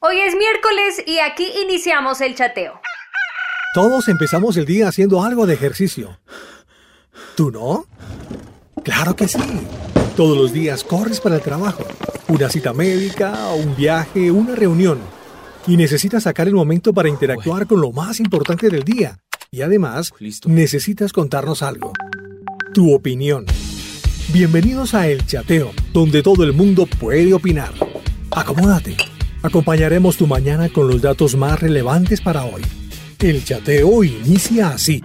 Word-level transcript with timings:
Hoy 0.00 0.20
es 0.20 0.36
miércoles 0.36 1.02
y 1.08 1.18
aquí 1.18 1.44
iniciamos 1.60 2.20
el 2.20 2.36
chateo. 2.36 2.80
Todos 3.74 4.06
empezamos 4.06 4.56
el 4.56 4.64
día 4.64 4.86
haciendo 4.86 5.24
algo 5.24 5.44
de 5.44 5.54
ejercicio. 5.54 6.20
¿Tú 7.34 7.50
no? 7.50 7.84
Claro 8.84 9.16
que 9.16 9.26
sí. 9.26 9.40
Todos 10.16 10.38
los 10.38 10.52
días 10.52 10.84
corres 10.84 11.20
para 11.20 11.34
el 11.34 11.42
trabajo, 11.42 11.82
una 12.28 12.48
cita 12.48 12.72
médica, 12.72 13.48
un 13.54 13.74
viaje, 13.74 14.30
una 14.30 14.54
reunión. 14.54 15.00
Y 15.66 15.76
necesitas 15.76 16.22
sacar 16.22 16.46
el 16.46 16.54
momento 16.54 16.92
para 16.92 17.08
interactuar 17.08 17.66
con 17.66 17.80
lo 17.80 17.90
más 17.90 18.20
importante 18.20 18.68
del 18.68 18.84
día. 18.84 19.18
Y 19.50 19.62
además, 19.62 20.12
necesitas 20.46 21.12
contarnos 21.12 21.60
algo. 21.60 21.92
Tu 22.72 22.94
opinión. 22.94 23.46
Bienvenidos 24.28 24.94
a 24.94 25.08
El 25.08 25.26
Chateo, 25.26 25.72
donde 25.92 26.22
todo 26.22 26.44
el 26.44 26.52
mundo 26.52 26.86
puede 26.86 27.34
opinar. 27.34 27.72
Acomódate. 28.30 28.96
Acompañaremos 29.42 30.16
tu 30.16 30.26
mañana 30.26 30.68
con 30.68 30.88
los 30.88 31.00
datos 31.00 31.36
más 31.36 31.60
relevantes 31.60 32.20
para 32.20 32.44
hoy. 32.44 32.62
El 33.20 33.44
chateo 33.44 34.02
inicia 34.02 34.70
así. 34.70 35.02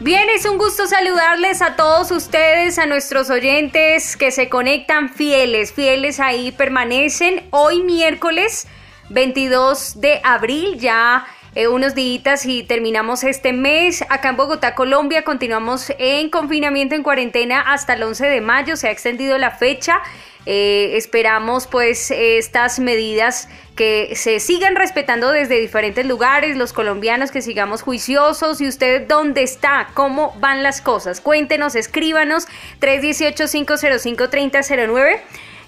Bien, 0.00 0.28
es 0.34 0.44
un 0.44 0.58
gusto 0.58 0.86
saludarles 0.86 1.62
a 1.62 1.76
todos 1.76 2.10
ustedes, 2.10 2.78
a 2.78 2.86
nuestros 2.86 3.30
oyentes 3.30 4.16
que 4.16 4.30
se 4.30 4.48
conectan 4.48 5.10
fieles, 5.14 5.72
fieles 5.72 6.18
ahí 6.18 6.50
permanecen. 6.50 7.44
Hoy 7.50 7.82
miércoles 7.82 8.66
22 9.10 10.00
de 10.00 10.20
abril 10.24 10.78
ya 10.78 11.24
eh, 11.54 11.68
unos 11.68 11.94
días 11.94 12.46
y 12.46 12.62
terminamos 12.62 13.24
este 13.24 13.52
mes. 13.52 14.02
Acá 14.08 14.30
en 14.30 14.36
Bogotá, 14.36 14.74
Colombia, 14.74 15.22
continuamos 15.22 15.92
en 15.98 16.30
confinamiento, 16.30 16.94
en 16.94 17.02
cuarentena 17.02 17.60
hasta 17.60 17.92
el 17.92 18.02
11 18.02 18.26
de 18.26 18.40
mayo. 18.40 18.76
Se 18.76 18.88
ha 18.88 18.90
extendido 18.90 19.36
la 19.36 19.50
fecha. 19.50 20.00
Eh, 20.46 20.96
esperamos 20.96 21.66
pues 21.66 22.10
estas 22.10 22.80
medidas 22.80 23.50
que 23.76 24.16
se 24.16 24.40
sigan 24.40 24.76
respetando 24.76 25.30
desde 25.30 25.60
diferentes 25.60 26.06
lugares, 26.06 26.56
los 26.56 26.72
colombianos 26.72 27.30
que 27.30 27.42
sigamos 27.42 27.82
juiciosos 27.82 28.60
y 28.60 28.66
usted 28.66 29.06
dónde 29.06 29.42
está, 29.42 29.88
cómo 29.94 30.34
van 30.40 30.62
las 30.62 30.80
cosas. 30.80 31.20
Cuéntenos, 31.20 31.76
escríbanos 31.76 32.46
318-505-3009. 32.80 35.20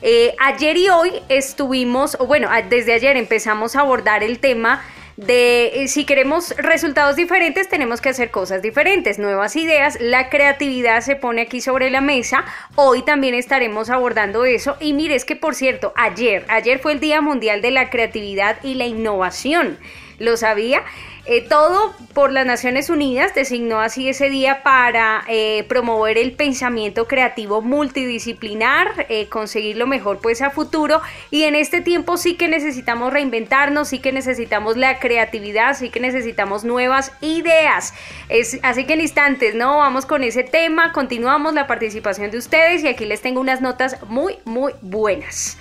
Eh, 0.03 0.35
ayer 0.39 0.77
y 0.77 0.89
hoy 0.89 1.13
estuvimos, 1.29 2.17
bueno, 2.19 2.49
desde 2.69 2.95
ayer 2.95 3.17
empezamos 3.17 3.77
a 3.77 3.81
abordar 3.81 4.23
el 4.23 4.39
tema 4.39 4.83
de 5.17 5.83
eh, 5.83 5.89
si 5.89 6.05
queremos 6.05 6.55
resultados 6.57 7.17
diferentes 7.17 7.69
tenemos 7.69 8.01
que 8.01 8.09
hacer 8.09 8.31
cosas 8.31 8.63
diferentes, 8.63 9.19
nuevas 9.19 9.55
ideas, 9.57 9.97
la 10.01 10.29
creatividad 10.29 11.01
se 11.03 11.17
pone 11.17 11.43
aquí 11.43 11.61
sobre 11.61 11.91
la 11.91 12.01
mesa, 12.01 12.45
hoy 12.75 13.03
también 13.03 13.35
estaremos 13.35 13.91
abordando 13.91 14.45
eso. 14.45 14.77
Y 14.81 14.93
mire, 14.93 15.15
es 15.15 15.25
que 15.25 15.37
por 15.37 15.55
cierto, 15.55 15.93
ayer, 15.97 16.45
ayer 16.49 16.79
fue 16.79 16.93
el 16.93 17.01
Día 17.01 17.21
Mundial 17.21 17.63
de 17.63 17.71
la 17.71 17.91
Creatividad 17.91 18.57
y 18.63 18.75
la 18.75 18.87
Innovación, 18.87 19.79
¿lo 20.19 20.37
sabía? 20.37 20.83
Eh, 21.27 21.41
todo 21.41 21.95
por 22.13 22.33
las 22.33 22.45
Naciones 22.45 22.91
Unidas 22.91 23.35
designó 23.35 23.81
así 23.81 24.11
ese 24.11 24.29
día 24.29 24.63
para 24.63 25.25
eh, 25.27 25.65
promover 25.69 26.19
el 26.19 26.33
pensamiento 26.33 27.09
creativo 27.09 27.63
multidisciplinar, 27.63 29.07
eh, 29.09 29.27
conseguir 29.31 29.79
lo 29.79 29.87
mejor 29.87 30.19
pues 30.21 30.43
a 30.43 30.51
futuro 30.51 31.01
y 31.31 31.45
en 31.45 31.55
este 31.55 31.81
tiempo 31.81 32.19
sí 32.19 32.35
que 32.35 32.47
necesitamos 32.49 33.11
reinventarnos, 33.11 33.89
sí 33.89 34.01
que 34.01 34.13
necesitamos 34.13 34.77
la 34.77 34.99
creatividad, 34.99 35.75
sí 35.75 35.89
que 35.89 35.99
necesitamos 35.99 36.63
nuevas 36.63 37.13
ideas. 37.23 37.95
Es, 38.29 38.59
así 38.63 38.85
que 38.85 38.93
en 38.93 39.01
instantes, 39.01 39.55
¿no? 39.55 39.79
Vamos 39.79 40.05
con 40.05 40.25
ese 40.25 40.43
tema, 40.43 40.93
continuamos 40.93 41.55
la 41.55 41.67
participación 41.67 42.31
de 42.33 42.39
ustedes 42.39 42.85
y 42.85 42.89
aquí 42.89 43.07
les 43.07 43.23
tengo 43.23 43.41
unas 43.41 43.63
notas 43.63 43.97
muy, 44.09 44.37
muy 44.45 44.75
buenas. 44.83 45.57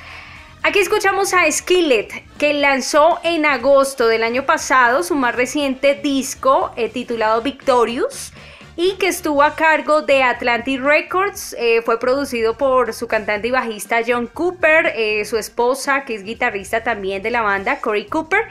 Aquí 0.66 0.80
escuchamos 0.80 1.34
a 1.34 1.52
Skillet, 1.52 2.24
que 2.38 2.54
lanzó 2.54 3.20
en 3.24 3.46
agosto 3.46 4.08
del 4.08 4.24
año 4.24 4.46
pasado 4.46 5.04
su 5.04 5.14
más 5.14 5.36
reciente 5.36 5.94
disco 5.94 6.72
eh, 6.78 6.88
titulado 6.88 7.42
Victorious 7.42 8.32
y 8.78 8.94
que 8.94 9.08
estuvo 9.10 9.44
a 9.44 9.56
cargo 9.56 10.04
de 10.04 10.24
Atlantic 10.24 10.82
Records. 10.82 11.54
Eh, 11.60 11.82
fue 11.82 12.00
producido 12.00 12.58
por 12.58 12.94
su 12.94 13.10
cantante 13.10 13.50
y 13.50 13.52
bajista 13.52 14.00
John 14.08 14.28
Cooper, 14.28 14.94
eh, 14.96 15.26
su 15.26 15.36
esposa, 15.38 16.06
que 16.06 16.16
es 16.16 16.24
guitarrista 16.24 16.82
también 16.82 17.22
de 17.22 17.32
la 17.32 17.42
banda, 17.42 17.82
Corey 17.82 18.06
Cooper. 18.06 18.44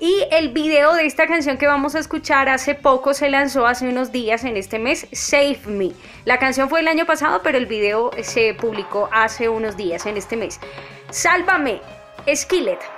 Y 0.00 0.24
el 0.30 0.50
video 0.50 0.94
de 0.94 1.06
esta 1.06 1.26
canción 1.26 1.58
que 1.58 1.66
vamos 1.66 1.96
a 1.96 1.98
escuchar 1.98 2.48
hace 2.48 2.76
poco 2.76 3.14
se 3.14 3.30
lanzó 3.30 3.66
hace 3.66 3.88
unos 3.88 4.12
días 4.12 4.44
en 4.44 4.56
este 4.56 4.78
mes, 4.78 5.08
Save 5.10 5.60
Me. 5.66 5.90
La 6.24 6.38
canción 6.38 6.68
fue 6.68 6.80
el 6.80 6.88
año 6.88 7.04
pasado, 7.04 7.40
pero 7.42 7.58
el 7.58 7.66
video 7.66 8.12
se 8.22 8.54
publicó 8.54 9.08
hace 9.12 9.48
unos 9.48 9.76
días 9.76 10.06
en 10.06 10.16
este 10.16 10.36
mes. 10.36 10.60
Sálvame, 11.10 11.80
Skillet. 12.32 12.97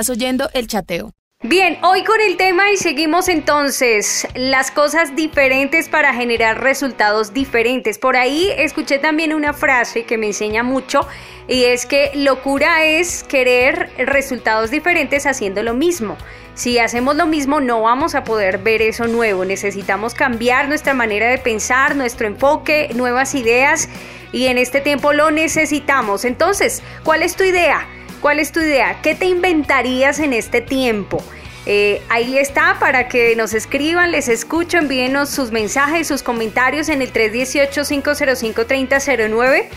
Estás 0.00 0.16
oyendo 0.16 0.48
el 0.54 0.66
chateo. 0.66 1.12
Bien, 1.42 1.76
hoy 1.82 2.04
con 2.04 2.22
el 2.22 2.38
tema 2.38 2.70
y 2.70 2.78
seguimos 2.78 3.28
entonces 3.28 4.26
las 4.34 4.70
cosas 4.70 5.14
diferentes 5.14 5.90
para 5.90 6.14
generar 6.14 6.62
resultados 6.62 7.34
diferentes. 7.34 7.98
Por 7.98 8.16
ahí 8.16 8.48
escuché 8.56 8.98
también 8.98 9.34
una 9.34 9.52
frase 9.52 10.04
que 10.04 10.16
me 10.16 10.28
enseña 10.28 10.62
mucho 10.62 11.06
y 11.48 11.64
es 11.64 11.84
que 11.84 12.12
locura 12.14 12.82
es 12.84 13.24
querer 13.24 13.90
resultados 13.98 14.70
diferentes 14.70 15.26
haciendo 15.26 15.62
lo 15.62 15.74
mismo. 15.74 16.16
Si 16.54 16.78
hacemos 16.78 17.14
lo 17.14 17.26
mismo 17.26 17.60
no 17.60 17.82
vamos 17.82 18.14
a 18.14 18.24
poder 18.24 18.56
ver 18.56 18.80
eso 18.80 19.06
nuevo. 19.06 19.44
Necesitamos 19.44 20.14
cambiar 20.14 20.66
nuestra 20.66 20.94
manera 20.94 21.28
de 21.28 21.36
pensar, 21.36 21.94
nuestro 21.94 22.26
enfoque, 22.26 22.88
nuevas 22.94 23.34
ideas 23.34 23.90
y 24.32 24.46
en 24.46 24.56
este 24.56 24.80
tiempo 24.80 25.12
lo 25.12 25.30
necesitamos. 25.30 26.24
Entonces, 26.24 26.82
¿cuál 27.04 27.22
es 27.22 27.36
tu 27.36 27.44
idea? 27.44 27.86
¿Cuál 28.20 28.38
es 28.38 28.52
tu 28.52 28.60
idea? 28.60 29.00
¿Qué 29.02 29.14
te 29.14 29.24
inventarías 29.26 30.18
en 30.18 30.34
este 30.34 30.60
tiempo? 30.60 31.22
Eh, 31.66 32.00
ahí 32.08 32.38
está 32.38 32.78
para 32.78 33.08
que 33.08 33.34
nos 33.36 33.52
escriban, 33.54 34.12
les 34.12 34.28
escucho, 34.28 34.78
envíenos 34.78 35.30
sus 35.30 35.50
mensajes, 35.52 36.08
sus 36.08 36.22
comentarios 36.22 36.90
en 36.90 37.00
el 37.00 37.10
318-505-3009. 37.12 39.68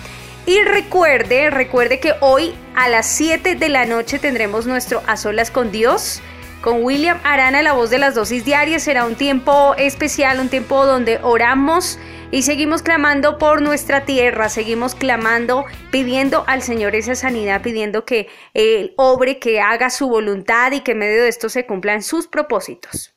Y 0.45 0.59
recuerde, 0.59 1.49
recuerde 1.49 2.01
que 2.01 2.15
hoy 2.19 2.53
a 2.75 2.89
las 2.89 3.07
7 3.07 3.55
de 3.55 3.69
la 3.69 3.85
noche 3.85 4.19
tendremos 4.19 4.65
nuestro 4.65 5.01
A 5.07 5.15
Solas 5.15 5.51
con 5.51 5.71
Dios. 5.71 6.21
Con 6.61 6.83
William 6.83 7.17
Arana, 7.23 7.61
la 7.61 7.71
voz 7.73 7.89
de 7.89 7.97
las 7.97 8.15
dosis 8.15 8.43
diarias, 8.43 8.83
será 8.83 9.05
un 9.05 9.15
tiempo 9.15 9.73
especial, 9.77 10.39
un 10.39 10.49
tiempo 10.49 10.85
donde 10.85 11.19
oramos 11.21 11.97
y 12.33 12.41
seguimos 12.41 12.81
clamando 12.81 13.37
por 13.37 13.61
nuestra 13.61 14.05
tierra, 14.05 14.49
seguimos 14.49 14.95
clamando, 14.95 15.65
pidiendo 15.91 16.43
al 16.47 16.63
Señor 16.63 16.95
esa 16.95 17.13
sanidad, 17.13 17.61
pidiendo 17.61 18.05
que 18.05 18.27
Él 18.55 18.95
obre, 18.97 19.37
que 19.37 19.61
haga 19.61 19.91
su 19.91 20.09
voluntad 20.09 20.71
y 20.71 20.79
que 20.79 20.93
en 20.93 20.97
medio 20.97 21.21
de 21.21 21.29
esto 21.29 21.47
se 21.47 21.67
cumplan 21.67 22.01
sus 22.01 22.27
propósitos. 22.27 23.13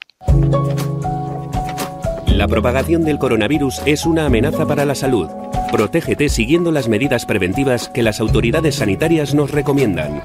La 2.26 2.46
propagación 2.46 3.06
del 3.06 3.18
coronavirus 3.18 3.80
es 3.86 4.04
una 4.04 4.26
amenaza 4.26 4.66
para 4.66 4.84
la 4.84 4.94
salud. 4.94 5.30
Protégete 5.72 6.28
siguiendo 6.28 6.70
las 6.70 6.86
medidas 6.86 7.24
preventivas 7.24 7.88
que 7.88 8.02
las 8.02 8.20
autoridades 8.20 8.74
sanitarias 8.74 9.34
nos 9.34 9.50
recomiendan. 9.50 10.22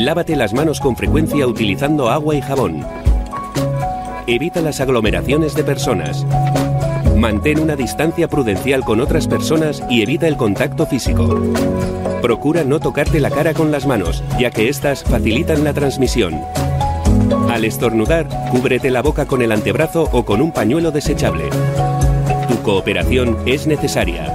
Lávate 0.00 0.34
las 0.34 0.52
manos 0.52 0.80
con 0.80 0.96
frecuencia 0.96 1.46
utilizando 1.46 2.10
agua 2.10 2.34
y 2.34 2.42
jabón. 2.42 2.84
Evita 4.26 4.60
las 4.62 4.80
aglomeraciones 4.80 5.54
de 5.54 5.62
personas. 5.62 6.26
Mantén 7.24 7.58
una 7.58 7.74
distancia 7.74 8.28
prudencial 8.28 8.84
con 8.84 9.00
otras 9.00 9.26
personas 9.26 9.82
y 9.88 10.02
evita 10.02 10.28
el 10.28 10.36
contacto 10.36 10.84
físico. 10.84 11.40
Procura 12.20 12.64
no 12.64 12.80
tocarte 12.80 13.18
la 13.18 13.30
cara 13.30 13.54
con 13.54 13.72
las 13.72 13.86
manos, 13.86 14.22
ya 14.38 14.50
que 14.50 14.68
éstas 14.68 15.02
facilitan 15.02 15.64
la 15.64 15.72
transmisión. 15.72 16.42
Al 17.48 17.64
estornudar, 17.64 18.28
cúbrete 18.50 18.90
la 18.90 19.00
boca 19.00 19.24
con 19.24 19.40
el 19.40 19.52
antebrazo 19.52 20.06
o 20.12 20.26
con 20.26 20.42
un 20.42 20.52
pañuelo 20.52 20.90
desechable. 20.90 21.44
Tu 22.46 22.60
cooperación 22.60 23.38
es 23.46 23.66
necesaria. 23.66 24.30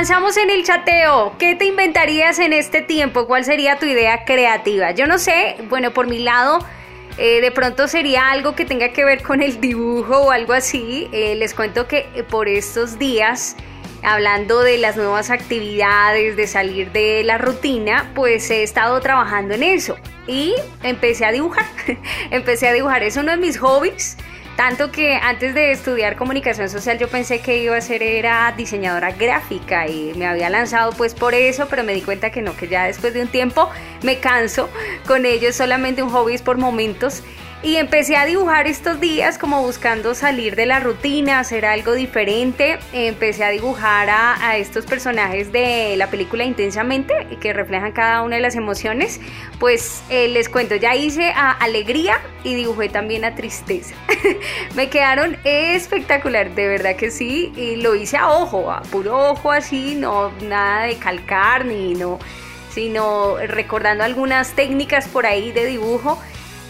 Avanzamos 0.00 0.38
en 0.38 0.48
el 0.48 0.64
chateo. 0.64 1.34
¿Qué 1.38 1.56
te 1.56 1.66
inventarías 1.66 2.38
en 2.38 2.54
este 2.54 2.80
tiempo? 2.80 3.26
¿Cuál 3.26 3.44
sería 3.44 3.78
tu 3.78 3.84
idea 3.84 4.24
creativa? 4.24 4.92
Yo 4.92 5.06
no 5.06 5.18
sé, 5.18 5.56
bueno, 5.68 5.90
por 5.90 6.06
mi 6.06 6.20
lado, 6.20 6.64
eh, 7.18 7.42
de 7.42 7.50
pronto 7.50 7.86
sería 7.86 8.30
algo 8.30 8.54
que 8.54 8.64
tenga 8.64 8.94
que 8.94 9.04
ver 9.04 9.22
con 9.22 9.42
el 9.42 9.60
dibujo 9.60 10.16
o 10.16 10.30
algo 10.30 10.54
así. 10.54 11.06
Eh, 11.12 11.34
les 11.34 11.52
cuento 11.52 11.86
que 11.86 12.08
eh, 12.14 12.22
por 12.22 12.48
estos 12.48 12.98
días, 12.98 13.56
hablando 14.02 14.62
de 14.62 14.78
las 14.78 14.96
nuevas 14.96 15.28
actividades, 15.28 16.34
de 16.34 16.46
salir 16.46 16.90
de 16.92 17.22
la 17.22 17.36
rutina, 17.36 18.10
pues 18.14 18.50
he 18.50 18.62
estado 18.62 18.98
trabajando 19.00 19.52
en 19.52 19.62
eso. 19.62 19.98
Y 20.26 20.54
empecé 20.82 21.26
a 21.26 21.30
dibujar. 21.30 21.66
empecé 22.30 22.68
a 22.68 22.72
dibujar. 22.72 23.02
Es 23.02 23.18
uno 23.18 23.32
de 23.32 23.36
mis 23.36 23.58
hobbies. 23.58 24.16
Tanto 24.60 24.92
que 24.92 25.14
antes 25.14 25.54
de 25.54 25.72
estudiar 25.72 26.16
comunicación 26.16 26.68
social 26.68 26.98
yo 26.98 27.08
pensé 27.08 27.40
que 27.40 27.62
iba 27.62 27.74
a 27.74 27.80
ser 27.80 28.02
era 28.02 28.52
diseñadora 28.54 29.10
gráfica 29.10 29.88
y 29.88 30.12
me 30.16 30.26
había 30.26 30.50
lanzado 30.50 30.92
pues 30.92 31.14
por 31.14 31.32
eso, 31.32 31.66
pero 31.70 31.82
me 31.82 31.94
di 31.94 32.02
cuenta 32.02 32.28
que 32.28 32.42
no, 32.42 32.54
que 32.54 32.68
ya 32.68 32.84
después 32.84 33.14
de 33.14 33.22
un 33.22 33.28
tiempo 33.28 33.70
me 34.02 34.18
canso 34.18 34.68
con 35.06 35.24
ello, 35.24 35.54
solamente 35.54 36.02
un 36.02 36.10
hobby 36.10 36.34
es 36.34 36.42
por 36.42 36.58
momentos 36.58 37.22
y 37.62 37.76
empecé 37.76 38.16
a 38.16 38.24
dibujar 38.24 38.66
estos 38.66 39.00
días 39.00 39.36
como 39.36 39.62
buscando 39.62 40.14
salir 40.14 40.56
de 40.56 40.64
la 40.64 40.80
rutina, 40.80 41.40
hacer 41.40 41.66
algo 41.66 41.92
diferente. 41.92 42.78
Empecé 42.94 43.44
a 43.44 43.50
dibujar 43.50 44.08
a, 44.08 44.56
estos 44.56 44.86
personajes 44.86 45.52
de 45.52 45.94
la 45.96 46.08
película 46.08 46.44
intensamente 46.44 47.14
que 47.40 47.52
reflejan 47.52 47.92
cada 47.92 48.22
una 48.22 48.36
de 48.36 48.42
las 48.42 48.56
emociones. 48.56 49.20
Pues 49.58 50.02
eh, 50.08 50.28
les 50.28 50.48
cuento, 50.48 50.74
ya 50.74 50.94
hice 50.94 51.32
a 51.32 51.50
alegría 51.50 52.20
y 52.44 52.54
dibujé 52.54 52.88
también 52.88 53.26
a 53.26 53.34
tristeza. 53.34 53.94
Me 54.74 54.88
quedaron 54.88 55.36
espectacular, 55.44 56.54
de 56.54 56.66
verdad 56.66 56.96
que 56.96 57.10
sí. 57.10 57.52
Y 57.56 57.76
lo 57.76 57.94
hice 57.94 58.16
a 58.16 58.30
ojo, 58.30 58.70
a 58.70 58.80
puro 58.82 59.32
ojo 59.32 59.52
así, 59.52 59.96
no 59.96 60.32
nada 60.42 60.84
de 60.84 60.96
calcar 60.96 61.66
ni 61.66 61.92
no, 61.92 62.18
sino 62.70 63.36
recordando 63.36 64.02
algunas 64.02 64.52
técnicas 64.52 65.08
por 65.08 65.26
ahí 65.26 65.52
de 65.52 65.66
dibujo 65.66 66.18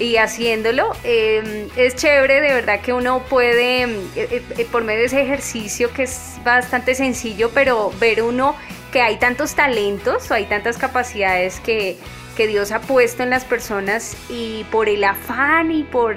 y 0.01 0.17
haciéndolo. 0.17 0.93
Em, 1.05 1.69
es 1.77 1.95
chévere, 1.95 2.41
de 2.41 2.55
verdad 2.55 2.81
que 2.81 2.93
uno 2.93 3.23
puede, 3.29 3.83
em, 3.83 3.97
eh, 4.17 4.43
eh, 4.59 4.67
por 4.71 4.83
medio 4.83 5.01
de 5.01 5.07
ese 5.07 5.23
ejercicio 5.23 5.93
que 5.93 6.05
es 6.05 6.39
bastante 6.45 6.95
sencillo, 6.95 7.51
pero 7.55 7.93
ver 8.01 8.23
uno 8.23 8.57
que 8.93 9.03
hay 9.03 9.19
tantos 9.19 9.55
talentos 9.55 10.31
o 10.31 10.35
hay 10.35 10.47
tantas 10.47 10.79
capacidades 10.79 11.61
que, 11.61 11.97
que 12.37 12.47
Dios 12.47 12.73
ha 12.73 12.81
puesto 12.81 13.23
en 13.23 13.31
las 13.31 13.45
personas 13.45 14.17
y 14.29 14.65
por 14.73 14.89
el 14.89 15.05
afán 15.05 15.71
y 15.71 15.85
por 15.85 16.17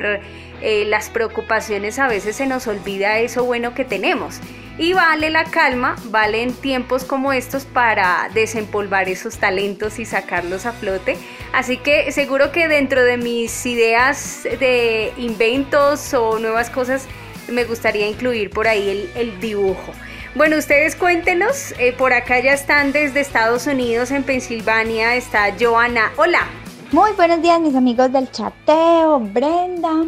eh, 0.61 0.85
las 0.85 1.09
preocupaciones 1.09 1.99
a 1.99 2.07
veces 2.07 2.37
se 2.37 2.47
nos 2.47 2.67
olvida 2.67 3.19
eso 3.19 3.43
bueno 3.43 3.75
que 3.75 3.83
tenemos. 3.83 4.39
Y 4.77 4.93
vale 4.93 5.29
la 5.29 5.43
calma, 5.43 5.95
vale 6.05 6.41
en 6.41 6.53
tiempos 6.53 7.03
como 7.03 7.31
estos 7.31 7.65
para 7.65 8.29
desempolvar 8.33 9.07
esos 9.07 9.37
talentos 9.37 9.99
y 9.99 10.05
sacarlos 10.05 10.65
a 10.65 10.71
flote. 10.71 11.17
Así 11.53 11.77
que 11.77 12.11
seguro 12.11 12.51
que 12.51 12.67
dentro 12.67 13.03
de 13.03 13.17
mis 13.17 13.65
ideas 13.67 14.43
de 14.43 15.13
inventos 15.17 16.13
o 16.15 16.39
nuevas 16.39 16.71
cosas 16.71 17.07
me 17.47 17.65
gustaría 17.65 18.07
incluir 18.07 18.49
por 18.49 18.67
ahí 18.67 19.09
el, 19.15 19.39
dibujo. 19.39 19.91
Bueno, 20.33 20.57
ustedes 20.57 20.95
cuéntenos, 20.95 21.73
eh, 21.77 21.93
por 21.93 22.11
acá 22.11 22.39
ya 22.39 22.53
están 22.53 22.91
desde 22.91 23.19
Estados 23.19 23.67
Unidos, 23.67 24.09
en 24.09 24.23
Pensilvania, 24.23 25.15
está 25.15 25.53
Joana. 25.59 26.11
Hola. 26.17 26.47
Muy 26.91 27.11
buenos 27.13 27.41
días 27.41 27.59
mis 27.59 27.75
amigos 27.75 28.11
del 28.11 28.31
chateo, 28.31 29.19
Brenda. 29.19 30.05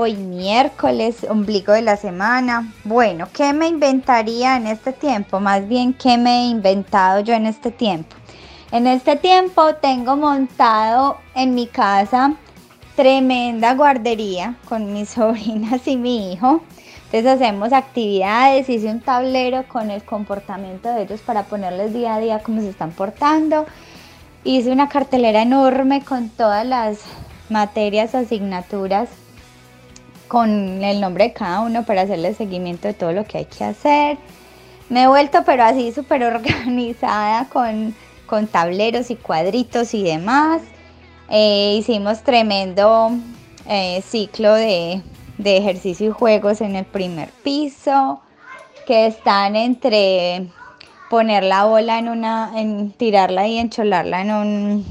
Hoy 0.00 0.14
miércoles, 0.14 1.26
ombligo 1.28 1.72
de 1.72 1.82
la 1.82 1.96
semana. 1.96 2.72
Bueno, 2.84 3.26
¿qué 3.32 3.52
me 3.52 3.66
inventaría 3.66 4.56
en 4.56 4.68
este 4.68 4.92
tiempo? 4.92 5.40
Más 5.40 5.66
bien, 5.66 5.92
¿qué 5.92 6.16
me 6.16 6.42
he 6.42 6.44
inventado 6.50 7.18
yo 7.18 7.34
en 7.34 7.46
este 7.46 7.72
tiempo? 7.72 8.14
En 8.70 8.86
este 8.86 9.16
tiempo 9.16 9.74
tengo 9.74 10.16
montado 10.16 11.16
en 11.34 11.56
mi 11.56 11.66
casa 11.66 12.34
tremenda 12.94 13.74
guardería 13.74 14.54
con 14.68 14.92
mis 14.92 15.08
sobrinas 15.16 15.84
y 15.88 15.96
mi 15.96 16.32
hijo. 16.32 16.62
Entonces 17.06 17.26
hacemos 17.26 17.72
actividades, 17.72 18.68
hice 18.68 18.86
un 18.86 19.00
tablero 19.00 19.64
con 19.66 19.90
el 19.90 20.04
comportamiento 20.04 20.90
de 20.90 21.02
ellos 21.02 21.22
para 21.22 21.46
ponerles 21.46 21.92
día 21.92 22.14
a 22.14 22.20
día 22.20 22.38
cómo 22.38 22.60
se 22.60 22.68
están 22.68 22.92
portando. 22.92 23.66
Hice 24.44 24.70
una 24.70 24.88
cartelera 24.88 25.42
enorme 25.42 26.04
con 26.04 26.28
todas 26.28 26.64
las 26.64 27.00
materias, 27.48 28.14
asignaturas 28.14 29.08
con 30.28 30.84
el 30.84 31.00
nombre 31.00 31.24
de 31.24 31.32
cada 31.32 31.60
uno 31.60 31.84
para 31.84 32.02
hacerle 32.02 32.34
seguimiento 32.34 32.86
de 32.86 32.94
todo 32.94 33.12
lo 33.12 33.24
que 33.24 33.38
hay 33.38 33.44
que 33.46 33.64
hacer. 33.64 34.18
Me 34.88 35.04
he 35.04 35.08
vuelto 35.08 35.42
pero 35.44 35.64
así 35.64 35.92
súper 35.92 36.22
organizada 36.24 37.48
con, 37.48 37.94
tableros 38.46 39.10
y 39.10 39.16
cuadritos 39.16 39.94
y 39.94 40.02
demás. 40.02 40.62
Eh, 41.30 41.76
hicimos 41.78 42.22
tremendo 42.22 43.10
eh, 43.66 44.02
ciclo 44.06 44.54
de, 44.54 45.02
de, 45.36 45.56
ejercicio 45.56 46.08
y 46.08 46.12
juegos 46.12 46.60
en 46.60 46.76
el 46.76 46.84
primer 46.86 47.30
piso 47.42 48.20
que 48.86 49.06
están 49.06 49.56
entre 49.56 50.48
poner 51.10 51.44
la 51.44 51.64
bola 51.64 51.98
en 51.98 52.08
una, 52.08 52.52
en 52.56 52.92
tirarla 52.92 53.46
y 53.46 53.58
encholarla 53.58 54.22
en 54.22 54.30
un, 54.30 54.86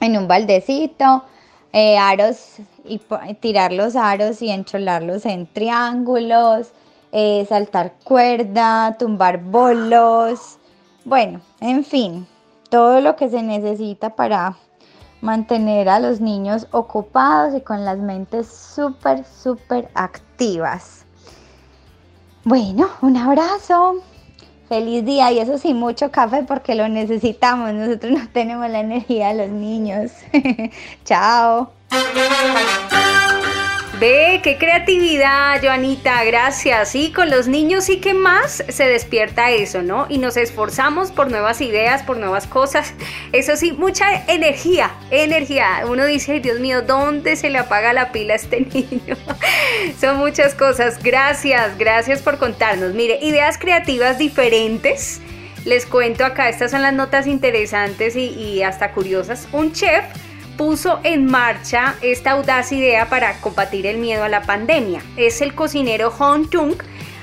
en 0.00 0.16
un 0.16 0.28
baldecito, 0.28 1.24
eh, 1.72 1.96
aros 1.96 2.58
y 2.84 3.00
tirar 3.40 3.72
los 3.72 3.96
aros 3.96 4.42
y 4.42 4.50
encholarlos 4.50 5.26
en 5.26 5.46
triángulos, 5.46 6.72
eh, 7.12 7.46
saltar 7.48 7.94
cuerda, 8.04 8.96
tumbar 8.98 9.42
bolos, 9.42 10.58
bueno, 11.04 11.40
en 11.60 11.84
fin, 11.84 12.28
todo 12.70 13.00
lo 13.00 13.16
que 13.16 13.28
se 13.28 13.42
necesita 13.42 14.14
para 14.14 14.56
mantener 15.20 15.88
a 15.88 15.98
los 15.98 16.20
niños 16.20 16.68
ocupados 16.70 17.54
y 17.56 17.60
con 17.60 17.84
las 17.84 17.98
mentes 17.98 18.46
súper, 18.46 19.24
súper 19.24 19.88
activas. 19.94 21.04
Bueno, 22.44 22.88
un 23.00 23.16
abrazo. 23.16 23.96
Feliz 24.68 25.04
día 25.04 25.30
y 25.32 25.40
eso 25.40 25.58
sí, 25.58 25.74
mucho 25.74 26.10
café 26.10 26.44
porque 26.44 26.76
lo 26.76 26.88
necesitamos. 26.88 27.72
Nosotros 27.74 28.12
no 28.12 28.28
tenemos 28.32 28.70
la 28.70 28.80
energía 28.80 29.28
de 29.28 29.46
los 29.46 29.48
niños. 29.48 30.12
Chao. 31.04 31.81
Ve, 34.02 34.40
qué 34.42 34.58
creatividad, 34.58 35.62
Joanita, 35.62 36.24
gracias. 36.24 36.96
Y 36.96 37.12
con 37.12 37.30
los 37.30 37.46
niños 37.46 37.84
sí 37.84 38.00
que 38.00 38.14
más 38.14 38.64
se 38.68 38.84
despierta 38.84 39.52
eso, 39.52 39.82
¿no? 39.82 40.06
Y 40.08 40.18
nos 40.18 40.36
esforzamos 40.36 41.12
por 41.12 41.30
nuevas 41.30 41.60
ideas, 41.60 42.02
por 42.02 42.16
nuevas 42.16 42.48
cosas. 42.48 42.94
Eso 43.30 43.56
sí, 43.56 43.70
mucha 43.70 44.24
energía, 44.26 44.90
energía. 45.12 45.84
Uno 45.86 46.04
dice, 46.04 46.40
Dios 46.40 46.58
mío, 46.58 46.82
¿dónde 46.82 47.36
se 47.36 47.48
le 47.48 47.58
apaga 47.58 47.92
la 47.92 48.10
pila 48.10 48.32
a 48.32 48.36
este 48.36 48.60
niño? 48.74 49.16
Son 50.00 50.16
muchas 50.16 50.56
cosas. 50.56 51.00
Gracias, 51.00 51.78
gracias 51.78 52.22
por 52.22 52.38
contarnos. 52.38 52.94
Mire, 52.94 53.20
ideas 53.22 53.56
creativas 53.56 54.18
diferentes. 54.18 55.20
Les 55.64 55.86
cuento 55.86 56.24
acá, 56.24 56.48
estas 56.48 56.72
son 56.72 56.82
las 56.82 56.92
notas 56.92 57.28
interesantes 57.28 58.16
y, 58.16 58.30
y 58.30 58.64
hasta 58.64 58.90
curiosas. 58.90 59.46
Un 59.52 59.72
chef 59.72 60.02
puso 60.56 61.00
en 61.02 61.26
marcha 61.26 61.96
esta 62.02 62.32
audaz 62.32 62.72
idea 62.72 63.08
para 63.08 63.40
combatir 63.40 63.86
el 63.86 63.98
miedo 63.98 64.24
a 64.24 64.28
la 64.28 64.42
pandemia. 64.42 65.02
Es 65.16 65.40
el 65.40 65.54
cocinero 65.54 66.10
Hong 66.10 66.48
Tung. 66.48 66.74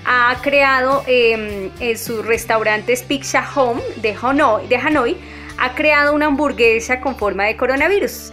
Ha 0.05 0.35
creado 0.41 1.03
em, 1.07 1.69
en 1.79 1.97
sus 1.97 2.25
restaurantes 2.25 3.03
Pizza 3.03 3.47
Home 3.55 3.81
de 3.97 4.15
Hanoi, 4.19 4.67
de 4.67 4.77
Hanoi, 4.77 5.17
ha 5.57 5.75
creado 5.75 6.13
una 6.13 6.27
hamburguesa 6.27 7.01
con 7.01 7.15
forma 7.15 7.45
de 7.45 7.57
coronavirus. 7.57 8.31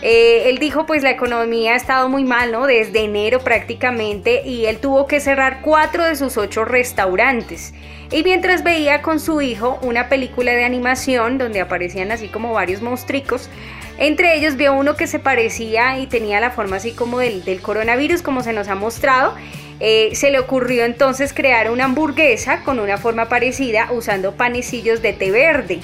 Eh, 0.00 0.48
él 0.48 0.58
dijo 0.58 0.86
pues 0.86 1.02
la 1.02 1.10
economía 1.10 1.72
ha 1.72 1.76
estado 1.76 2.08
muy 2.08 2.22
mal, 2.22 2.52
¿no? 2.52 2.66
Desde 2.66 3.00
enero 3.00 3.40
prácticamente 3.40 4.42
y 4.46 4.66
él 4.66 4.78
tuvo 4.78 5.08
que 5.08 5.18
cerrar 5.18 5.60
cuatro 5.60 6.04
de 6.04 6.14
sus 6.14 6.36
ocho 6.36 6.64
restaurantes. 6.64 7.74
Y 8.10 8.22
mientras 8.22 8.62
veía 8.62 9.02
con 9.02 9.18
su 9.18 9.42
hijo 9.42 9.78
una 9.82 10.08
película 10.08 10.52
de 10.52 10.64
animación 10.64 11.36
donde 11.36 11.60
aparecían 11.60 12.12
así 12.12 12.28
como 12.28 12.52
varios 12.52 12.80
monstruos, 12.80 13.50
entre 13.98 14.36
ellos 14.36 14.56
vio 14.56 14.72
uno 14.74 14.96
que 14.96 15.08
se 15.08 15.18
parecía 15.18 15.98
y 15.98 16.06
tenía 16.06 16.38
la 16.38 16.50
forma 16.50 16.76
así 16.76 16.92
como 16.92 17.18
del, 17.18 17.60
coronavirus, 17.60 18.22
como 18.22 18.42
se 18.42 18.52
nos 18.52 18.68
ha 18.68 18.76
mostrado. 18.76 19.34
Eh, 19.80 20.10
se 20.14 20.30
le 20.30 20.38
ocurrió 20.38 20.84
entonces 20.84 21.32
crear 21.32 21.70
una 21.70 21.84
hamburguesa 21.84 22.62
con 22.64 22.78
una 22.78 22.96
forma 22.96 23.28
parecida 23.28 23.88
usando 23.92 24.32
panecillos 24.32 25.02
de 25.02 25.12
té 25.12 25.30
verde. 25.30 25.80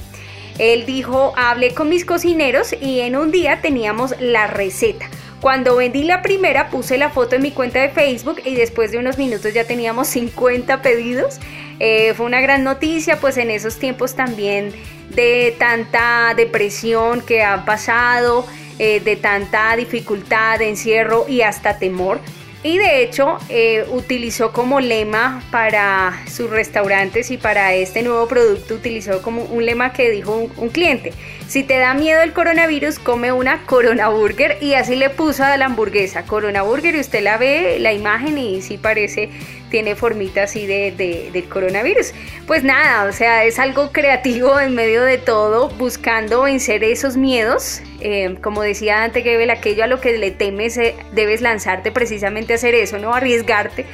Él 0.58 0.86
dijo, 0.86 1.32
hablé 1.36 1.74
con 1.74 1.88
mis 1.88 2.04
cocineros 2.04 2.74
y 2.80 3.00
en 3.00 3.16
un 3.16 3.32
día 3.32 3.60
teníamos 3.60 4.14
la 4.20 4.46
receta. 4.46 5.08
Cuando 5.40 5.76
vendí 5.76 6.04
la 6.04 6.22
primera 6.22 6.70
puse 6.70 6.96
la 6.96 7.10
foto 7.10 7.36
en 7.36 7.42
mi 7.42 7.50
cuenta 7.50 7.78
de 7.78 7.90
Facebook 7.90 8.40
y 8.44 8.54
después 8.54 8.92
de 8.92 8.98
unos 8.98 9.18
minutos 9.18 9.52
ya 9.52 9.64
teníamos 9.64 10.08
50 10.14 10.82
pedidos. 10.82 11.40
Eh, 11.80 12.14
fue 12.14 12.26
una 12.26 12.40
gran 12.40 12.62
noticia, 12.62 13.16
pues 13.16 13.36
en 13.36 13.50
esos 13.50 13.78
tiempos 13.78 14.14
también 14.14 14.72
de 15.10 15.54
tanta 15.58 16.34
depresión 16.36 17.20
que 17.20 17.42
han 17.42 17.64
pasado, 17.64 18.46
eh, 18.78 19.00
de 19.00 19.16
tanta 19.16 19.76
dificultad, 19.76 20.58
de 20.58 20.68
encierro 20.68 21.26
y 21.28 21.42
hasta 21.42 21.78
temor. 21.78 22.20
Y 22.64 22.78
de 22.78 23.02
hecho 23.02 23.36
eh, 23.50 23.84
utilizó 23.92 24.50
como 24.52 24.80
lema 24.80 25.42
para 25.50 26.18
sus 26.26 26.48
restaurantes 26.48 27.30
y 27.30 27.36
para 27.36 27.74
este 27.74 28.02
nuevo 28.02 28.26
producto, 28.26 28.76
utilizó 28.76 29.20
como 29.20 29.42
un 29.44 29.66
lema 29.66 29.92
que 29.92 30.10
dijo 30.10 30.48
un, 30.56 30.68
cliente, 30.70 31.12
si 31.46 31.62
te 31.62 31.76
da 31.76 31.92
miedo 31.92 32.22
el 32.22 32.32
coronavirus, 32.32 32.98
come 32.98 33.32
una 33.32 33.66
Corona 33.66 34.08
Burger 34.08 34.56
y 34.62 34.74
así 34.74 34.96
le 34.96 35.10
puso 35.10 35.44
a 35.44 35.58
la 35.58 35.66
hamburguesa 35.66 36.24
Corona 36.24 36.62
Burger 36.62 36.94
y 36.94 37.00
usted 37.00 37.22
la 37.22 37.36
ve, 37.36 37.76
la 37.80 37.92
imagen 37.92 38.38
y 38.38 38.62
sí 38.62 38.78
parece 38.78 39.28
tiene 39.74 39.96
formita 39.96 40.44
así 40.44 40.68
de, 40.68 40.92
del 41.32 41.48
coronavirus. 41.48 42.12
Pues 42.46 42.62
nada, 42.62 43.08
o 43.08 43.12
sea, 43.12 43.42
es 43.42 43.58
algo 43.58 43.90
creativo 43.90 44.60
en 44.60 44.72
medio 44.72 45.02
de 45.02 45.18
todo, 45.18 45.68
buscando 45.68 46.42
vencer 46.42 46.84
esos 46.84 47.16
miedos. 47.16 47.82
Eh, 47.98 48.36
como 48.40 48.62
decía 48.62 49.00
Dante 49.00 49.22
Gebel, 49.22 49.50
aquello 49.50 49.82
a 49.82 49.88
lo 49.88 50.00
que 50.00 50.16
le 50.16 50.30
temes, 50.30 50.76
eh, 50.76 50.94
debes 51.10 51.40
lanzarte 51.40 51.90
precisamente 51.90 52.52
a 52.52 52.56
hacer 52.56 52.76
eso, 52.76 52.98
no 52.98 53.14
arriesgarte. 53.14 53.84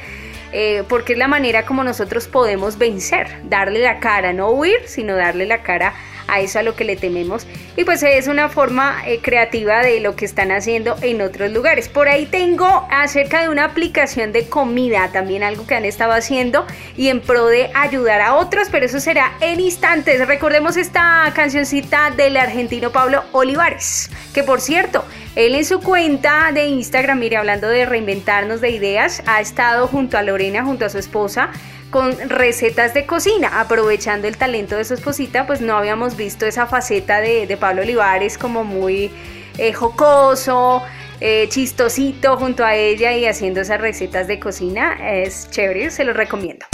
Eh, 0.51 0.83
porque 0.87 1.13
es 1.13 1.17
la 1.17 1.27
manera 1.27 1.65
como 1.65 1.83
nosotros 1.83 2.27
podemos 2.27 2.77
vencer, 2.77 3.39
darle 3.45 3.79
la 3.79 3.99
cara, 3.99 4.33
no 4.33 4.51
huir, 4.51 4.81
sino 4.85 5.15
darle 5.15 5.47
la 5.47 5.63
cara 5.63 5.95
eso 6.39 6.59
a 6.59 6.63
lo 6.63 6.75
que 6.75 6.83
le 6.83 6.95
tememos. 6.95 7.45
Y 7.75 7.83
pues 7.83 8.03
es 8.03 8.27
una 8.27 8.49
forma 8.49 9.03
eh, 9.05 9.19
creativa 9.21 9.81
de 9.81 9.99
lo 9.99 10.15
que 10.15 10.25
están 10.25 10.51
haciendo 10.51 10.95
en 11.01 11.21
otros 11.21 11.51
lugares. 11.51 11.89
Por 11.89 12.07
ahí 12.07 12.25
tengo 12.25 12.87
acerca 12.89 13.41
de 13.41 13.49
una 13.49 13.65
aplicación 13.65 14.31
de 14.31 14.47
comida, 14.47 15.09
también 15.11 15.43
algo 15.43 15.67
que 15.67 15.75
han 15.75 15.85
estado 15.85 16.13
haciendo 16.13 16.65
y 16.97 17.09
en 17.09 17.21
pro 17.21 17.47
de 17.47 17.69
ayudar 17.73 18.21
a 18.21 18.35
otros, 18.35 18.69
pero 18.71 18.85
eso 18.85 18.99
será 18.99 19.33
en 19.41 19.59
instantes. 19.59 20.25
Recordemos 20.27 20.77
esta 20.77 21.31
cancioncita 21.35 22.11
del 22.11 22.37
argentino 22.37 22.91
Pablo 22.91 23.23
Olivares, 23.31 24.09
que 24.33 24.43
por 24.43 24.61
cierto, 24.61 25.05
él 25.35 25.55
en 25.55 25.63
su 25.63 25.79
cuenta 25.79 26.51
de 26.51 26.65
Instagram, 26.65 27.19
mire, 27.19 27.37
hablando 27.37 27.67
de 27.69 27.85
reinventarnos 27.85 28.59
de 28.59 28.71
ideas, 28.71 29.23
ha 29.27 29.39
estado 29.39 29.87
junto 29.87 30.17
a 30.17 30.23
Lorena, 30.23 30.65
junto 30.65 30.85
a 30.85 30.89
su 30.89 30.97
esposa, 30.97 31.51
con 31.89 32.17
recetas 32.29 32.93
de 32.93 33.05
cocina, 33.05 33.61
aprovechando 33.61 34.27
el 34.27 34.35
talento 34.37 34.75
de 34.75 34.83
su 34.83 34.93
esposita, 34.93 35.47
pues 35.47 35.61
no 35.61 35.77
habíamos 35.77 36.17
visto 36.17 36.45
esa 36.45 36.65
faceta 36.67 37.19
de, 37.21 37.57
Pablo 37.59 37.81
Olivares 37.81 38.37
como 38.37 38.63
muy 38.63 39.11
eh, 39.57 39.73
jocoso, 39.73 40.83
eh, 41.21 41.47
chistosito 41.49 42.35
junto 42.35 42.65
a 42.65 42.75
ella 42.75 43.13
y 43.13 43.25
haciendo 43.25 43.61
esas 43.61 43.79
recetas 43.79 44.27
de 44.27 44.39
cocina. 44.39 44.97
Es 45.01 45.49
chévere, 45.49 45.91
se 45.91 46.03
los 46.03 46.15
recomiendo. 46.15 46.65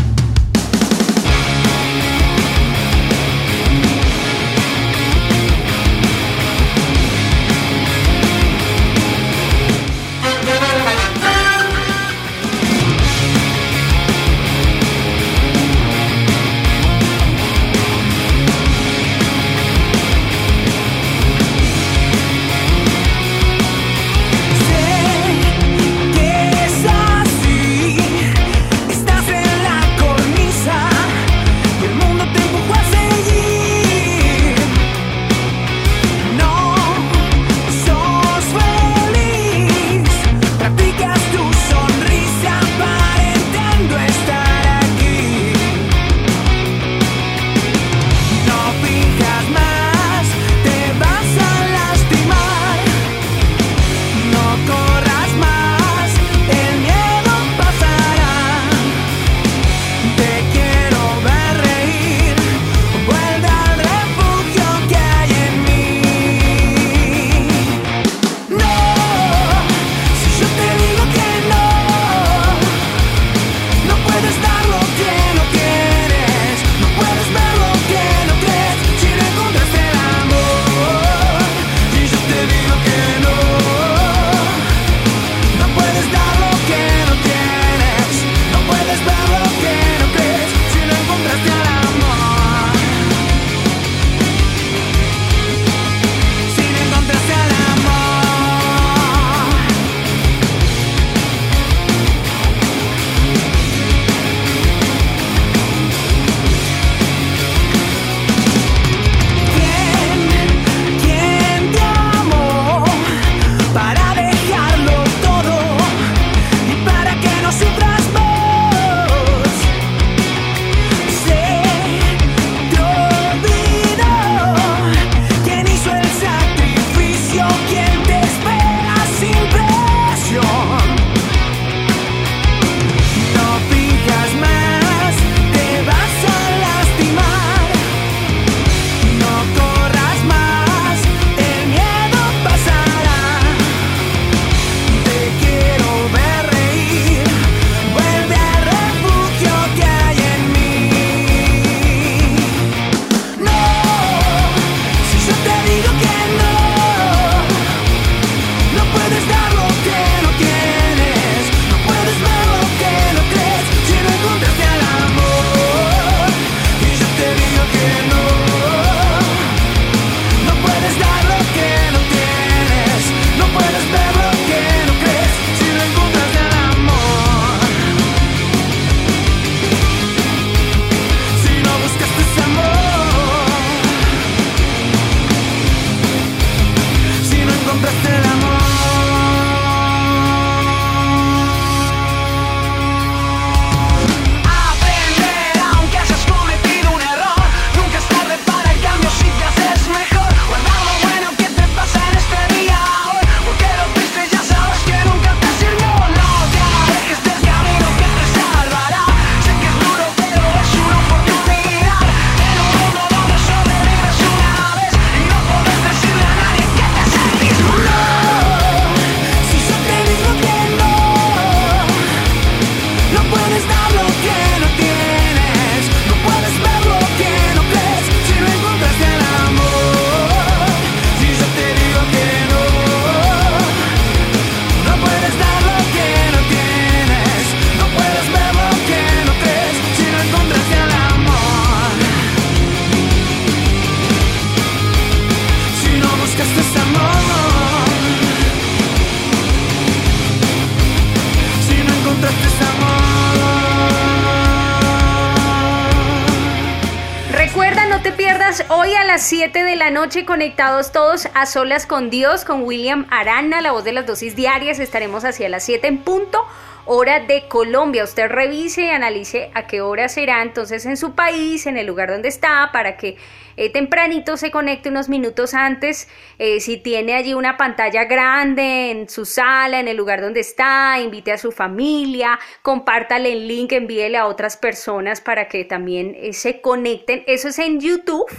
Noche 260.07 260.23
conectados 260.23 260.93
todos 260.93 261.27
a 261.33 261.45
solas 261.45 261.85
con 261.85 262.09
Dios, 262.09 262.45
con 262.45 262.63
William 262.63 263.07
Arana, 263.09 263.59
la 263.59 263.73
voz 263.73 263.83
de 263.83 263.91
las 263.91 264.05
dosis 264.05 264.37
diarias. 264.37 264.79
Estaremos 264.79 265.25
hacia 265.25 265.49
las 265.49 265.65
7 265.65 265.85
en 265.85 265.97
punto 265.97 266.45
hora 266.85 267.19
de 267.19 267.49
Colombia. 267.49 268.05
Usted 268.05 268.29
revise 268.29 268.83
y 268.83 268.89
analice 268.89 269.51
a 269.53 269.67
qué 269.67 269.81
hora 269.81 270.07
será 270.07 270.43
entonces 270.43 270.85
en 270.85 270.95
su 270.95 271.13
país, 271.13 271.65
en 271.65 271.75
el 271.75 271.87
lugar 271.87 272.09
donde 272.09 272.29
está, 272.29 272.69
para 272.71 272.95
que 272.95 273.17
eh, 273.57 273.69
tempranito 273.69 274.37
se 274.37 274.49
conecte 274.49 274.87
unos 274.87 275.09
minutos 275.09 275.53
antes. 275.53 276.07
Eh, 276.39 276.61
si 276.61 276.77
tiene 276.77 277.13
allí 277.13 277.33
una 277.33 277.57
pantalla 277.57 278.05
grande 278.05 278.91
en 278.91 279.09
su 279.09 279.25
sala, 279.25 279.81
en 279.81 279.89
el 279.89 279.97
lugar 279.97 280.21
donde 280.21 280.39
está, 280.39 281.01
invite 281.01 281.33
a 281.33 281.37
su 281.37 281.51
familia, 281.51 282.39
compártale 282.61 283.33
el 283.33 283.45
link, 283.45 283.73
envíele 283.73 284.15
a 284.15 284.27
otras 284.27 284.55
personas 284.55 285.19
para 285.19 285.49
que 285.49 285.65
también 285.65 286.15
eh, 286.17 286.31
se 286.31 286.61
conecten. 286.61 287.25
Eso 287.27 287.49
es 287.49 287.59
en 287.59 287.81
YouTube. 287.81 288.31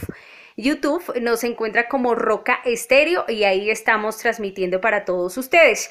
YouTube 0.59 1.21
nos 1.21 1.45
encuentra 1.45 1.87
como 1.87 2.17
Roca 2.17 2.59
Estéreo 2.65 3.25
y 3.29 3.45
ahí 3.45 3.71
estamos 3.71 4.19
transmitiendo 4.19 4.81
para 4.81 5.05
todos 5.05 5.39
ustedes. 5.39 5.89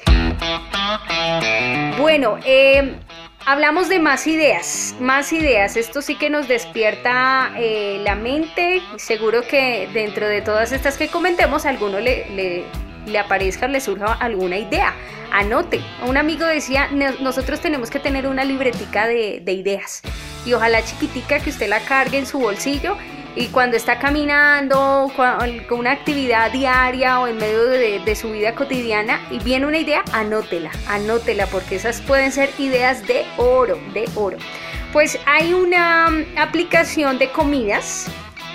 Bueno, 1.98 2.38
eh, 2.44 2.96
hablamos 3.46 3.88
de 3.88 3.98
más 3.98 4.26
ideas, 4.26 4.94
más 5.00 5.32
ideas. 5.32 5.78
Esto 5.78 6.02
sí 6.02 6.16
que 6.16 6.28
nos 6.28 6.48
despierta 6.48 7.50
eh, 7.56 8.02
la 8.04 8.14
mente. 8.14 8.82
Seguro 8.96 9.40
que 9.40 9.88
dentro 9.94 10.28
de 10.28 10.42
todas 10.42 10.70
estas 10.72 10.98
que 10.98 11.08
comentemos, 11.08 11.64
a 11.64 11.70
alguno 11.70 11.98
le, 11.98 12.66
le, 13.06 13.18
aparezca, 13.18 13.68
le 13.68 13.80
surja 13.80 14.12
alguna 14.12 14.58
idea. 14.58 14.94
Anote. 15.32 15.80
Un 16.06 16.18
amigo 16.18 16.44
decía, 16.44 16.90
nosotros 17.20 17.60
tenemos 17.60 17.88
que 17.88 18.00
tener 18.00 18.26
una 18.26 18.44
libretica 18.44 19.06
de, 19.06 19.40
de 19.42 19.52
ideas. 19.52 20.02
Y 20.44 20.52
ojalá 20.52 20.84
chiquitica 20.84 21.40
que 21.40 21.48
usted 21.48 21.68
la 21.68 21.80
cargue 21.80 22.18
en 22.18 22.26
su 22.26 22.38
bolsillo 22.38 22.98
y 23.38 23.46
cuando 23.46 23.76
está 23.76 24.00
caminando 24.00 25.12
con 25.14 25.78
una 25.78 25.92
actividad 25.92 26.50
diaria 26.50 27.20
o 27.20 27.28
en 27.28 27.36
medio 27.36 27.66
de, 27.66 28.16
su 28.16 28.32
vida 28.32 28.56
cotidiana 28.56 29.20
y 29.30 29.38
viene 29.38 29.64
una 29.64 29.78
idea, 29.78 30.02
anótela, 30.12 30.72
anótela 30.88 31.46
porque 31.46 31.76
esas 31.76 32.00
pueden 32.00 32.32
ser 32.32 32.50
ideas 32.58 33.06
de 33.06 33.24
oro, 33.36 33.78
de 33.94 34.08
oro. 34.16 34.38
Pues 34.92 35.20
hay 35.24 35.54
una 35.54 36.08
aplicación 36.36 37.18
de 37.18 37.30
comidas 37.30 38.06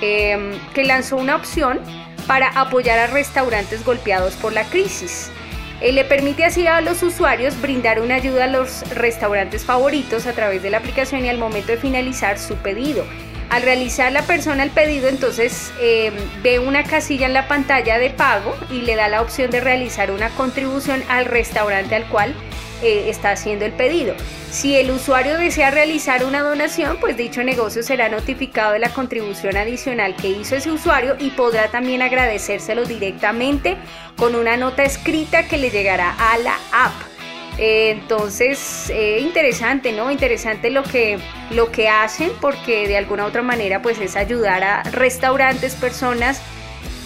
em, 0.02 0.52
que 0.74 0.84
lanzó 0.84 1.16
una 1.16 1.38
opción 1.38 1.80
para 2.28 2.50
apoyar 2.50 3.00
a 3.00 3.08
restaurantes 3.08 3.86
golpeados 3.86 4.36
por 4.36 4.52
la 4.52 4.66
crisis. 4.66 5.32
Eh, 5.80 5.94
le 5.94 6.04
permite 6.04 6.44
así 6.44 6.68
a 6.68 6.82
los 6.82 7.04
usuarios 7.04 7.60
brindar 7.62 8.02
una 8.02 8.16
ayuda 8.16 8.46
a 8.46 8.48
los 8.48 8.82
restaurantes 8.90 9.64
favoritos 9.64 10.28
a 10.28 10.34
través 10.34 10.62
de 10.62 10.72
la 10.72 10.80
aplicación 10.80 11.24
y 11.24 11.30
al 11.30 11.38
momento 11.38 11.72
de 11.72 11.78
finalizar 11.78 12.38
su 12.38 12.56
pedido. 12.56 13.06
Al 13.54 13.62
realizar 13.62 14.12
la 14.12 14.24
persona 14.24 14.64
el 14.64 14.72
pedido, 14.72 15.08
entonces 15.08 15.72
eh, 15.80 16.12
ve 16.42 16.58
una 16.58 16.84
casilla 16.84 17.28
en 17.28 17.34
la 17.34 17.48
pantalla 17.48 18.00
de 18.00 18.10
pago 18.10 18.56
y 18.72 18.82
le 18.82 18.96
da 18.96 19.10
la 19.10 19.22
opción 19.22 19.52
de 19.52 19.60
realizar 19.60 20.10
una 20.10 20.32
contribución 20.32 21.04
al 21.08 21.26
restaurante 21.26 21.94
al 21.94 22.10
cual 22.10 22.34
eh, 22.82 23.12
está 23.12 23.30
haciendo 23.30 23.64
el 23.64 23.72
pedido. 23.74 24.16
Si 24.50 24.76
el 24.76 24.90
usuario 24.90 25.38
desea 25.38 25.70
realizar 25.70 26.26
una 26.26 26.42
donación, 26.42 26.98
pues 27.00 27.16
dicho 27.16 27.44
negocio 27.44 27.84
será 27.84 28.10
notificado 28.10 28.74
de 28.74 28.80
la 28.80 28.90
contribución 28.90 29.56
adicional 29.56 30.16
que 30.16 30.30
hizo 30.30 30.56
ese 30.56 30.72
usuario 30.72 31.16
y 31.20 31.30
podrá 31.30 31.68
también 31.68 32.02
agradecérselo 32.02 32.86
directamente 32.86 33.78
con 34.18 34.34
una 34.34 34.58
nota 34.58 34.82
escrita 34.82 35.48
que 35.48 35.60
le 35.60 35.70
llegará 35.70 36.16
a 36.18 36.40
la 36.40 36.56
app. 36.72 37.13
Eh, 37.58 37.92
entonces, 37.92 38.90
eh, 38.90 39.20
interesante, 39.20 39.92
¿no? 39.92 40.10
Interesante 40.10 40.72
lo 40.72 40.84
que, 40.84 41.20
lo 41.52 41.72
que 41.72 41.88
hacen 41.88 42.32
porque 42.42 42.88
de 42.88 42.98
alguna 42.98 43.26
u 43.26 43.28
otra 43.28 43.44
manera 43.44 43.82
pues 43.82 44.00
es 44.00 44.16
ayudar 44.16 44.64
a 44.64 44.84
restaurantes, 44.84 45.76
personas 45.76 46.42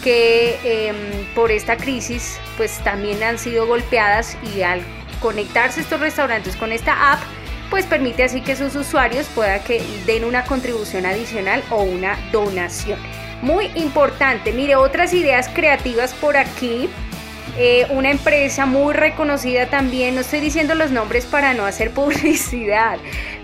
que 0.04 0.58
em, 0.64 0.96
por 1.36 1.52
esta 1.52 1.76
crisis 1.76 2.40
pues 2.56 2.80
también 2.84 3.22
han 3.24 3.38
sido 3.38 3.68
golpeadas 3.68 4.38
y 4.56 4.62
al 4.62 4.82
conectarse 5.20 5.82
estos 5.82 6.00
restaurantes 6.00 6.56
con 6.56 6.72
esta 6.72 7.14
app 7.14 7.20
pues 7.70 7.86
permite 7.86 8.24
así 8.24 8.40
que 8.40 8.56
sus 8.56 8.76
usuarios 8.76 9.28
puedan 9.36 9.62
que 9.64 9.82
den 10.06 10.24
una 10.24 10.46
contribución 10.46 11.06
adicional 11.06 11.62
o 11.70 11.84
una 11.84 12.18
donación. 12.32 13.00
Muy 13.42 13.66
importante, 13.76 14.54
mire 14.54 14.78
otras 14.78 15.14
ideas 15.14 15.50
creativas 15.50 16.14
por 16.14 16.38
aquí 16.38 16.90
eh, 17.58 17.88
una 17.90 18.12
empresa 18.12 18.66
muy 18.66 18.94
reconocida 18.94 19.68
también, 19.68 20.16
no 20.16 20.22
estoy 20.22 20.40
diciendo 20.40 20.76
los 20.76 20.92
nombres 20.92 21.26
para 21.26 21.54
no 21.54 21.66
hacer 21.66 21.92
publicidad, 21.94 22.98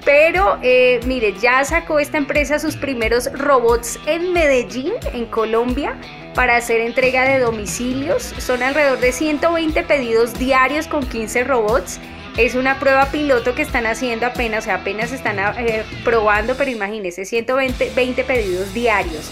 pero 0.06 0.60
eh, 0.62 1.00
mire, 1.06 1.34
ya 1.40 1.64
sacó 1.64 2.00
esta 2.00 2.18
empresa 2.18 2.60
sus 2.60 2.76
primeros 2.76 3.32
robots 3.34 4.00
en 4.06 4.34
Medellín, 4.34 4.94
en 5.14 5.26
Colombia, 5.26 5.96
para 6.36 6.58
hacer 6.58 6.82
entrega 6.82 7.24
de 7.24 7.40
domicilios. 7.40 8.34
Son 8.38 8.64
alrededor 8.64 9.00
de 9.00 9.12
120 9.12 9.84
pedidos 9.84 10.38
diarios 10.38 10.88
con 10.88 11.06
15 11.08 11.44
robots. 11.44 12.00
Es 12.38 12.56
una 12.56 12.80
prueba 12.80 13.06
piloto 13.12 13.54
que 13.54 13.62
están 13.62 13.86
haciendo 13.86 14.26
apenas, 14.26 14.64
o 14.64 14.66
sea, 14.66 14.76
apenas 14.76 15.12
están 15.12 15.38
eh, 15.40 15.84
probando, 16.04 16.56
pero 16.56 16.72
imagínense, 16.72 17.26
120 17.26 17.92
20 17.96 18.24
pedidos 18.24 18.74
diarios. 18.74 19.32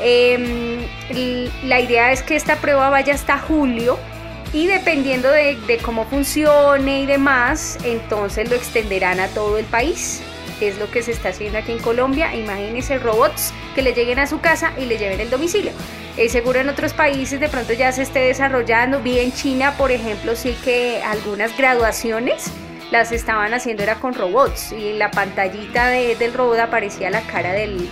Em, 0.00 0.80
la 1.64 1.80
idea 1.80 2.12
es 2.12 2.22
que 2.22 2.36
esta 2.36 2.56
prueba 2.56 2.90
vaya 2.90 3.14
hasta 3.14 3.38
julio 3.38 3.98
y 4.52 4.66
dependiendo 4.66 5.30
de, 5.30 5.78
cómo 5.82 6.04
funcione 6.04 7.02
y 7.02 7.06
demás, 7.06 7.78
entonces 7.84 8.48
lo 8.48 8.56
extenderán 8.56 9.20
a 9.20 9.28
todo 9.28 9.58
el 9.58 9.64
país. 9.64 10.22
Es 10.60 10.78
lo 10.78 10.88
que 10.90 11.02
se 11.02 11.10
está 11.10 11.30
haciendo 11.30 11.58
aquí 11.58 11.72
en 11.72 11.80
Colombia. 11.80 12.34
Imagínense 12.34 12.98
robots 12.98 13.52
que 13.74 13.82
le 13.82 13.92
lleguen 13.92 14.20
a 14.20 14.28
su 14.28 14.40
casa 14.40 14.72
y 14.78 14.86
le 14.86 14.96
lleven 14.96 15.20
el 15.20 15.30
domicilio. 15.30 15.72
Seguro 16.28 16.60
en 16.60 16.68
otros 16.68 16.92
países 16.92 17.40
de 17.40 17.48
pronto 17.48 17.72
ya 17.72 17.90
se 17.90 18.02
esté 18.02 18.20
desarrollando. 18.20 19.00
Vi 19.00 19.18
en 19.18 19.32
China, 19.32 19.74
por 19.76 19.90
ejemplo, 19.90 20.36
sí 20.36 20.56
que 20.64 21.02
algunas 21.02 21.56
graduaciones 21.58 22.52
las 22.92 23.10
estaban 23.10 23.52
haciendo 23.52 23.82
era 23.82 23.96
con 23.96 24.14
robots 24.14 24.70
y 24.70 24.90
en 24.90 25.00
la 25.00 25.10
pantallita 25.10 25.88
del 25.88 26.32
robot 26.32 26.60
aparecía 26.60 27.10
la 27.10 27.22
cara 27.22 27.52
del, 27.52 27.90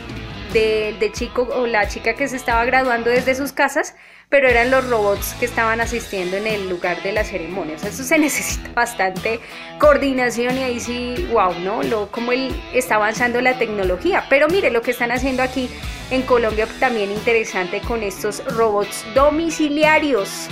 del 0.52 1.12
chico 1.12 1.48
o 1.54 1.66
la 1.66 1.88
chica 1.88 2.14
que 2.14 2.28
se 2.28 2.36
estaba 2.36 2.64
graduando 2.64 3.10
desde 3.10 3.34
sus 3.34 3.52
casas 3.52 3.94
pero 4.32 4.48
eran 4.48 4.70
los 4.70 4.88
robots 4.88 5.34
que 5.38 5.44
estaban 5.44 5.82
asistiendo 5.82 6.38
en 6.38 6.46
el 6.46 6.70
lugar 6.70 7.02
de 7.02 7.12
la 7.12 7.22
ceremonia. 7.22 7.76
O 7.76 7.78
sea, 7.78 7.90
eso 7.90 8.02
se 8.02 8.18
necesita 8.18 8.72
bastante 8.72 9.40
coordinación 9.78 10.56
y 10.56 10.62
ahí 10.62 10.80
sí, 10.80 11.28
wow, 11.30 11.52
¿no? 11.58 11.82
Lo, 11.82 12.10
cómo 12.10 12.32
él 12.32 12.50
está 12.72 12.94
avanzando 12.94 13.42
la 13.42 13.58
tecnología. 13.58 14.24
Pero 14.30 14.48
mire 14.48 14.70
lo 14.70 14.80
que 14.80 14.92
están 14.92 15.12
haciendo 15.12 15.42
aquí 15.42 15.68
en 16.10 16.22
Colombia 16.22 16.66
también 16.80 17.12
interesante 17.12 17.82
con 17.82 18.02
estos 18.02 18.42
robots 18.46 19.04
domiciliarios. 19.14 20.48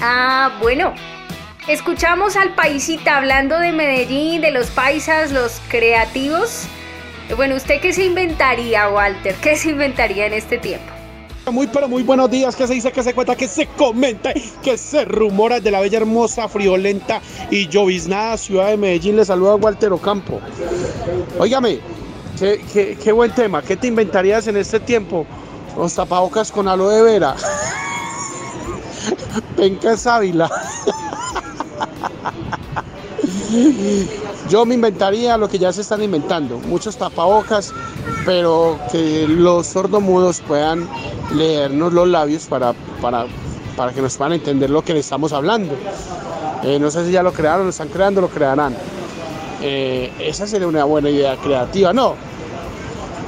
Ah, 0.00 0.56
bueno, 0.62 0.94
escuchamos 1.68 2.36
al 2.36 2.54
paisita 2.54 3.18
hablando 3.18 3.58
de 3.58 3.72
Medellín, 3.72 4.40
de 4.40 4.52
los 4.52 4.70
paisas, 4.70 5.32
los 5.32 5.60
creativos. 5.68 6.66
Bueno, 7.36 7.56
¿usted 7.56 7.80
qué 7.80 7.92
se 7.92 8.04
inventaría, 8.04 8.90
Walter? 8.90 9.34
¿Qué 9.36 9.56
se 9.56 9.70
inventaría 9.70 10.26
en 10.26 10.34
este 10.34 10.58
tiempo? 10.58 10.92
Muy 11.50 11.66
pero 11.66 11.88
muy 11.88 12.02
buenos 12.02 12.30
días, 12.30 12.54
que 12.54 12.66
se 12.66 12.74
dice, 12.74 12.92
que 12.92 13.02
se 13.02 13.14
cuenta, 13.14 13.34
que 13.34 13.48
se 13.48 13.66
comenta, 13.66 14.32
que 14.62 14.78
se 14.78 15.04
rumora 15.04 15.58
de 15.58 15.70
la 15.70 15.80
bella, 15.80 15.98
hermosa, 15.98 16.48
friolenta 16.48 17.20
y 17.50 17.66
lloviznada 17.68 18.36
ciudad 18.36 18.68
de 18.68 18.76
Medellín. 18.76 19.16
Le 19.16 19.24
saluda 19.24 19.56
Walter 19.56 19.92
Ocampo. 19.92 20.40
Óigame, 21.38 21.80
qué, 22.38 23.12
buen 23.12 23.32
tema, 23.32 23.62
¿qué 23.62 23.76
te 23.76 23.88
inventarías 23.88 24.46
en 24.46 24.56
este 24.56 24.78
tiempo? 24.78 25.26
Los 25.76 25.94
tapabocas 25.94 26.52
con 26.52 26.68
aloe 26.68 27.02
vera. 27.02 27.34
Penca 29.56 29.96
Ávila. 30.04 30.50
Yo 34.48 34.64
me 34.66 34.74
inventaría 34.74 35.36
lo 35.36 35.48
que 35.48 35.58
ya 35.58 35.72
se 35.72 35.82
están 35.82 36.02
inventando, 36.02 36.58
muchos 36.58 36.96
tapabocas, 36.96 37.72
pero 38.24 38.78
que 38.90 39.26
los 39.28 39.66
sordomudos 39.66 40.40
puedan 40.40 40.88
leernos 41.34 41.92
los 41.92 42.08
labios 42.08 42.46
para, 42.46 42.72
para, 43.00 43.26
para 43.76 43.92
que 43.92 44.02
nos 44.02 44.16
puedan 44.16 44.34
entender 44.34 44.70
lo 44.70 44.82
que 44.82 44.94
le 44.94 45.00
estamos 45.00 45.32
hablando. 45.32 45.74
Eh, 46.62 46.78
no 46.78 46.90
sé 46.90 47.04
si 47.06 47.12
ya 47.12 47.22
lo 47.22 47.32
crearon, 47.32 47.64
lo 47.64 47.70
están 47.70 47.88
creando, 47.88 48.20
lo 48.20 48.28
crearán. 48.28 48.74
Eh, 49.62 50.12
esa 50.18 50.46
sería 50.46 50.66
una 50.66 50.84
buena 50.84 51.10
idea 51.10 51.36
creativa. 51.36 51.92
No, 51.92 52.14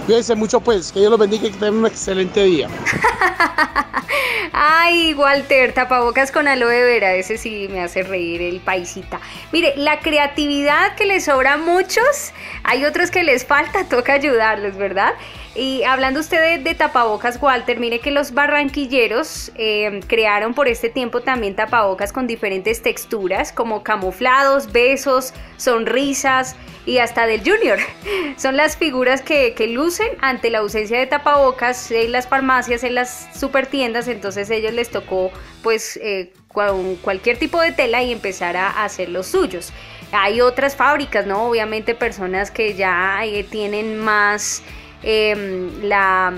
cuídense 0.07 0.35
mucho 0.35 0.61
pues, 0.61 0.93
que 0.93 1.01
Dios 1.01 1.11
los 1.11 1.21
bendiga 1.21 1.47
y 1.47 1.51
que 1.51 1.59
tengan 1.59 1.77
un 1.77 1.87
excelente 1.87 2.43
día. 2.45 2.69
Ay, 4.53 5.15
Walter, 5.15 5.73
tapabocas 5.73 6.31
con 6.31 6.47
aloe 6.47 6.85
vera, 6.85 7.15
ese 7.15 7.39
sí 7.39 7.69
me 7.71 7.83
hace 7.83 8.03
reír 8.03 8.41
el 8.41 8.61
paisita. 8.61 9.21
Mire, 9.51 9.75
la 9.77 9.99
creatividad 9.99 10.95
que 10.95 11.07
les 11.07 11.25
sobra 11.25 11.55
a 11.55 11.57
muchos, 11.57 12.33
hay 12.63 12.85
otros 12.85 13.11
que 13.11 13.25
les 13.25 13.45
falta, 13.45 13.85
toca 13.89 14.13
ayudarlos, 14.13 14.77
¿verdad? 14.77 15.15
Y 15.55 15.85
hablando 15.85 16.19
usted 16.19 16.61
de, 16.61 16.75
tapabocas, 16.75 17.41
Walter, 17.41 17.79
mire 17.79 18.01
que 18.01 18.11
los 18.11 18.35
barranquilleros 18.35 19.53
eh, 19.55 20.01
crearon 20.09 20.53
por 20.53 20.67
este 20.67 20.89
tiempo 20.89 21.21
también 21.21 21.55
tapabocas 21.55 22.13
con 22.13 22.27
diferentes 22.27 22.83
texturas, 22.83 23.53
como 23.53 23.85
camuflados, 23.85 24.73
besos, 24.73 25.33
sonrisas 25.57 26.57
y 26.87 26.99
hasta 26.99 27.27
del 27.27 27.41
Junior. 27.49 27.79
Son 28.37 28.57
las 28.57 28.77
figuras 28.77 29.23
que, 29.23 29.55
lucen 29.69 30.09
ante 30.21 30.51
la 30.51 30.59
ausencia 30.59 30.99
de 30.99 31.07
tapabocas 31.07 31.89
en 31.93 32.11
las 32.11 32.27
farmacias, 32.27 32.83
en 32.83 32.97
las 32.97 33.29
supertiendas, 33.39 34.09
entonces 34.09 34.51
ellos 34.51 34.73
les 34.73 34.91
tocó 34.91 35.31
pues 35.63 35.99
eh, 36.03 36.33
con 36.49 36.97
cualquier 36.97 37.39
tipo 37.39 37.61
de 37.61 37.73
tela 37.73 38.03
y 38.03 38.11
empezar 38.13 38.57
a 38.57 38.85
hacer 38.85 39.09
los 39.09 39.29
suyos. 39.29 39.73
Hay 40.13 40.41
otras 40.41 40.77
fábricas, 40.77 41.27
¿no? 41.27 41.45
Obviamente 41.49 41.95
personas 41.95 42.51
que 42.51 42.75
ya 42.75 43.25
eh, 43.25 43.45
tienen 43.45 43.99
más 43.99 44.63
Em, 45.07 45.83
la, 45.83 46.33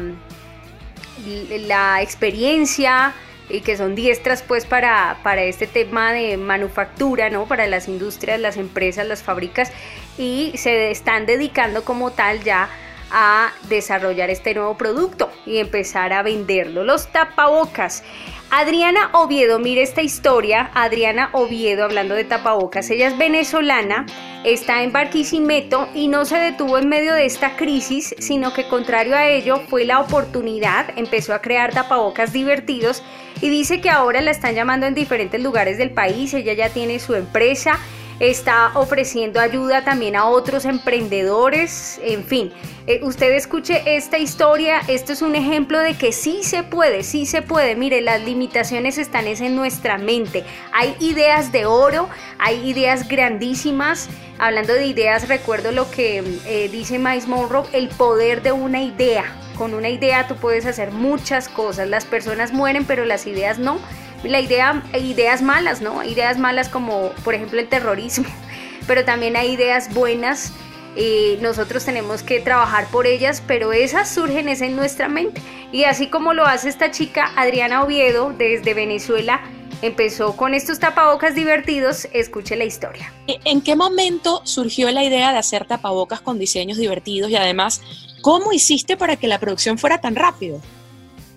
la 1.69 2.03
experiencia 2.03 3.15
y 3.49 3.61
que 3.61 3.77
son 3.77 3.95
diestras 3.95 4.43
pues 4.43 4.67
para, 4.67 5.19
para 5.23 5.43
este 5.45 5.69
tema 5.69 6.13
de 6.13 6.37
manufactura, 6.37 7.31
¿no? 7.31 7.47
Para 7.47 7.69
las 7.69 7.87
industrias, 7.87 8.41
las 8.41 8.57
empresas, 8.57 9.07
las 9.07 9.23
fábricas 9.23 9.71
y 10.19 10.53
se 10.57 10.91
están 10.91 11.27
dedicando 11.27 11.85
como 11.85 12.11
tal 12.11 12.43
ya 12.43 12.69
a 13.11 13.53
desarrollar 13.69 14.31
este 14.31 14.55
nuevo 14.55 14.77
producto 14.77 15.31
y 15.45 15.59
empezar 15.59 16.13
a 16.13 16.23
venderlo. 16.23 16.85
Los 16.85 17.07
tapabocas. 17.09 18.03
Adriana 18.51 19.11
Oviedo, 19.13 19.59
mire 19.59 19.83
esta 19.83 20.03
historia. 20.03 20.71
Adriana 20.75 21.31
Oviedo, 21.33 21.85
hablando 21.85 22.15
de 22.15 22.25
tapabocas, 22.25 22.89
ella 22.91 23.09
es 23.09 23.19
venezolana, 23.19 24.07
está 24.45 24.85
en 24.85 24.93
Barquisimeto 24.93 25.89
y 25.95 26.07
no 26.07 26.25
se 26.25 26.39
detuvo 26.39 26.79
en 26.79 26.89
medio 26.89 27.13
de 27.15 27.27
esta 27.27 27.57
crisis, 27.57 28.15
sino 28.19 28.53
que 28.53 28.69
contrario 28.69 29.17
a 29.17 29.27
ello 29.27 29.63
fue 29.69 29.85
la 29.85 30.01
oportunidad, 30.01 30.97
empezó 30.97 31.35
a 31.35 31.43
crear 31.43 31.75
tapabocas 31.75 32.33
divertidos 32.33 33.03
y 33.41 33.49
dice 33.49 33.81
que 33.81 33.91
ahora 33.91 34.21
la 34.21 34.31
están 34.31 34.55
llamando 34.55 34.87
en 34.87 34.95
diferentes 34.95 35.43
lugares 35.43 35.77
del 35.77 35.91
país, 35.91 36.33
ella 36.33 36.53
ya 36.53 36.69
tiene 36.71 37.01
su 37.01 37.15
empresa 37.15 37.81
está 38.21 38.71
ofreciendo 38.75 39.41
ayuda 39.41 39.85
también 39.85 40.17
a 40.17 40.27
otros 40.27 40.65
emprendedores, 40.65 42.01
en 42.03 42.25
fin. 42.25 42.53
Eh, 42.87 43.01
usted 43.03 43.33
escuche 43.33 43.83
esta 43.97 44.19
historia, 44.19 44.81
esto 44.89 45.13
es 45.13 45.21
un 45.21 45.35
ejemplo 45.35 45.81
de 45.81 45.95
que 45.95 46.13
sí 46.13 46.43
se 46.43 46.63
puede, 46.63 47.03
sí 47.03 47.27
se 47.27 47.43
puede. 47.43 47.75
Mire, 47.75 48.01
las 48.01 48.23
limitaciones 48.23 48.97
están 48.99 49.27
en 49.27 49.57
nuestra 49.57 49.99
mente. 49.99 50.45
Hay 50.73 50.95
ideas 51.01 51.53
de 51.53 51.67
oro, 51.67 52.09
hay 52.39 52.69
ideas 52.69 53.09
grandísimas. 53.09 54.09
Hablando 54.39 54.75
de 54.75 54.87
ideas, 54.87 55.29
recuerdo 55.29 55.73
lo 55.73 55.91
que 55.91 56.19
eh, 56.47 56.69
dice 56.71 56.99
Miles 56.99 57.27
Monroe, 57.27 57.67
el 57.73 57.89
poder 57.89 58.43
de 58.43 58.53
una 58.53 58.83
idea. 58.83 59.25
Con 59.57 59.75
una 59.75 59.89
idea 59.89 60.29
tú 60.29 60.37
puedes 60.37 60.67
hacer 60.67 60.91
muchas 60.93 61.49
cosas. 61.49 61.89
Las 61.89 62.05
personas 62.05 62.53
mueren, 62.53 62.85
pero 62.85 63.05
las 63.05 63.27
ideas 63.27 63.59
no 63.59 63.81
la 64.25 64.41
idea, 64.41 64.83
ideas 65.01 65.43
malas, 65.43 65.81
¿no? 65.81 66.03
Ideas 66.03 66.39
malas 66.39 66.69
como, 66.69 67.11
por 67.25 67.35
ejemplo, 67.35 67.61
el 67.61 67.69
terrorismo, 67.69 68.27
pero 68.87 69.05
también 69.05 69.37
hay 69.37 69.53
ideas 69.53 69.93
buenas. 69.93 70.53
y 70.97 71.37
nosotros 71.43 71.85
tenemos 71.85 72.23
que 72.23 72.41
trabajar 72.41 72.87
por 72.89 73.07
ellas, 73.07 73.43
pero 73.47 73.73
esas 73.73 74.09
surgen 74.09 74.49
en 74.49 74.77
nuestra 74.77 75.09
mente. 75.09 75.43
Y 75.71 75.85
así 75.85 76.09
como 76.09 76.33
lo 76.33 76.47
hace 76.47 76.71
esta 76.71 76.91
chica 76.91 77.33
Adriana 77.37 77.83
Oviedo 77.85 78.33
desde 78.33 78.73
Venezuela, 78.73 79.43
empezó 79.83 80.37
con 80.37 80.55
estos 80.55 80.79
tapabocas 80.79 81.35
divertidos, 81.35 82.09
escuche 82.13 82.57
la 82.57 82.65
historia. 82.65 83.13
¿En 83.45 83.61
qué 83.61 83.77
momento 83.77 84.41
surgió 84.45 84.91
la 84.91 85.05
idea 85.05 85.33
de 85.33 85.39
hacer 85.39 85.67
tapabocas 85.67 86.21
con 86.21 86.39
diseños 86.39 86.79
divertidos 86.79 87.31
y 87.31 87.37
además, 87.37 87.83
cómo 88.23 88.53
hiciste 88.53 88.97
para 88.97 89.17
que 89.17 89.29
la 89.29 89.39
producción 89.39 89.79
fuera 89.79 90.01
tan 90.01 90.17
rápido? 90.17 90.61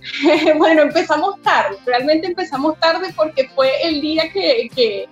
bueno, 0.57 0.83
empezamos 0.83 1.41
tarde, 1.41 1.77
realmente 1.85 2.27
empezamos 2.27 2.79
tarde 2.79 3.13
porque 3.15 3.49
fue 3.49 3.71
el 3.83 4.01
día 4.01 4.31
que, 4.31 4.69
que, 4.73 5.07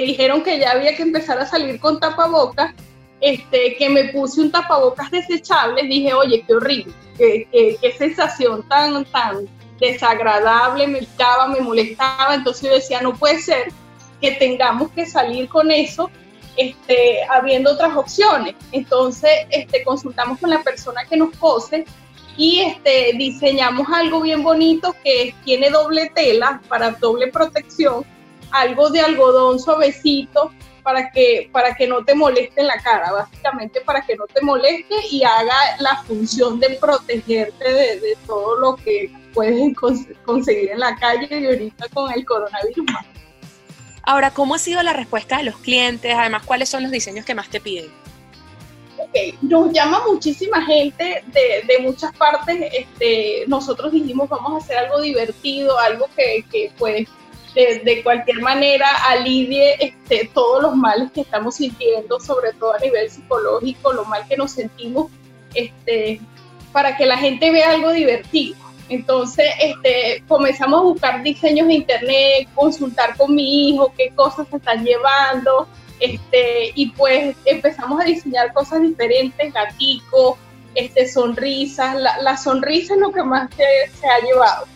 dijeron 0.00 0.42
que 0.42 0.58
ya 0.58 0.72
había 0.72 0.96
que 0.96 1.02
empezar 1.02 1.38
a 1.38 1.46
salir 1.46 1.78
con 1.78 2.00
tapabocas, 2.00 2.74
este, 3.20 3.76
que 3.76 3.88
me 3.88 4.04
puse 4.04 4.40
un 4.40 4.50
tapabocas 4.50 5.10
desechable, 5.10 5.82
dije, 5.82 6.14
oye, 6.14 6.44
qué 6.46 6.54
horrible, 6.54 6.92
qué, 7.16 7.48
qué, 7.80 7.94
sensación 7.96 8.66
tan, 8.68 9.04
tan 9.06 9.46
desagradable, 9.78 10.86
me 10.86 11.00
picaba, 11.00 11.46
me 11.48 11.60
molestaba, 11.60 12.34
entonces 12.34 12.62
yo 12.68 12.74
decía, 12.74 13.00
no 13.00 13.14
puede 13.14 13.40
ser 13.40 13.72
que 14.20 14.32
tengamos 14.32 14.90
que 14.92 15.06
salir 15.06 15.48
con 15.48 15.70
eso 15.70 16.10
este, 16.56 17.24
habiendo 17.30 17.72
otras 17.72 17.96
opciones. 17.96 18.54
Entonces, 18.72 19.30
este, 19.50 19.82
consultamos 19.84 20.38
con 20.38 20.50
la 20.50 20.62
persona 20.62 21.04
que 21.04 21.16
nos 21.16 21.36
cose 21.36 21.84
y 22.36 22.60
este, 22.60 23.12
diseñamos 23.16 23.88
algo 23.92 24.20
bien 24.20 24.42
bonito 24.42 24.94
que 25.04 25.34
tiene 25.44 25.70
doble 25.70 26.10
tela 26.14 26.60
para 26.68 26.90
doble 26.92 27.28
protección, 27.28 28.04
algo 28.50 28.90
de 28.90 29.00
algodón 29.00 29.58
suavecito 29.58 30.50
para 30.82 31.10
que, 31.10 31.48
para 31.50 31.74
que 31.74 31.86
no 31.86 32.04
te 32.04 32.14
moleste 32.14 32.60
en 32.60 32.66
la 32.66 32.76
cara, 32.78 33.10
básicamente 33.12 33.80
para 33.80 34.02
que 34.02 34.16
no 34.16 34.26
te 34.26 34.42
moleste 34.42 34.94
y 35.10 35.24
haga 35.24 35.56
la 35.80 36.02
función 36.04 36.60
de 36.60 36.70
protegerte 36.80 37.72
de, 37.72 38.16
todo 38.26 38.58
lo 38.60 38.76
que 38.76 39.10
puedes 39.32 39.74
conseguir 40.24 40.70
en 40.70 40.80
la 40.80 40.94
calle 40.96 41.28
y 41.40 41.46
ahorita 41.46 41.88
con 41.92 42.12
el 42.12 42.24
coronavirus. 42.24 42.86
Ahora, 44.02 44.32
¿cómo 44.32 44.54
ha 44.54 44.58
sido 44.58 44.82
la 44.82 44.92
respuesta 44.92 45.38
de 45.38 45.44
los 45.44 45.56
clientes? 45.56 46.14
Además, 46.14 46.42
¿cuáles 46.44 46.68
son 46.68 46.82
los 46.82 46.92
diseños 46.92 47.24
que 47.24 47.34
más 47.34 47.48
te 47.48 47.60
piden? 47.60 48.03
Nos 49.42 49.72
llama 49.72 50.02
muchísima 50.06 50.64
gente 50.64 51.24
de, 51.32 51.78
muchas 51.80 52.14
partes. 52.16 52.70
Este, 52.72 53.44
nosotros 53.46 53.92
dijimos, 53.92 54.28
vamos 54.28 54.54
a 54.54 54.64
hacer 54.64 54.76
algo 54.76 55.00
divertido, 55.00 55.78
algo 55.78 56.08
que, 56.16 56.44
que 56.50 56.72
pues 56.78 57.08
de, 57.54 58.02
cualquier 58.02 58.40
manera 58.40 58.86
alivie 59.08 59.76
este, 59.78 60.30
todos 60.34 60.62
los 60.62 60.74
males 60.74 61.12
que 61.12 61.20
estamos 61.20 61.56
sintiendo, 61.56 62.18
sobre 62.20 62.52
todo 62.52 62.74
a 62.74 62.78
nivel 62.78 63.10
psicológico, 63.10 63.92
lo 63.92 64.04
mal 64.04 64.26
que 64.28 64.36
nos 64.36 64.52
sentimos, 64.52 65.10
este, 65.54 66.20
para 66.72 66.96
que 66.96 67.06
la 67.06 67.16
gente 67.16 67.50
vea 67.50 67.70
algo 67.70 67.92
divertido. 67.92 68.56
Entonces, 68.88 69.46
este, 69.60 70.22
comenzamos 70.28 70.80
a 70.80 70.82
buscar 70.82 71.22
diseños 71.22 71.68
de 71.68 71.74
internet, 71.74 72.48
consultar 72.54 73.16
con 73.16 73.34
mi 73.34 73.70
hijo 73.70 73.92
qué 73.96 74.10
cosas 74.14 74.46
se 74.50 74.56
están 74.56 74.84
llevando, 74.84 75.68
este, 76.00 76.72
y 76.74 76.90
pues 76.90 77.36
empezamos 77.44 78.00
a 78.00 78.04
diseñar 78.04 78.52
cosas 78.52 78.82
diferentes, 78.82 79.52
gatico, 79.52 80.38
este, 80.74 81.06
sonrisas, 81.06 81.96
la, 81.96 82.36
sonrisa 82.36 82.94
es 82.94 83.00
lo 83.00 83.12
que 83.12 83.22
más 83.22 83.48
se, 83.54 84.06
ha 84.06 84.20
llevado. 84.24 84.66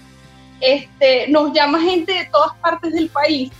este, 0.60 1.28
nos 1.28 1.52
llama 1.52 1.80
gente 1.80 2.12
de 2.12 2.24
todas 2.26 2.56
partes 2.58 2.92
del 2.92 3.08
país. 3.08 3.50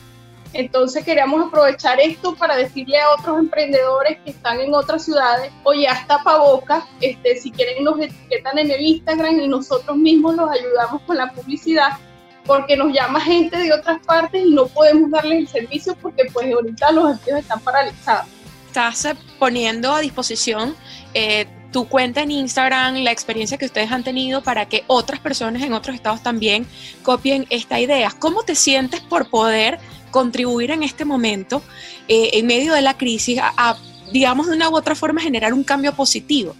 Entonces 0.54 1.04
queríamos 1.04 1.46
aprovechar 1.46 2.00
esto 2.00 2.34
para 2.34 2.56
decirle 2.56 2.98
a 2.98 3.10
otros 3.10 3.38
emprendedores 3.38 4.18
que 4.24 4.30
están 4.30 4.60
en 4.60 4.74
otras 4.74 5.04
ciudades, 5.04 5.52
oye, 5.62 5.86
hasta 5.86 6.18
tapabocas, 6.18 6.84
este, 7.00 7.36
si 7.36 7.50
quieren 7.50 7.84
nos 7.84 8.00
etiquetan 8.00 8.58
en 8.58 8.70
el 8.70 8.80
Instagram 8.80 9.40
y 9.40 9.48
nosotros 9.48 9.96
mismos 9.96 10.36
los 10.36 10.50
ayudamos 10.50 11.02
con 11.02 11.18
la 11.18 11.30
publicidad, 11.32 11.98
porque 12.48 12.76
nos 12.76 12.92
llama 12.92 13.20
gente 13.20 13.58
de 13.58 13.72
otras 13.72 14.00
partes 14.04 14.42
y 14.44 14.50
no 14.50 14.66
podemos 14.66 15.10
darles 15.10 15.40
el 15.40 15.48
servicio 15.48 15.94
porque 16.00 16.24
pues 16.32 16.52
ahorita 16.52 16.90
los 16.92 17.18
envíos 17.18 17.40
están 17.40 17.60
paralizados. 17.60 18.26
Estás 18.66 19.14
poniendo 19.38 19.94
a 19.94 20.00
disposición 20.00 20.74
eh, 21.12 21.46
tu 21.72 21.86
cuenta 21.86 22.22
en 22.22 22.30
Instagram, 22.30 22.96
la 22.96 23.12
experiencia 23.12 23.58
que 23.58 23.66
ustedes 23.66 23.92
han 23.92 24.02
tenido 24.02 24.42
para 24.42 24.66
que 24.66 24.82
otras 24.86 25.20
personas 25.20 25.62
en 25.62 25.74
otros 25.74 25.94
estados 25.94 26.22
también 26.22 26.66
copien 27.02 27.46
esta 27.50 27.78
idea. 27.78 28.10
¿Cómo 28.18 28.42
te 28.42 28.54
sientes 28.54 29.00
por 29.02 29.28
poder 29.28 29.78
contribuir 30.10 30.70
en 30.70 30.82
este 30.82 31.04
momento, 31.04 31.62
eh, 32.08 32.30
en 32.32 32.46
medio 32.46 32.72
de 32.72 32.80
la 32.80 32.96
crisis, 32.96 33.38
a, 33.42 33.76
digamos, 34.10 34.46
de 34.46 34.56
una 34.56 34.70
u 34.70 34.76
otra 34.76 34.94
forma 34.94 35.20
generar 35.20 35.52
un 35.52 35.64
cambio 35.64 35.94
positivo? 35.94 36.56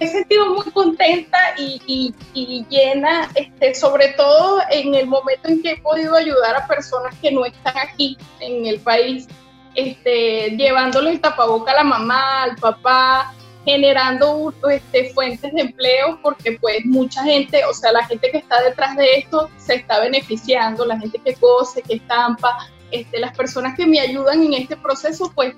He 0.00 0.06
sentido 0.06 0.54
muy 0.54 0.70
contenta 0.72 1.38
y, 1.56 2.12
llena, 2.68 3.30
este, 3.34 3.74
sobre 3.74 4.08
todo 4.08 4.60
en 4.70 4.94
el 4.94 5.06
momento 5.06 5.48
en 5.48 5.62
que 5.62 5.72
he 5.72 5.76
podido 5.78 6.14
ayudar 6.14 6.56
a 6.56 6.66
personas 6.66 7.14
que 7.20 7.32
no 7.32 7.44
están 7.44 7.76
aquí 7.78 8.18
en 8.40 8.66
el 8.66 8.80
país, 8.80 9.26
este, 9.74 10.50
llevándole 10.56 11.10
el 11.10 11.20
tapaboca 11.20 11.72
a 11.72 11.76
la 11.76 11.84
mamá, 11.84 12.42
al 12.42 12.56
papá, 12.56 13.34
generando 13.64 14.54
este, 14.70 15.12
fuentes 15.12 15.52
de 15.52 15.60
empleo 15.60 16.20
porque 16.22 16.56
pues 16.60 16.84
mucha 16.84 17.24
gente, 17.24 17.64
o 17.64 17.74
sea, 17.74 17.92
la 17.92 18.06
gente 18.06 18.30
que 18.30 18.38
está 18.38 18.62
detrás 18.62 18.96
de 18.96 19.18
esto 19.18 19.50
se 19.58 19.74
está 19.74 19.98
beneficiando, 20.00 20.84
la 20.86 20.98
gente 20.98 21.18
que 21.18 21.34
cose, 21.34 21.82
que 21.82 21.94
estampa, 21.94 22.56
este, 22.92 23.18
las 23.18 23.36
personas 23.36 23.76
que 23.76 23.86
me 23.86 23.98
ayudan 23.98 24.44
en 24.44 24.54
este 24.54 24.76
proceso 24.76 25.32
pues 25.34 25.54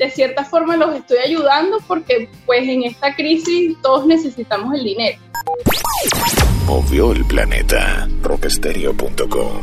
de 0.00 0.10
cierta 0.10 0.44
forma 0.44 0.78
los 0.78 0.96
estoy 0.96 1.18
ayudando 1.18 1.78
porque 1.86 2.26
pues 2.46 2.66
en 2.66 2.84
esta 2.84 3.14
crisis 3.14 3.76
todos 3.82 4.06
necesitamos 4.06 4.74
el 4.74 4.84
dinero. 4.84 5.18
Movió 6.64 7.12
el 7.12 7.22
planeta, 7.26 8.08
rockstereo.com. 8.22 9.62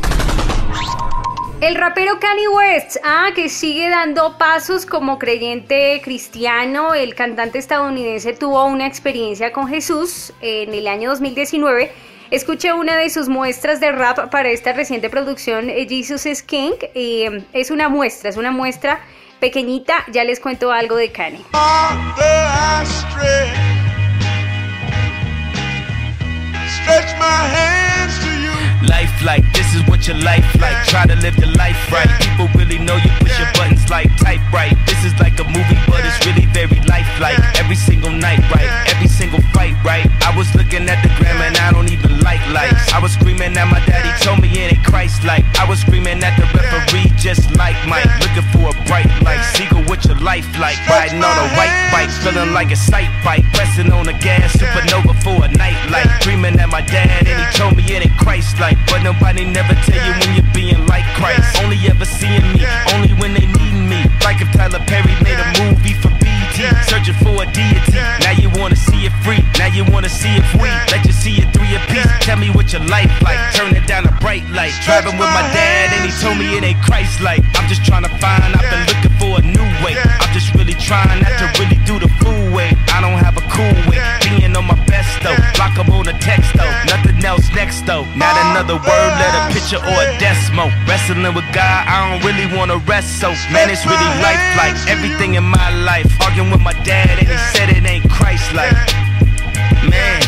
El 1.60 1.74
rapero 1.74 2.20
Kanye 2.20 2.48
West, 2.48 2.98
ah, 3.02 3.30
que 3.34 3.48
sigue 3.48 3.88
dando 3.88 4.38
pasos 4.38 4.86
como 4.86 5.18
creyente 5.18 6.00
cristiano, 6.04 6.94
el 6.94 7.16
cantante 7.16 7.58
estadounidense 7.58 8.32
tuvo 8.32 8.64
una 8.66 8.86
experiencia 8.86 9.50
con 9.50 9.66
Jesús 9.66 10.32
en 10.40 10.72
el 10.72 10.86
año 10.86 11.10
2019. 11.10 11.90
Escuché 12.30 12.72
una 12.72 12.96
de 12.96 13.10
sus 13.10 13.28
muestras 13.28 13.80
de 13.80 13.90
rap 13.90 14.30
para 14.30 14.50
esta 14.50 14.72
reciente 14.72 15.10
producción 15.10 15.68
eh, 15.68 15.84
Jesus 15.88 16.26
is 16.26 16.42
King. 16.44 16.74
Eh, 16.94 17.44
es 17.52 17.72
una 17.72 17.88
muestra, 17.88 18.30
es 18.30 18.36
una 18.36 18.52
muestra 18.52 19.00
pequeñita. 19.38 20.04
Ya 20.12 20.24
les 20.24 20.40
cuento 20.40 20.72
algo 20.72 20.96
de 20.96 21.10
Kanye. 21.12 21.44
Stretch 26.88 27.18
my 27.18 27.26
hands 27.26 28.27
Life 28.88 29.22
like 29.22 29.44
this 29.52 29.74
is 29.74 29.84
what 29.86 30.08
your 30.08 30.16
life 30.24 30.48
like. 30.60 30.76
Try 30.88 31.04
to 31.06 31.16
live 31.16 31.36
the 31.36 31.46
life 31.60 31.76
right. 31.92 32.08
People 32.24 32.48
really 32.56 32.78
know 32.78 32.96
you 32.96 33.12
push 33.20 33.36
your 33.38 33.50
buttons 33.52 33.88
like 33.90 34.08
type 34.16 34.40
right. 34.52 34.72
This 34.86 35.04
is 35.04 35.12
like 35.20 35.38
a 35.38 35.44
movie, 35.44 35.78
but 35.86 36.00
it's 36.04 36.18
really 36.24 36.46
very 36.56 36.80
lifelike. 36.88 37.36
Every 37.60 37.76
single 37.76 38.10
night, 38.10 38.40
right? 38.50 38.70
Every 38.88 39.08
single 39.08 39.40
fight, 39.52 39.76
right? 39.84 40.08
I 40.24 40.32
was 40.36 40.48
looking 40.56 40.88
at 40.88 41.02
the 41.04 41.12
gram 41.20 41.36
and 41.44 41.56
I 41.58 41.70
don't 41.72 41.92
even 41.92 42.20
like 42.24 42.40
lights. 42.48 42.88
I 42.92 42.98
was 42.98 43.12
screaming 43.12 43.56
at 43.56 43.68
my 43.68 43.84
daddy, 43.84 44.08
told 44.24 44.40
me 44.40 44.48
it 44.48 44.72
ain't 44.72 44.84
Christ 44.84 45.22
like. 45.24 45.44
I 45.60 45.68
was 45.68 45.80
screaming 45.80 46.24
at 46.24 46.34
the 46.40 46.48
referee, 46.56 47.12
just 47.20 47.44
like 47.60 47.76
Mike. 47.86 48.08
Looking 48.24 48.48
for 48.56 48.72
a 48.72 48.74
bright 48.88 49.10
light. 49.20 49.44
Seagull, 49.52 49.84
what 49.84 50.04
your 50.08 50.16
life 50.24 50.48
like? 50.58 50.80
Riding 50.88 51.20
on 51.20 51.36
a 51.36 51.48
white 51.60 51.76
bike, 51.92 52.10
feeling 52.24 52.52
like 52.56 52.72
a 52.72 52.76
sight 52.76 53.12
bike. 53.22 53.44
Pressing 53.52 53.92
on 53.92 54.06
the 54.06 54.16
gas, 54.16 54.56
supernova 54.56 55.12
for 55.20 55.44
a 55.44 55.48
night 55.60 55.76
light. 55.92 56.08
Dreaming 56.24 56.58
at 56.58 56.68
my 56.68 56.80
dad 56.80 57.28
and 57.28 57.36
he 57.36 57.46
told 57.52 57.76
me 57.76 57.84
it 57.84 58.06
ain't 58.06 58.16
Christ 58.16 58.58
like. 58.58 58.77
But 58.86 59.02
nobody 59.02 59.44
never 59.44 59.74
tell 59.86 60.00
you 60.06 60.12
when 60.20 60.34
you're 60.34 60.54
being 60.54 60.86
like 60.86 61.04
Christ. 61.14 61.62
Only 61.62 61.78
ever 61.88 62.04
seeing 62.04 62.42
me, 62.52 62.64
only 62.94 63.12
when 63.20 63.34
they 63.34 63.46
need 63.46 63.74
me. 63.74 64.04
Like 64.24 64.40
if 64.40 64.50
Tyler 64.52 64.82
Perry 64.86 65.14
made 65.22 65.38
a 65.38 65.48
movie 65.62 65.94
for 65.94 66.10
BT, 66.58 66.74
searching 66.90 67.14
for 67.22 67.42
a 67.42 67.46
deity. 67.52 67.92
Now 68.20 68.32
you 68.32 68.50
wanna 68.58 68.76
see 68.76 69.06
it 69.06 69.12
free, 69.22 69.38
now 69.58 69.66
you 69.66 69.84
wanna 69.84 70.08
see 70.08 70.34
it 70.36 70.44
free. 70.58 70.70
Let 70.90 71.06
you 71.06 71.12
see 71.12 71.38
it 71.38 71.52
three 71.54 71.78
piece. 71.86 72.06
Tell 72.20 72.36
me 72.36 72.50
what 72.50 72.72
your 72.72 72.82
life 72.86 73.10
like. 73.22 73.38
Turn 73.54 73.74
it 73.76 73.86
down 73.86 74.06
a 74.06 74.12
bright 74.20 74.44
light. 74.50 74.72
Driving 74.84 75.18
with 75.18 75.30
my 75.30 75.42
dad 75.54 75.92
and 75.94 76.04
he 76.04 76.12
told 76.20 76.38
me 76.38 76.56
it 76.56 76.64
ain't 76.64 76.82
Christ 76.82 77.20
like. 77.20 77.42
I'm 77.54 77.68
just 77.68 77.84
trying 77.84 78.02
to 78.02 78.12
find, 78.18 78.42
I've 78.54 78.70
been 78.70 78.86
looking 78.90 79.14
for 79.18 79.38
a 79.38 79.42
new 79.42 79.68
way. 79.84 79.94
I'm 79.98 80.32
just 80.32 80.54
really 80.54 80.74
trying 80.74 81.22
not 81.22 81.38
to 81.38 81.46
really 81.60 81.78
do 81.86 81.98
the 81.98 82.08
fool 82.20 82.52
way. 82.52 82.74
I 82.92 83.00
don't 83.00 83.18
have 83.22 83.36
a 83.36 83.44
cool 83.54 83.78
way. 83.88 84.00
Being 84.26 84.56
on 84.56 84.66
my 84.66 84.78
best 84.86 85.22
though. 85.22 85.36
Block 85.54 85.78
up 85.78 85.88
on 85.88 86.08
a 86.08 86.16
text 86.18 86.52
though. 86.56 86.70
Nothing 86.90 87.24
else 87.24 87.46
next 87.54 87.86
though. 87.86 88.04
Not 88.16 88.34
another 88.50 88.76
word, 88.76 89.10
let 89.22 89.32
a 89.38 89.42
picture 89.52 89.78
or 89.78 89.98
a 90.04 90.08
desmo. 90.18 90.70
Wrestling 90.88 91.22
with 91.34 91.48
God, 91.54 91.80
I 91.86 92.10
don't 92.10 92.22
really 92.24 92.46
wanna 92.56 92.78
rest 92.88 93.20
so. 93.20 93.30
Man, 93.52 93.70
it's 93.70 93.84
really 93.86 94.10
life 94.22 94.42
like 94.56 94.76
everything 94.88 95.34
in 95.34 95.44
my 95.44 95.70
life. 95.84 96.08
Arguing 96.20 96.47
with 96.50 96.60
my 96.60 96.72
dad 96.84 97.18
and 97.18 97.28
he 97.28 97.36
said 97.52 97.68
it 97.70 97.84
ain't 97.84 98.08
Christ 98.10 98.52
like. 98.54 98.72
Man. 99.88 100.22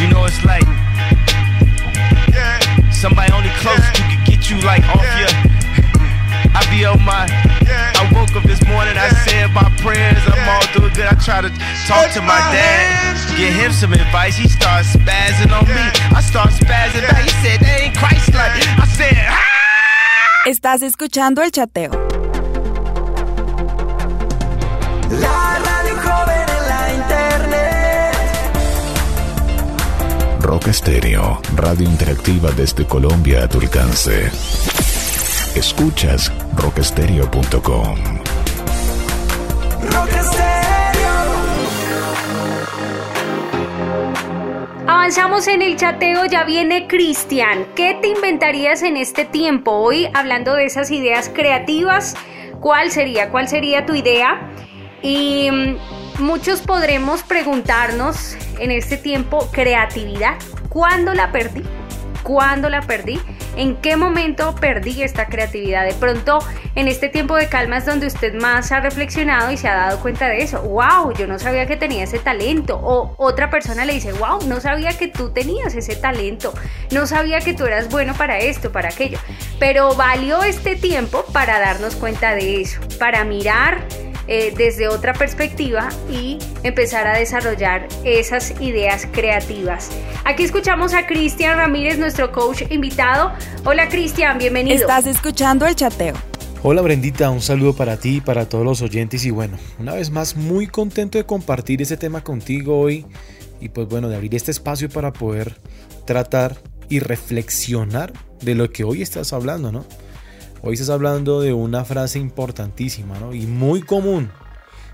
You 0.00 0.06
know 0.14 0.24
it's 0.24 0.44
like 0.44 0.62
somebody 2.92 3.32
only 3.32 3.50
close 3.58 3.82
to 3.90 4.02
could 4.06 4.22
get 4.24 4.50
you 4.50 4.60
like 4.62 4.86
off 4.88 5.02
your. 5.18 5.28
I 6.54 6.62
be 6.70 6.84
on 6.84 7.02
my. 7.04 7.26
I 7.68 8.08
woke 8.14 8.34
up 8.36 8.44
this 8.44 8.64
morning, 8.66 8.96
I 8.96 9.10
said 9.26 9.52
my 9.52 9.68
prayers, 9.82 10.22
I'm 10.26 10.48
all 10.48 10.64
doing 10.72 10.94
good. 10.94 11.06
I 11.06 11.14
try 11.18 11.42
to 11.42 11.50
talk 11.86 12.10
to 12.14 12.22
my 12.22 12.38
dad, 12.54 13.36
get 13.36 13.52
him 13.52 13.72
some 13.72 13.92
advice. 13.92 14.36
He 14.36 14.48
starts 14.48 14.94
spazzing 14.94 15.50
on 15.50 15.66
me. 15.66 15.84
I 16.14 16.22
start 16.22 16.50
spazzing 16.50 17.02
back. 17.02 17.22
He 17.22 17.30
said, 17.42 17.60
they 17.60 17.90
ain't 17.90 17.96
Christ 17.96 18.32
like. 18.34 18.54
I 18.78 18.86
said! 18.86 19.17
Estás 20.48 20.80
escuchando 20.80 21.42
el 21.42 21.50
chateo. 21.50 21.90
La 25.10 25.58
radio 25.58 25.94
joven 26.02 26.46
en 26.48 26.68
la 26.70 26.94
internet. 26.94 28.14
Rock 30.40 30.68
Estéreo, 30.68 31.42
radio 31.54 31.86
interactiva 31.86 32.50
desde 32.52 32.86
Colombia 32.86 33.44
a 33.44 33.48
tu 33.50 33.60
alcance. 33.60 34.30
Escuchas 35.54 36.32
rockstereo.com. 36.56 37.98
Rock 39.92 40.17
Avanzamos 45.08 45.48
en 45.48 45.62
el 45.62 45.76
chateo, 45.76 46.26
ya 46.26 46.44
viene 46.44 46.86
Cristian. 46.86 47.64
¿Qué 47.74 47.96
te 48.02 48.08
inventarías 48.08 48.82
en 48.82 48.98
este 48.98 49.24
tiempo? 49.24 49.70
Hoy 49.70 50.06
hablando 50.12 50.52
de 50.52 50.66
esas 50.66 50.90
ideas 50.90 51.30
creativas, 51.34 52.14
¿cuál 52.60 52.90
sería? 52.90 53.30
¿Cuál 53.30 53.48
sería 53.48 53.86
tu 53.86 53.94
idea? 53.94 54.38
Y 55.00 55.50
mm, 55.50 56.22
muchos 56.22 56.60
podremos 56.60 57.22
preguntarnos 57.22 58.36
en 58.58 58.70
este 58.70 58.98
tiempo, 58.98 59.48
creatividad, 59.50 60.36
¿cuándo 60.68 61.14
la 61.14 61.32
perdí? 61.32 61.62
¿Cuándo 62.28 62.68
la 62.68 62.82
perdí? 62.82 63.18
¿En 63.56 63.76
qué 63.76 63.96
momento 63.96 64.54
perdí 64.54 65.02
esta 65.02 65.28
creatividad? 65.28 65.86
De 65.86 65.94
pronto, 65.94 66.40
en 66.74 66.86
este 66.86 67.08
tiempo 67.08 67.34
de 67.36 67.48
calma 67.48 67.78
es 67.78 67.86
donde 67.86 68.06
usted 68.06 68.34
más 68.34 68.70
ha 68.70 68.80
reflexionado 68.80 69.50
y 69.50 69.56
se 69.56 69.66
ha 69.66 69.74
dado 69.74 70.00
cuenta 70.00 70.28
de 70.28 70.42
eso. 70.42 70.60
¡Wow! 70.60 71.14
Yo 71.14 71.26
no 71.26 71.38
sabía 71.38 71.64
que 71.64 71.78
tenía 71.78 72.04
ese 72.04 72.18
talento. 72.18 72.78
O 72.84 73.14
otra 73.16 73.48
persona 73.48 73.86
le 73.86 73.94
dice, 73.94 74.12
¡Wow! 74.12 74.46
No 74.46 74.60
sabía 74.60 74.90
que 74.98 75.08
tú 75.08 75.30
tenías 75.30 75.74
ese 75.74 75.96
talento. 75.96 76.52
No 76.90 77.06
sabía 77.06 77.40
que 77.40 77.54
tú 77.54 77.64
eras 77.64 77.88
bueno 77.88 78.12
para 78.12 78.38
esto, 78.40 78.72
para 78.72 78.90
aquello. 78.90 79.18
Pero 79.58 79.94
valió 79.94 80.42
este 80.42 80.76
tiempo 80.76 81.24
para 81.32 81.58
darnos 81.60 81.96
cuenta 81.96 82.34
de 82.34 82.60
eso, 82.60 82.78
para 82.98 83.24
mirar 83.24 83.86
eh, 84.28 84.52
desde 84.56 84.88
otra 84.88 85.14
perspectiva 85.14 85.88
y 86.10 86.38
empezar 86.62 87.06
a 87.06 87.16
desarrollar 87.18 87.88
esas 88.04 88.60
ideas 88.60 89.08
creativas. 89.10 89.90
Aquí 90.24 90.42
escuchamos 90.42 90.92
a 90.94 91.06
Cristian 91.06 91.56
Ramírez, 91.56 91.98
nuestro 91.98 92.30
coach 92.30 92.62
invitado. 92.70 93.32
Hola 93.64 93.88
Cristian, 93.88 94.38
bienvenido. 94.38 94.76
Estás 94.76 95.06
escuchando 95.06 95.66
el 95.66 95.74
chateo. 95.74 96.14
Hola 96.62 96.82
Brendita, 96.82 97.30
un 97.30 97.40
saludo 97.40 97.72
para 97.72 97.98
ti 97.98 98.16
y 98.16 98.20
para 98.20 98.48
todos 98.48 98.64
los 98.64 98.82
oyentes 98.82 99.24
y 99.24 99.30
bueno, 99.30 99.56
una 99.78 99.94
vez 99.94 100.10
más 100.10 100.36
muy 100.36 100.66
contento 100.66 101.16
de 101.16 101.24
compartir 101.24 101.80
ese 101.80 101.96
tema 101.96 102.22
contigo 102.22 102.78
hoy 102.80 103.06
y 103.60 103.68
pues 103.68 103.88
bueno, 103.88 104.08
de 104.08 104.16
abrir 104.16 104.34
este 104.34 104.50
espacio 104.50 104.88
para 104.88 105.12
poder 105.12 105.56
tratar 106.04 106.56
y 106.88 106.98
reflexionar 106.98 108.12
de 108.42 108.54
lo 108.54 108.70
que 108.70 108.84
hoy 108.84 109.02
estás 109.02 109.32
hablando, 109.32 109.72
¿no? 109.72 109.84
Hoy 110.60 110.74
estás 110.74 110.90
hablando 110.90 111.40
de 111.40 111.52
una 111.52 111.84
frase 111.84 112.18
importantísima 112.18 113.18
¿no? 113.20 113.32
y 113.32 113.46
muy 113.46 113.80
común. 113.80 114.30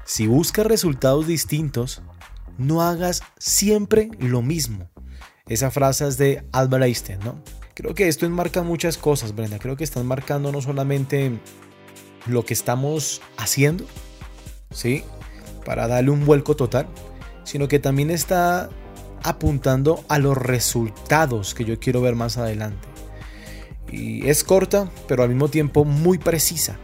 Si 0.05 0.27
buscas 0.27 0.67
resultados 0.67 1.27
distintos, 1.27 2.03
no 2.59 2.83
hagas 2.83 3.23
siempre 3.39 4.11
lo 4.19 4.43
mismo. 4.43 4.91
Esa 5.49 5.71
frase 5.71 6.07
es 6.07 6.19
de 6.19 6.45
Albert 6.53 6.85
Einstein, 6.85 7.19
¿no? 7.21 7.43
Creo 7.75 7.95
que 7.95 8.09
esto 8.09 8.27
enmarca 8.27 8.63
muchas 8.63 8.99
cosas, 8.99 9.35
Brenda. 9.35 9.59
Creo 9.59 9.77
que 9.77 9.85
están 9.85 10.07
marcando 10.07 10.53
no 10.53 10.61
solamente 10.61 11.33
lo 12.27 12.45
que 12.45 12.53
estamos 12.53 13.23
haciendo, 13.39 13.85
¿sí? 14.71 15.03
Para 15.65 15.89
darle 15.89 16.11
un 16.11 16.27
vuelco 16.27 16.57
total, 16.57 16.87
sino 17.45 17.69
que 17.69 17.79
también 17.79 18.11
está 18.11 18.69
apuntando 19.23 20.05
a 20.09 20.19
los 20.19 20.37
resultados 20.37 21.55
que 21.55 21.65
yo 21.65 21.81
quiero 21.81 22.03
ver 22.03 22.15
más 22.15 22.37
adelante. 22.37 22.94
Es 24.25 24.45
corta, 24.45 24.91
pero 25.09 25.23
al 25.23 25.29
mismo 25.29 25.49
tiempo 25.49 25.85
muy 25.85 26.19
precisa. 26.19 26.79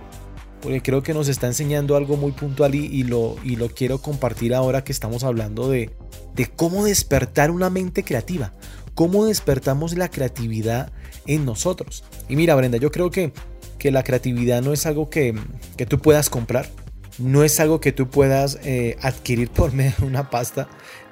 Porque 0.61 0.83
creo 0.83 1.03
que 1.03 1.15
nos 1.15 1.29
está 1.29 1.47
enseñando 1.47 1.97
algo 1.97 2.17
muy 2.17 2.33
puntual 2.33 2.75
y, 2.75 3.03
lo, 3.05 3.37
y 3.43 3.57
lo 3.57 3.71
quiero 3.71 3.99
compartir 3.99 4.55
ahora 4.55 4.85
que 4.85 4.93
estamos 4.93 5.25
hablando 5.25 5.71
de, 5.71 5.91
de 6.35 6.47
cómo 6.47 6.85
despertar 6.85 7.51
una 7.51 7.71
mente 7.71 8.05
creativa. 8.05 8.53
Cómo 8.95 9.25
despertamos 9.25 9.97
la 9.97 10.11
creatividad 10.11 10.93
en 11.27 11.47
nosotros. 11.47 12.05
Y 12.29 12.37
mira, 12.37 12.55
Brenda, 12.57 12.77
yo 12.77 12.91
creo 12.91 13.11
que, 13.11 13.33
que 13.79 13.91
la 13.91 14.03
creatividad 14.03 14.61
no 14.61 14.75
es 14.75 14.85
algo 14.85 15.09
que, 15.09 15.35
que 15.79 15.87
tú 15.87 15.99
puedas 15.99 16.29
comprar 16.29 16.69
no 17.21 17.45
es 17.45 17.61
algo 17.61 17.81
que 17.81 17.93
tú 17.93 18.09
puedas 18.09 18.59
eh, 18.65 18.97
adquirir 19.03 19.51
por 19.51 19.73
medio 19.73 19.93
de 19.99 20.07
una 20.07 20.31
pasta, 20.31 20.69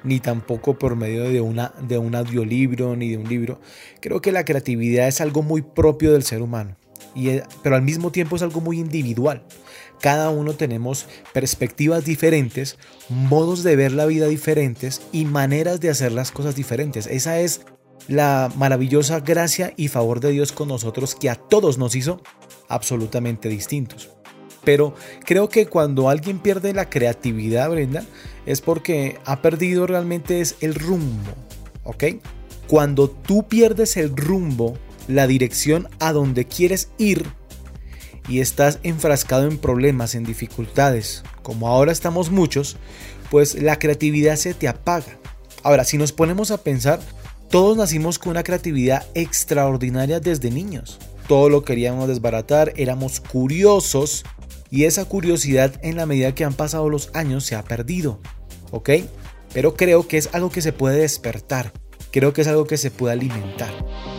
ni 0.09 0.21
tampoco 0.21 0.79
por 0.79 0.97
medio 0.97 1.25
de, 1.25 1.41
una, 1.41 1.73
de 1.81 1.99
un 1.99 2.15
audiolibro, 2.15 2.97
ni 2.97 3.11
de 3.11 3.19
un 3.19 3.29
libro. 3.29 3.61
Creo 4.01 4.21
que 4.21 4.33
la 4.33 4.45
creatividad 4.45 5.07
es 5.07 5.21
algo 5.21 5.43
muy 5.43 5.63
propio 5.63 6.13
del 6.13 6.23
ser 6.23 6.43
humano, 6.43 6.77
y, 7.15 7.29
eh, 7.29 7.43
pero 7.63 7.77
al 7.77 7.83
mismo 7.83 8.11
tiempo 8.11 8.37
es 8.37 8.43
algo 8.43 8.61
muy 8.61 8.81
individual. 8.81 9.45
Cada 10.01 10.31
uno 10.31 10.55
tenemos 10.55 11.07
perspectivas 11.33 12.05
diferentes, 12.05 12.79
modos 13.09 13.63
de 13.65 13.77
ver 13.77 13.93
la 13.93 14.07
vida 14.07 14.27
diferentes 14.29 15.03
y 15.13 15.25
maneras 15.25 15.81
de 15.81 15.91
hacer 15.91 16.13
las 16.13 16.31
cosas 16.31 16.55
diferentes. 16.55 17.07
Esa 17.07 17.41
es 17.41 17.63
la 18.07 18.51
maravillosa 18.57 19.21
gracia 19.21 19.75
y 19.77 19.89
favor 19.89 20.21
de 20.21 20.31
Dios 20.31 20.53
con 20.53 20.69
nosotros 20.69 21.15
que 21.15 21.29
a 21.29 21.35
todos 21.35 21.79
nos 21.79 21.95
hizo 21.97 22.23
absolutamente 22.69 23.49
distintos. 23.49 24.11
Pero 24.65 24.95
creo 25.25 25.49
que 25.49 25.67
cuando 25.67 26.09
alguien 26.09 26.39
pierde 26.39 26.73
la 26.73 26.89
creatividad, 26.89 27.71
Brenda, 27.71 28.05
es 28.49 28.63
porque 28.63 29.19
ha 29.27 29.43
perdido 29.43 29.87
realmente 29.87 30.41
es 30.41 30.57
el 30.63 30.75
rumbo, 30.75 31.35
¿ok? 31.85 32.05
Cuando 32.67 33.11
tú 33.11 33.47
pierdes 33.47 33.99
el 33.99 34.17
rumbo, 34.17 34.79
la 35.07 35.27
dirección 35.27 35.87
a 36.01 36.15
donde 36.15 36.47
quieres 36.47 36.89
ir 36.97 37.27
y 38.27 38.41
estás 38.41 38.79
enfrascado 38.85 39.47
en 39.47 39.59
problemas, 39.59 40.15
en 40.15 40.25
dificultades, 40.25 41.25
como 41.43 41.69
ahora 41.69 41.93
estamos 41.93 42.31
muchos, 42.31 42.79
pues 43.31 43.55
la 43.61 43.79
creatividad 43.79 44.37
se 44.37 44.55
te 44.55 44.67
apaga. 44.67 45.19
Ahora, 45.63 45.85
si 45.85 45.99
nos 45.99 46.13
ponemos 46.13 46.51
a 46.51 46.63
pensar, 46.63 47.01
todos 47.51 47.77
nacimos 47.77 48.19
con 48.19 48.31
una 48.31 48.45
creatividad 48.45 49.07
extraordinaria 49.13 50.21
desde 50.21 50.51
niños. 50.51 50.99
Todo 51.27 51.51
lo 51.51 51.65
queríamos 51.65 52.09
desbaratar, 52.09 52.73
éramos 52.77 53.21
curiosos 53.21 54.25
y 54.71 54.85
esa 54.85 55.05
curiosidad 55.05 55.79
en 55.83 55.97
la 55.97 56.07
medida 56.07 56.35
que 56.35 56.45
han 56.45 56.55
pasado 56.55 56.89
los 56.89 57.11
años 57.13 57.45
se 57.45 57.55
ha 57.55 57.63
perdido, 57.63 58.21
¿ok? 58.71 58.91
Pero 59.53 59.75
creo 59.75 60.07
que 60.07 60.19
es 60.19 60.31
algo 60.33 60.51
que 60.51 60.63
se 60.63 60.73
puede 60.73 60.99
despertar, 60.99 61.73
creo 62.11 62.33
que 62.33 62.43
es 62.43 62.49
algo 62.49 62.67
que 62.67 62.77
se 62.77 62.91
puede 62.91 63.15
alimentar. 63.15 63.73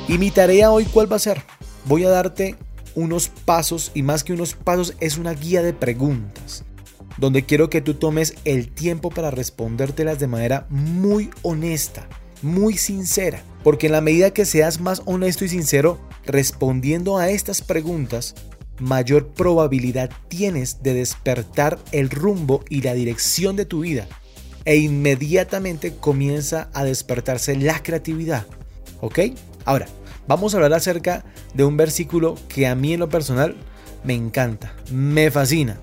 Y 0.08 0.18
mi 0.18 0.32
tarea 0.32 0.72
hoy, 0.72 0.86
¿cuál 0.86 1.12
va 1.12 1.18
a 1.18 1.20
ser? 1.20 1.44
Voy 1.86 2.04
a 2.04 2.10
darte 2.10 2.56
unos 2.96 3.30
pasos 3.30 3.92
y 3.94 4.04
más 4.04 4.24
que 4.24 4.34
unos 4.34 4.54
pasos 4.54 4.96
es 5.00 5.18
una 5.18 5.34
guía 5.34 5.62
de 5.62 5.74
preguntas 5.74 6.64
donde 7.20 7.46
quiero 7.46 7.70
que 7.70 7.82
tú 7.82 7.96
tomes 7.96 8.36
el 8.46 8.70
tiempo 8.70 9.10
para 9.10 9.32
respondértelas 9.32 10.20
de 10.20 10.28
manera 10.28 10.66
muy 10.70 11.30
honesta, 11.42 12.08
muy 12.42 12.78
sincera. 12.78 13.44
Porque 13.64 13.88
en 13.88 13.92
la 13.92 14.02
medida 14.02 14.32
que 14.32 14.46
seas 14.46 14.80
más 14.80 15.02
honesto 15.06 15.44
y 15.44 15.50
sincero 15.50 16.00
respondiendo 16.26 17.18
a 17.18 17.30
estas 17.30 17.62
preguntas, 17.62 18.36
mayor 18.80 19.28
probabilidad 19.28 20.10
tienes 20.30 20.82
de 20.82 20.94
despertar 20.94 21.78
el 21.92 22.10
rumbo 22.10 22.64
y 22.70 22.82
la 22.82 22.94
dirección 22.94 23.58
de 23.58 23.66
tu 23.66 23.82
vida. 23.82 24.08
E 24.70 24.76
inmediatamente 24.76 25.96
comienza 25.96 26.70
a 26.76 26.84
despertarse 26.84 27.56
la 27.56 27.82
creatividad. 27.82 28.46
¿Ok? 29.02 29.18
Ahora, 29.66 29.88
vamos 30.28 30.54
a 30.54 30.58
hablar 30.58 30.74
acerca 30.74 31.26
de 31.56 31.64
un 31.64 31.76
versículo 31.76 32.36
que 32.50 32.68
a 32.68 32.76
mí 32.76 32.94
en 32.94 33.00
lo 33.00 33.10
personal 33.10 33.56
me 34.04 34.14
encanta, 34.14 34.76
me 34.92 35.32
fascina. 35.32 35.80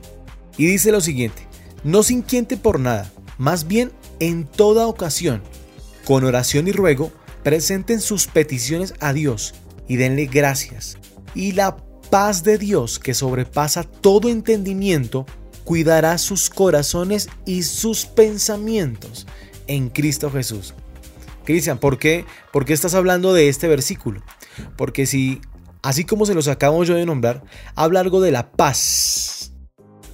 Y 0.56 0.66
dice 0.66 0.92
lo 0.92 1.00
siguiente, 1.00 1.48
no 1.82 2.04
se 2.04 2.12
inquiete 2.12 2.56
por 2.56 2.78
nada, 2.78 3.10
más 3.38 3.66
bien 3.66 3.90
en 4.20 4.44
toda 4.44 4.86
ocasión, 4.86 5.42
con 6.04 6.22
oración 6.22 6.68
y 6.68 6.70
ruego, 6.70 7.10
presenten 7.42 8.00
sus 8.00 8.28
peticiones 8.28 8.94
a 9.00 9.12
Dios 9.12 9.56
y 9.88 9.96
denle 9.96 10.26
gracias. 10.26 10.96
Y 11.34 11.54
la 11.54 11.76
paz 12.08 12.44
de 12.44 12.56
Dios 12.56 13.00
que 13.00 13.14
sobrepasa 13.14 13.82
todo 13.82 14.28
entendimiento, 14.28 15.26
cuidará 15.66 16.16
sus 16.16 16.48
corazones 16.48 17.28
y 17.44 17.64
sus 17.64 18.06
pensamientos 18.06 19.26
en 19.66 19.90
Cristo 19.90 20.30
Jesús. 20.30 20.74
Cristian, 21.44 21.78
¿por 21.78 21.98
qué? 21.98 22.24
¿por 22.52 22.64
qué 22.64 22.72
estás 22.72 22.94
hablando 22.94 23.34
de 23.34 23.48
este 23.48 23.68
versículo? 23.68 24.22
Porque 24.76 25.06
si, 25.06 25.40
así 25.82 26.04
como 26.04 26.24
se 26.24 26.34
los 26.34 26.48
acabo 26.48 26.84
yo 26.84 26.94
de 26.94 27.04
nombrar, 27.04 27.42
habla 27.74 28.00
algo 28.00 28.20
de 28.20 28.30
la 28.30 28.50
paz. 28.50 29.52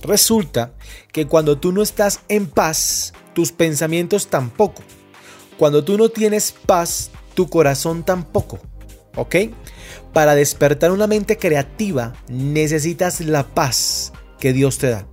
Resulta 0.02 0.74
que 1.12 1.26
cuando 1.26 1.58
tú 1.58 1.70
no 1.70 1.82
estás 1.82 2.20
en 2.28 2.46
paz, 2.46 3.12
tus 3.34 3.52
pensamientos 3.52 4.28
tampoco. 4.28 4.82
Cuando 5.58 5.84
tú 5.84 5.98
no 5.98 6.08
tienes 6.08 6.52
paz, 6.66 7.10
tu 7.34 7.48
corazón 7.48 8.04
tampoco. 8.04 8.58
¿Ok? 9.16 9.36
Para 10.14 10.34
despertar 10.34 10.90
una 10.90 11.06
mente 11.06 11.36
creativa 11.36 12.14
necesitas 12.28 13.20
la 13.20 13.46
paz 13.46 14.12
que 14.40 14.54
Dios 14.54 14.78
te 14.78 14.88
da. 14.88 15.06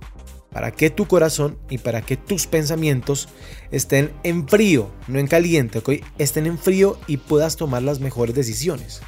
Para 0.52 0.72
que 0.72 0.90
tu 0.90 1.06
corazón 1.06 1.58
y 1.68 1.78
para 1.78 2.02
que 2.02 2.16
tus 2.16 2.46
pensamientos 2.46 3.28
estén 3.70 4.12
en 4.24 4.48
frío, 4.48 4.90
no 5.06 5.18
en 5.18 5.26
caliente, 5.26 5.78
¿ok? 5.78 5.90
Estén 6.18 6.46
en 6.46 6.58
frío 6.58 6.98
y 7.06 7.18
puedas 7.18 7.56
tomar 7.56 7.82
las 7.82 8.00
mejores 8.00 8.34
decisiones. 8.34 9.00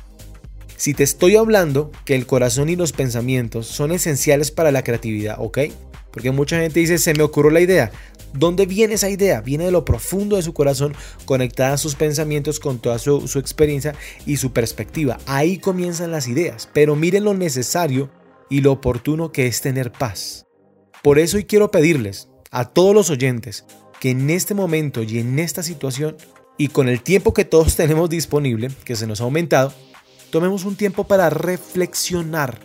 Si 0.77 0.95
te 0.95 1.05
estoy 1.05 1.37
hablando 1.37 1.93
que 2.05 2.15
el 2.15 2.27
corazón 2.27 2.69
y 2.69 2.77
los 2.77 2.93
pensamientos 2.93 3.67
son 3.67 3.93
esenciales 3.93 4.51
para 4.51 4.73
la 4.73 4.83
creatividad, 4.83 5.37
¿ok? 5.39 5.59
Porque 6.13 6.31
mucha 6.31 6.61
gente 6.61 6.81
dice, 6.81 6.99
se 6.99 7.15
me 7.15 7.23
ocurrió 7.23 7.51
la 7.51 7.61
idea. 7.61 7.91
¿Dónde 8.35 8.67
viene 8.67 8.95
esa 8.95 9.09
idea? 9.09 9.41
Viene 9.41 9.65
de 9.65 9.71
lo 9.71 9.85
profundo 9.85 10.37
de 10.37 10.43
su 10.43 10.53
corazón, 10.53 10.95
conectada 11.25 11.75
a 11.75 11.79
sus 11.79 11.95
pensamientos 11.95 12.61
con 12.61 12.79
toda 12.79 12.99
su, 12.99 13.29
su, 13.29 13.39
experiencia 13.39 13.95
y 14.27 14.37
su 14.39 14.53
perspectiva. 14.53 15.19
Ahí 15.27 15.59
comienzan 15.59 16.11
las 16.11 16.29
ideas. 16.29 16.69
Pero 16.73 16.97
miren 16.97 17.25
lo 17.25 17.35
necesario 17.35 18.11
y 18.51 18.61
lo 18.61 18.73
oportuno 18.73 19.33
que 19.33 19.47
es 19.47 19.61
tener 19.61 19.93
paz. 19.93 20.47
Por 21.03 21.19
eso 21.19 21.37
hoy 21.37 21.45
quiero 21.45 21.71
pedirles 21.71 22.29
a 22.51 22.67
todos 22.67 22.95
los 22.95 23.11
oyentes 23.11 23.65
que 24.01 24.11
en 24.11 24.31
este 24.31 24.55
momento 24.55 25.03
y 25.03 25.19
en 25.19 25.39
esta 25.39 25.63
situación 25.63 26.17
y 26.59 26.69
con 26.69 26.89
el 26.89 27.03
tiempo 27.03 27.35
que 27.35 27.45
todos 27.45 27.77
tenemos 27.77 28.11
disponible, 28.11 28.71
que 28.85 28.97
se 28.97 29.07
nos 29.07 29.21
ha 29.21 29.25
aumentado, 29.25 29.73
tomemos 30.31 30.65
un 30.65 30.77
tiempo 30.77 31.05
para 31.05 31.31
reflexionar, 31.31 32.59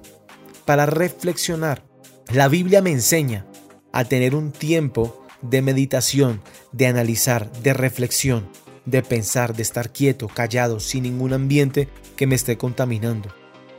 para 0.66 0.86
reflexionar 0.86 1.88
la 2.34 2.50
Biblia 2.50 2.82
me 2.82 2.92
enseña 2.92 3.46
a 3.94 4.04
tener 4.04 4.36
un 4.36 4.52
tiempo 4.52 5.26
de 5.42 5.62
meditación, 5.62 6.42
de 6.74 6.88
analizar, 6.88 7.50
de 7.64 7.74
reflexión, 7.74 8.50
de 8.86 9.02
pensar, 9.02 9.56
de 9.56 9.64
estar 9.64 9.94
quieto, 9.94 10.28
callado, 10.28 10.82
sin 10.82 11.04
ningún 11.04 11.32
ambiente 11.32 11.88
que 12.18 12.28
me 12.28 12.36
esté 12.36 12.58
contaminando. 12.58 13.34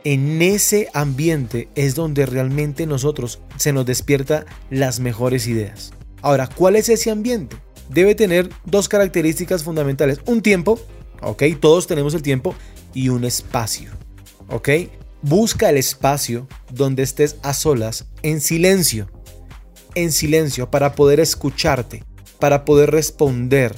En 0.05 0.41
ese 0.41 0.89
ambiente 0.93 1.67
es 1.75 1.93
donde 1.93 2.25
realmente 2.25 2.85
nosotros 2.85 3.41
se 3.57 3.73
nos 3.73 3.85
despierta 3.85 4.45
las 4.69 4.99
mejores 5.01 5.45
ideas. 5.47 5.91
Ahora, 6.21 6.47
¿cuál 6.47 6.77
es 6.77 6.87
ese 6.87 7.11
ambiente? 7.11 7.57
Debe 7.89 8.15
tener 8.15 8.49
dos 8.65 8.87
características 8.87 9.63
fundamentales. 9.63 10.19
Un 10.25 10.41
tiempo, 10.41 10.79
ok, 11.21 11.43
todos 11.59 11.87
tenemos 11.87 12.13
el 12.13 12.21
tiempo, 12.21 12.55
y 12.93 13.09
un 13.09 13.25
espacio, 13.25 13.91
ok. 14.49 14.69
Busca 15.21 15.69
el 15.69 15.75
espacio 15.75 16.47
donde 16.71 17.03
estés 17.03 17.35
a 17.43 17.53
solas, 17.53 18.07
en 18.23 18.39
silencio, 18.39 19.09
en 19.95 20.13
silencio, 20.13 20.71
para 20.71 20.95
poder 20.95 21.19
escucharte, 21.19 22.05
para 22.39 22.63
poder 22.63 22.91
responder, 22.91 23.75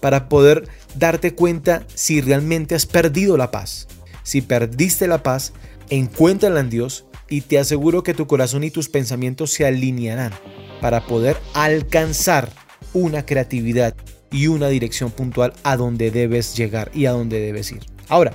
para 0.00 0.28
poder 0.28 0.68
darte 0.96 1.36
cuenta 1.36 1.86
si 1.94 2.20
realmente 2.20 2.74
has 2.74 2.86
perdido 2.86 3.36
la 3.36 3.52
paz. 3.52 3.86
Si 4.22 4.40
perdiste 4.40 5.06
la 5.06 5.22
paz, 5.22 5.52
encuéntrala 5.90 6.60
en 6.60 6.70
Dios 6.70 7.06
y 7.28 7.42
te 7.42 7.58
aseguro 7.58 8.02
que 8.02 8.14
tu 8.14 8.26
corazón 8.26 8.64
y 8.64 8.70
tus 8.70 8.88
pensamientos 8.88 9.52
se 9.52 9.66
alinearán 9.66 10.32
para 10.80 11.06
poder 11.06 11.36
alcanzar 11.54 12.50
una 12.92 13.24
creatividad 13.24 13.94
y 14.30 14.48
una 14.48 14.68
dirección 14.68 15.10
puntual 15.10 15.52
a 15.62 15.76
donde 15.76 16.10
debes 16.10 16.56
llegar 16.56 16.90
y 16.94 17.06
a 17.06 17.12
donde 17.12 17.40
debes 17.40 17.70
ir. 17.72 17.84
Ahora, 18.08 18.32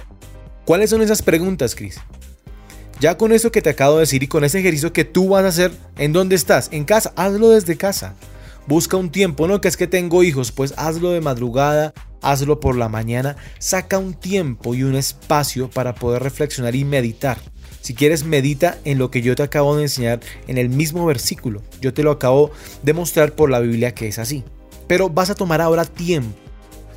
¿cuáles 0.65 0.89
son 0.89 1.01
esas 1.01 1.21
preguntas, 1.21 1.75
Cris? 1.75 1.99
Ya 2.99 3.17
con 3.17 3.31
eso 3.31 3.51
que 3.51 3.61
te 3.61 3.69
acabo 3.69 3.95
de 3.95 4.01
decir 4.01 4.23
y 4.23 4.27
con 4.27 4.43
ese 4.43 4.59
ejercicio 4.59 4.93
que 4.93 5.05
tú 5.05 5.29
vas 5.29 5.43
a 5.43 5.49
hacer, 5.49 5.71
¿en 5.97 6.13
dónde 6.13 6.35
estás? 6.35 6.69
En 6.71 6.83
casa, 6.83 7.13
hazlo 7.15 7.49
desde 7.49 7.77
casa. 7.77 8.15
Busca 8.65 8.97
un 8.97 9.11
tiempo, 9.11 9.47
no 9.47 9.61
que 9.61 9.67
es 9.67 9.77
que 9.77 9.87
tengo 9.87 10.23
hijos, 10.23 10.51
pues 10.51 10.73
hazlo 10.77 11.11
de 11.11 11.21
madrugada, 11.21 11.93
hazlo 12.21 12.59
por 12.59 12.75
la 12.75 12.89
mañana, 12.89 13.35
saca 13.59 13.97
un 13.97 14.13
tiempo 14.13 14.75
y 14.75 14.83
un 14.83 14.95
espacio 14.95 15.69
para 15.69 15.95
poder 15.95 16.23
reflexionar 16.23 16.75
y 16.75 16.85
meditar. 16.85 17.37
Si 17.81 17.93
quieres, 17.93 18.25
medita 18.25 18.77
en 18.83 18.97
lo 18.97 19.11
que 19.11 19.21
yo 19.21 19.35
te 19.35 19.43
acabo 19.43 19.75
de 19.75 19.83
enseñar 19.83 20.19
en 20.47 20.57
el 20.57 20.69
mismo 20.69 21.05
versículo. 21.05 21.61
Yo 21.79 21.93
te 21.93 22.03
lo 22.03 22.11
acabo 22.11 22.51
de 22.83 22.93
mostrar 22.93 23.33
por 23.33 23.49
la 23.49 23.59
Biblia 23.59 23.93
que 23.93 24.07
es 24.07 24.19
así. 24.19 24.43
Pero 24.87 25.09
vas 25.09 25.29
a 25.29 25.35
tomar 25.35 25.61
ahora 25.61 25.85
tiempo 25.85 26.35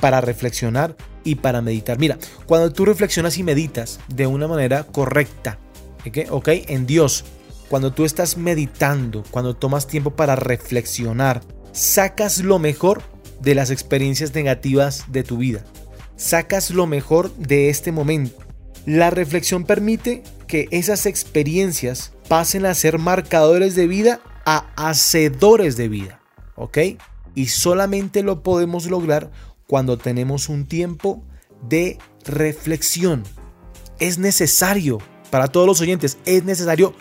para 0.00 0.20
reflexionar 0.20 0.96
y 1.22 1.36
para 1.36 1.60
meditar. 1.60 1.98
Mira, 1.98 2.18
cuando 2.46 2.72
tú 2.72 2.84
reflexionas 2.84 3.38
y 3.38 3.42
meditas 3.42 4.00
de 4.08 4.26
una 4.26 4.48
manera 4.48 4.84
correcta, 4.84 5.58
¿ok? 6.30 6.48
En 6.66 6.86
Dios, 6.86 7.24
cuando 7.68 7.92
tú 7.92 8.04
estás 8.04 8.36
meditando, 8.36 9.22
cuando 9.30 9.54
tomas 9.54 9.86
tiempo 9.86 10.10
para 10.10 10.34
reflexionar, 10.34 11.42
sacas 11.72 12.38
lo 12.38 12.58
mejor 12.58 13.02
de 13.40 13.54
las 13.54 13.70
experiencias 13.70 14.34
negativas 14.34 15.06
de 15.08 15.22
tu 15.22 15.38
vida. 15.38 15.64
Sacas 16.16 16.70
lo 16.70 16.86
mejor 16.86 17.34
de 17.36 17.70
este 17.70 17.92
momento. 17.92 18.36
La 18.86 19.10
reflexión 19.10 19.64
permite 19.64 20.22
que 20.46 20.68
esas 20.70 21.06
experiencias 21.06 22.12
pasen 22.28 22.66
a 22.66 22.74
ser 22.74 22.98
marcadores 22.98 23.74
de 23.74 23.86
vida 23.86 24.20
a 24.44 24.66
hacedores 24.76 25.76
de 25.76 25.88
vida. 25.88 26.20
¿Ok? 26.56 26.78
Y 27.34 27.46
solamente 27.46 28.22
lo 28.22 28.42
podemos 28.42 28.86
lograr 28.86 29.30
cuando 29.66 29.98
tenemos 29.98 30.48
un 30.48 30.66
tiempo 30.66 31.22
de 31.68 31.98
reflexión. 32.24 33.22
Es 33.98 34.18
necesario, 34.18 34.98
para 35.30 35.48
todos 35.48 35.66
los 35.66 35.80
oyentes, 35.80 36.18
es 36.24 36.44
necesario 36.44 36.94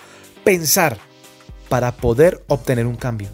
pensar 0.44 0.98
para 1.70 1.96
poder 1.96 2.44
obtener 2.48 2.86
un 2.86 2.96
cambio. 2.96 3.30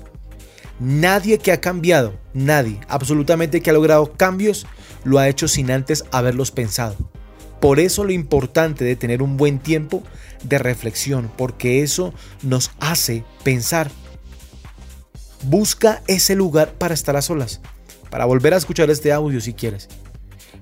Nadie 0.80 1.38
que 1.38 1.52
ha 1.54 1.62
cambiado, 1.62 2.14
nadie, 2.34 2.80
absolutamente 2.90 3.62
que 3.62 3.70
ha 3.70 3.74
logrado 3.74 4.12
cambios, 4.14 4.66
lo 5.06 5.20
ha 5.20 5.30
hecho 5.30 5.48
sin 5.48 5.72
antes 5.72 6.04
haberlos 6.12 6.52
pensado. 6.52 6.96
Por 7.62 7.80
eso 7.80 8.04
lo 8.04 8.12
importante 8.12 8.84
de 8.84 8.98
tener 8.98 9.22
un 9.22 9.38
buen 9.38 9.60
tiempo 9.60 10.04
de 10.44 10.58
reflexión, 10.58 11.32
porque 11.38 11.82
eso 11.82 12.14
nos 12.42 12.72
hace 12.80 13.24
pensar. 13.44 13.90
Busca 15.44 16.04
ese 16.08 16.36
lugar 16.36 16.74
para 16.74 16.94
estar 16.94 17.16
a 17.16 17.22
solas, 17.22 17.62
para 18.10 18.26
volver 18.26 18.54
a 18.54 18.58
escuchar 18.58 18.90
este 18.90 19.14
audio 19.14 19.40
si 19.40 19.54
quieres. 19.54 19.88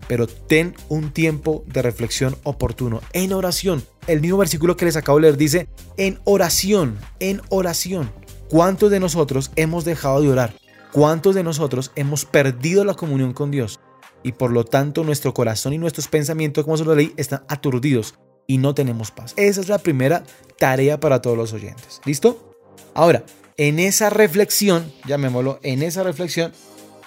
Pero 0.08 0.28
ten 0.28 0.76
un 0.90 1.12
tiempo 1.12 1.64
de 1.68 1.82
reflexión 1.82 2.36
oportuno, 2.44 3.02
en 3.14 3.34
oración. 3.34 3.84
El 4.06 4.22
mismo 4.22 4.38
versículo 4.38 4.78
que 4.78 4.86
les 4.86 4.96
acabo 4.96 5.18
de 5.18 5.24
leer 5.24 5.38
dice, 5.38 5.68
en 5.98 6.20
oración, 6.26 7.00
en 7.20 7.42
oración. 7.50 8.12
¿Cuántos 8.54 8.92
de 8.92 9.00
nosotros 9.00 9.50
hemos 9.56 9.84
dejado 9.84 10.22
de 10.22 10.30
orar? 10.30 10.54
¿Cuántos 10.92 11.34
de 11.34 11.42
nosotros 11.42 11.92
hemos 11.96 12.24
perdido 12.24 12.86
la 12.86 12.94
comunión 12.94 13.34
con 13.34 13.50
Dios? 13.50 13.80
Y 14.22 14.34
por 14.34 14.52
lo 14.52 14.64
tanto 14.64 15.04
nuestro 15.04 15.34
corazón 15.34 15.74
y 15.74 15.80
nuestros 15.80 16.08
pensamientos, 16.08 16.64
como 16.64 16.78
se 16.78 16.86
lo 16.86 16.94
leí, 16.94 17.16
están 17.18 17.46
aturdidos 17.48 18.14
y 18.46 18.60
no 18.60 18.76
tenemos 18.76 19.10
paz. 19.10 19.34
Esa 19.38 19.60
es 19.60 19.70
la 19.70 19.80
primera 19.80 20.24
tarea 20.60 21.00
para 21.00 21.20
todos 21.20 21.36
los 21.36 21.52
oyentes. 21.52 22.00
¿Listo? 22.06 22.56
Ahora, 22.94 23.24
en 23.58 23.80
esa 23.80 24.12
reflexión, 24.12 24.94
llamémoslo, 25.08 25.60
en 25.64 25.82
esa 25.82 26.04
reflexión, 26.04 26.52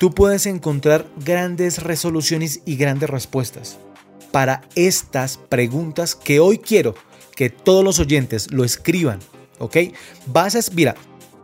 tú 0.01 0.13
puedes 0.13 0.47
encontrar 0.47 1.07
grandes 1.25 1.81
resoluciones 1.81 2.63
y 2.65 2.75
grandes 2.75 3.09
respuestas 3.09 3.79
para 4.33 4.63
estas 4.75 5.37
preguntas 5.37 6.17
que 6.17 6.41
hoy 6.41 6.59
quiero 6.59 6.97
que 7.37 7.51
todos 7.51 7.85
los 7.85 8.01
oyentes 8.01 8.51
lo 8.51 8.65
escriban. 8.65 9.21
¿Ok? 9.59 9.77
Vas 10.27 10.55
a, 10.55 10.73
mira, 10.75 10.97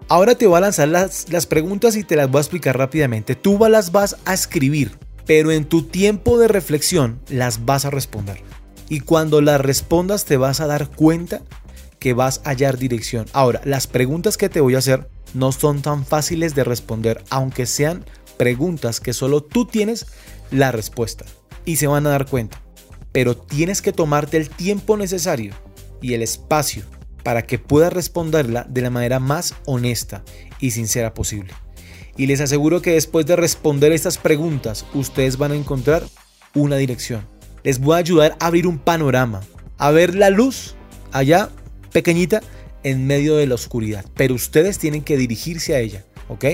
Ahora 0.09 0.35
te 0.35 0.47
voy 0.47 0.59
a 0.59 0.61
lanzar 0.61 0.89
las, 0.89 1.31
las 1.31 1.47
preguntas 1.47 1.97
y 1.97 2.05
te 2.05 2.17
las 2.17 2.31
voy 2.31 2.39
a 2.39 2.43
explicar 2.43 2.77
rápidamente. 2.77 3.35
Tú 3.35 3.59
las 3.69 3.93
vas 3.93 4.17
a 4.25 4.35
escribir, 4.35 4.99
pero 5.27 5.53
en 5.53 5.65
tu 5.65 5.83
tiempo 5.85 6.39
de 6.39 6.49
reflexión 6.49 7.21
las 7.29 7.65
vas 7.65 7.85
a 7.85 7.91
responder. 7.91 8.43
Y 8.89 9.01
cuando 9.01 9.41
las 9.41 9.61
respondas 9.61 10.25
te 10.25 10.37
vas 10.37 10.61
a 10.61 10.67
dar 10.67 10.91
cuenta 10.91 11.43
que 11.99 12.13
vas 12.13 12.41
a 12.45 12.51
hallar 12.51 12.79
dirección. 12.79 13.27
Ahora, 13.33 13.61
las 13.65 13.87
preguntas 13.87 14.37
que 14.37 14.49
te 14.49 14.61
voy 14.61 14.75
a 14.75 14.79
hacer 14.79 15.09
no 15.35 15.53
son 15.53 15.83
tan 15.83 16.05
fáciles 16.05 16.55
de 16.55 16.65
responder, 16.65 17.23
aunque 17.31 17.65
sean 17.65 18.05
preguntas 18.37 19.01
que 19.01 19.13
solo 19.13 19.43
tú 19.43 19.67
tienes 19.67 20.07
la 20.51 20.73
respuesta. 20.73 21.25
Y 21.65 21.77
se 21.77 21.87
van 21.87 22.07
a 22.07 22.11
dar 22.11 22.27
cuenta. 22.27 22.61
Pero 23.13 23.37
tienes 23.37 23.83
que 23.83 23.93
tomarte 23.93 24.37
el 24.37 24.51
tiempo 24.51 24.97
necesario 24.97 25.55
y 26.01 26.15
el 26.15 26.23
espacio 26.23 26.85
para 27.23 27.43
que 27.43 27.59
pueda 27.59 27.91
responderla 27.91 28.67
de 28.69 28.83
la 28.83 28.91
manera 28.91 29.21
más 29.21 29.55
honesta 29.67 30.25
y 30.61 30.73
sincera 30.73 31.15
posible. 31.15 31.53
Y 32.17 32.27
les 32.27 32.41
aseguro 32.41 32.83
que 32.83 32.93
después 32.93 33.27
de 33.27 33.37
responder 33.37 33.93
estas 33.93 34.19
preguntas, 34.19 34.85
ustedes 34.93 35.39
van 35.39 35.53
a 35.53 35.57
encontrar 35.57 36.05
una 36.55 36.77
dirección. 36.77 37.27
Les 37.63 37.79
voy 37.79 37.95
a 37.95 37.99
ayudar 37.99 38.37
a 38.39 38.47
abrir 38.47 38.67
un 38.67 38.79
panorama, 38.79 39.41
a 39.79 39.91
ver 39.91 40.15
la 40.15 40.31
luz 40.31 40.75
allá 41.13 41.49
pequeñita 41.93 42.43
en 42.83 43.07
medio 43.07 43.37
de 43.37 43.47
la 43.47 43.55
oscuridad. 43.55 44.05
Pero 44.15 44.35
ustedes 44.35 44.79
tienen 44.79 45.03
que 45.03 45.17
dirigirse 45.17 45.75
a 45.75 45.81
ella, 45.81 46.05
¿ok? 46.29 46.45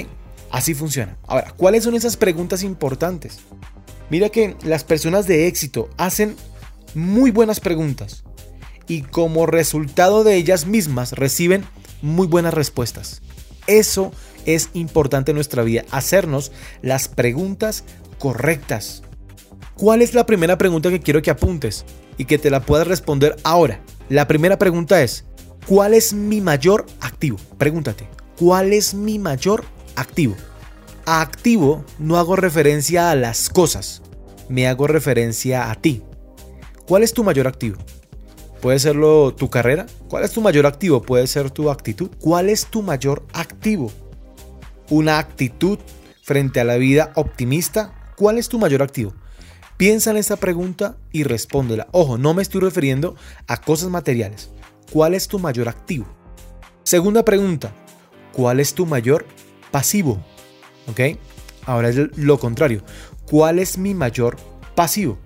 Así 0.51 0.75
funciona. 0.75 1.19
Ahora, 1.27 1.53
¿cuáles 1.57 1.85
son 1.85 1.95
esas 1.95 2.16
preguntas 2.16 2.62
importantes? 2.62 3.41
Mira 4.11 4.29
que 4.31 4.57
las 4.64 4.85
personas 4.85 5.27
de 5.27 5.47
éxito 5.47 5.91
hacen 5.97 6.37
muy 6.95 7.31
buenas 7.31 7.61
preguntas, 7.61 8.25
y 8.89 9.03
como 9.03 9.47
resultado 9.47 10.24
de 10.24 10.34
ellas 10.34 10.66
mismas 10.66 11.12
reciben 11.12 11.64
muy 12.03 12.26
buenas 12.26 12.55
respuestas. 12.55 13.22
Eso 13.66 14.12
es 14.47 14.70
importante 14.72 15.30
en 15.30 15.36
nuestra 15.36 15.62
vida, 15.62 15.84
hacernos 15.91 16.53
las 16.82 17.09
preguntas 17.09 17.84
correctas. 18.18 19.03
¿Cuál 19.74 20.03
es 20.03 20.14
la 20.14 20.26
primera 20.26 20.59
pregunta 20.59 20.91
que 20.91 21.01
quiero 21.01 21.22
que 21.22 21.30
apuntes 21.30 21.84
y 22.16 22.24
que 22.24 22.39
te 22.39 22.51
la 22.51 22.62
puedas 22.62 22.89
responder 22.89 23.36
ahora? 23.45 23.80
La 24.09 24.26
primera 24.26 24.59
pregunta 24.59 25.03
es, 25.03 25.24
¿cuál 25.66 25.95
es 25.95 26.14
mi 26.14 26.41
mayor 26.41 26.86
activo? 27.01 27.36
Pregúntate, 27.59 28.09
¿cuál 28.39 28.72
es 28.72 28.95
mi 28.95 29.18
mayor 29.18 29.64
activo? 29.97 30.34
A 31.05 31.20
activo 31.20 31.84
no 31.99 32.16
hago 32.16 32.36
referencia 32.36 33.11
a 33.11 33.14
las 33.14 33.51
cosas, 33.51 34.03
me 34.49 34.66
hago 34.66 34.86
referencia 34.86 35.70
a 35.70 35.74
ti. 35.74 36.03
¿Cuál 36.86 37.03
es 37.03 37.12
tu 37.12 37.22
mayor 37.22 37.47
activo? 37.47 37.76
Puede 38.61 38.79
serlo 38.79 39.35
tu 39.35 39.51
carrera. 39.51 39.87
¿Cuál 40.09 40.25
es 40.25 40.33
tu 40.33 40.41
mayor 40.41 40.67
activo? 40.67 41.03
Puede 41.03 41.27
ser 41.27 41.51
tu 41.51 41.71
actitud. 41.71 42.11
¿Cuál 42.21 42.49
es 42.49 42.67
tu 42.67 42.83
mayor 42.83 43.25
activo? 43.33 43.93
Una 44.91 45.19
actitud 45.19 45.79
frente 46.23 46.61
a 46.61 46.65
la 46.65 46.77
vida 46.77 47.13
optimista. 47.15 47.95
¿Cuál 48.17 48.39
es 48.39 48.49
tu 48.49 48.59
mayor 48.59 48.83
activo? 48.83 49.15
Piensa 49.77 50.11
en 50.11 50.17
esta 50.17 50.37
pregunta 50.37 50.97
y 51.13 51.23
respóndela. 51.23 51.87
Ojo, 51.93 52.19
no 52.19 52.35
me 52.35 52.43
estoy 52.43 52.61
refiriendo 52.61 53.15
a 53.47 53.59
cosas 53.59 53.91
materiales. 53.91 54.51
¿Cuál 54.93 55.15
es 55.15 55.29
tu 55.29 55.39
mayor 55.39 55.69
activo? 55.69 56.07
Segunda 56.83 57.25
pregunta. 57.25 57.73
¿Cuál 58.33 58.59
es 58.59 58.75
tu 58.75 58.87
mayor 58.87 59.25
pasivo? 59.71 60.19
¿Ok? 60.89 61.19
Ahora 61.65 61.91
es 61.91 61.97
lo 62.17 62.41
contrario. 62.41 62.83
¿Cuál 63.31 63.61
es 63.61 63.79
mi 63.79 63.95
mayor 63.95 64.37
pasivo? 64.75 65.19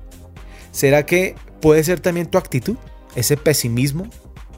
¿Será 0.70 1.06
que 1.06 1.34
puede 1.62 1.82
ser 1.84 2.00
también 2.00 2.26
tu 2.26 2.36
actitud? 2.36 2.76
Ese 3.14 3.36
pesimismo, 3.36 4.08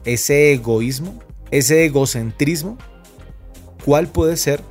ese 0.05 0.53
egoísmo, 0.53 1.19
ese 1.51 1.85
egocentrismo, 1.85 2.77
¿cuál 3.83 4.07
puede 4.07 4.37
ser 4.37 4.61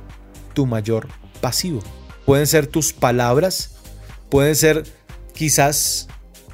tu 0.53 0.65
mayor 0.65 1.07
pasivo? 1.41 1.81
Pueden 2.25 2.47
ser 2.47 2.67
tus 2.67 2.93
palabras, 2.93 3.75
pueden 4.29 4.55
ser 4.55 4.83
quizás 5.33 6.07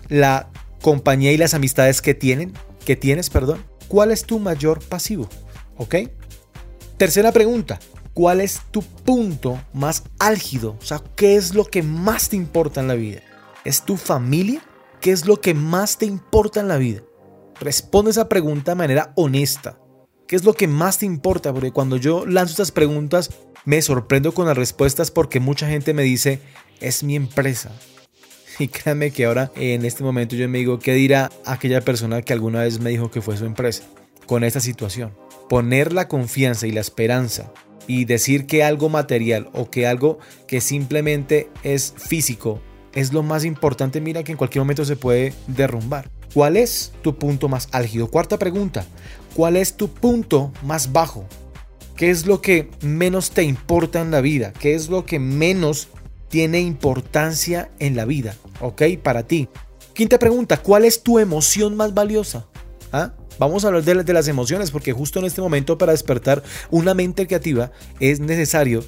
la 0.09 0.49
compañía 0.81 1.31
y 1.31 1.37
las 1.37 1.53
amistades 1.53 2.01
que 2.01 2.13
tienen, 2.13 2.53
que 2.85 2.95
tienes, 2.95 3.29
perdón. 3.29 3.63
¿Cuál 3.87 4.11
es 4.11 4.23
tu 4.23 4.39
mayor 4.39 4.83
pasivo? 4.83 5.29
¿Ok? 5.77 5.95
Tercera 6.97 7.31
pregunta. 7.31 7.79
¿Cuál 8.13 8.41
es 8.41 8.61
tu 8.71 8.81
punto 8.81 9.61
más 9.73 10.03
álgido? 10.19 10.77
O 10.81 10.85
sea, 10.85 11.01
¿qué 11.15 11.35
es 11.35 11.53
lo 11.53 11.65
que 11.65 11.81
más 11.81 12.29
te 12.29 12.35
importa 12.35 12.81
en 12.81 12.87
la 12.87 12.95
vida? 12.95 13.21
¿Es 13.63 13.83
tu 13.83 13.95
familia? 13.95 14.61
¿Qué 14.99 15.11
es 15.11 15.25
lo 15.25 15.39
que 15.39 15.53
más 15.53 15.97
te 15.97 16.05
importa 16.05 16.59
en 16.59 16.67
la 16.67 16.77
vida? 16.77 17.01
Responde 17.61 18.09
esa 18.09 18.27
pregunta 18.27 18.71
de 18.71 18.75
manera 18.75 19.13
honesta. 19.15 19.77
¿Qué 20.27 20.35
es 20.35 20.43
lo 20.43 20.53
que 20.53 20.67
más 20.67 20.97
te 20.97 21.05
importa? 21.05 21.53
Porque 21.53 21.71
cuando 21.71 21.95
yo 21.97 22.25
lanzo 22.25 22.53
estas 22.53 22.71
preguntas 22.71 23.29
me 23.65 23.83
sorprendo 23.83 24.33
con 24.33 24.47
las 24.47 24.57
respuestas 24.57 25.11
porque 25.11 25.39
mucha 25.39 25.69
gente 25.69 25.93
me 25.93 26.01
dice, 26.01 26.39
es 26.79 27.03
mi 27.03 27.15
empresa. 27.15 27.71
Y 28.57 28.67
créanme 28.67 29.11
que 29.11 29.25
ahora 29.25 29.51
en 29.55 29.85
este 29.85 30.03
momento 30.03 30.35
yo 30.35 30.49
me 30.49 30.57
digo, 30.57 30.79
¿qué 30.79 30.95
dirá 30.95 31.31
aquella 31.45 31.81
persona 31.81 32.23
que 32.23 32.33
alguna 32.33 32.61
vez 32.61 32.79
me 32.79 32.89
dijo 32.89 33.11
que 33.11 33.21
fue 33.21 33.37
su 33.37 33.45
empresa? 33.45 33.83
Con 34.25 34.43
esta 34.43 34.59
situación. 34.59 35.15
Poner 35.47 35.93
la 35.93 36.07
confianza 36.07 36.65
y 36.65 36.71
la 36.71 36.81
esperanza 36.81 37.53
y 37.85 38.05
decir 38.05 38.47
que 38.47 38.63
algo 38.63 38.89
material 38.89 39.51
o 39.53 39.69
que 39.69 39.85
algo 39.85 40.17
que 40.47 40.61
simplemente 40.61 41.51
es 41.61 41.93
físico 41.95 42.59
es 42.93 43.13
lo 43.13 43.21
más 43.21 43.45
importante, 43.45 44.01
mira 44.01 44.23
que 44.23 44.31
en 44.31 44.37
cualquier 44.39 44.63
momento 44.63 44.83
se 44.83 44.95
puede 44.95 45.35
derrumbar. 45.45 46.09
¿Cuál 46.33 46.55
es 46.55 46.93
tu 47.01 47.15
punto 47.17 47.49
más 47.49 47.67
álgido? 47.71 48.09
Cuarta 48.09 48.39
pregunta. 48.39 48.85
¿Cuál 49.35 49.57
es 49.57 49.75
tu 49.75 49.89
punto 49.89 50.51
más 50.63 50.93
bajo? 50.93 51.25
¿Qué 51.95 52.09
es 52.09 52.25
lo 52.25 52.41
que 52.41 52.69
menos 52.81 53.31
te 53.31 53.43
importa 53.43 54.01
en 54.01 54.11
la 54.11 54.21
vida? 54.21 54.53
¿Qué 54.53 54.73
es 54.73 54.89
lo 54.89 55.05
que 55.05 55.19
menos 55.19 55.89
tiene 56.29 56.61
importancia 56.61 57.69
en 57.79 57.95
la 57.95 58.05
vida? 58.05 58.35
¿Ok? 58.61 58.83
Para 59.03 59.23
ti. 59.23 59.49
Quinta 59.93 60.17
pregunta, 60.19 60.57
¿cuál 60.57 60.85
es 60.85 61.03
tu 61.03 61.19
emoción 61.19 61.75
más 61.75 61.93
valiosa? 61.93 62.47
¿Ah? 62.93 63.13
Vamos 63.37 63.63
a 63.63 63.67
hablar 63.67 63.83
de, 63.83 64.03
de 64.03 64.13
las 64.13 64.27
emociones 64.27 64.71
porque 64.71 64.93
justo 64.93 65.19
en 65.19 65.25
este 65.25 65.41
momento 65.41 65.77
para 65.77 65.91
despertar 65.91 66.43
una 66.69 66.93
mente 66.93 67.27
creativa 67.27 67.71
es 67.99 68.19
necesario 68.19 68.85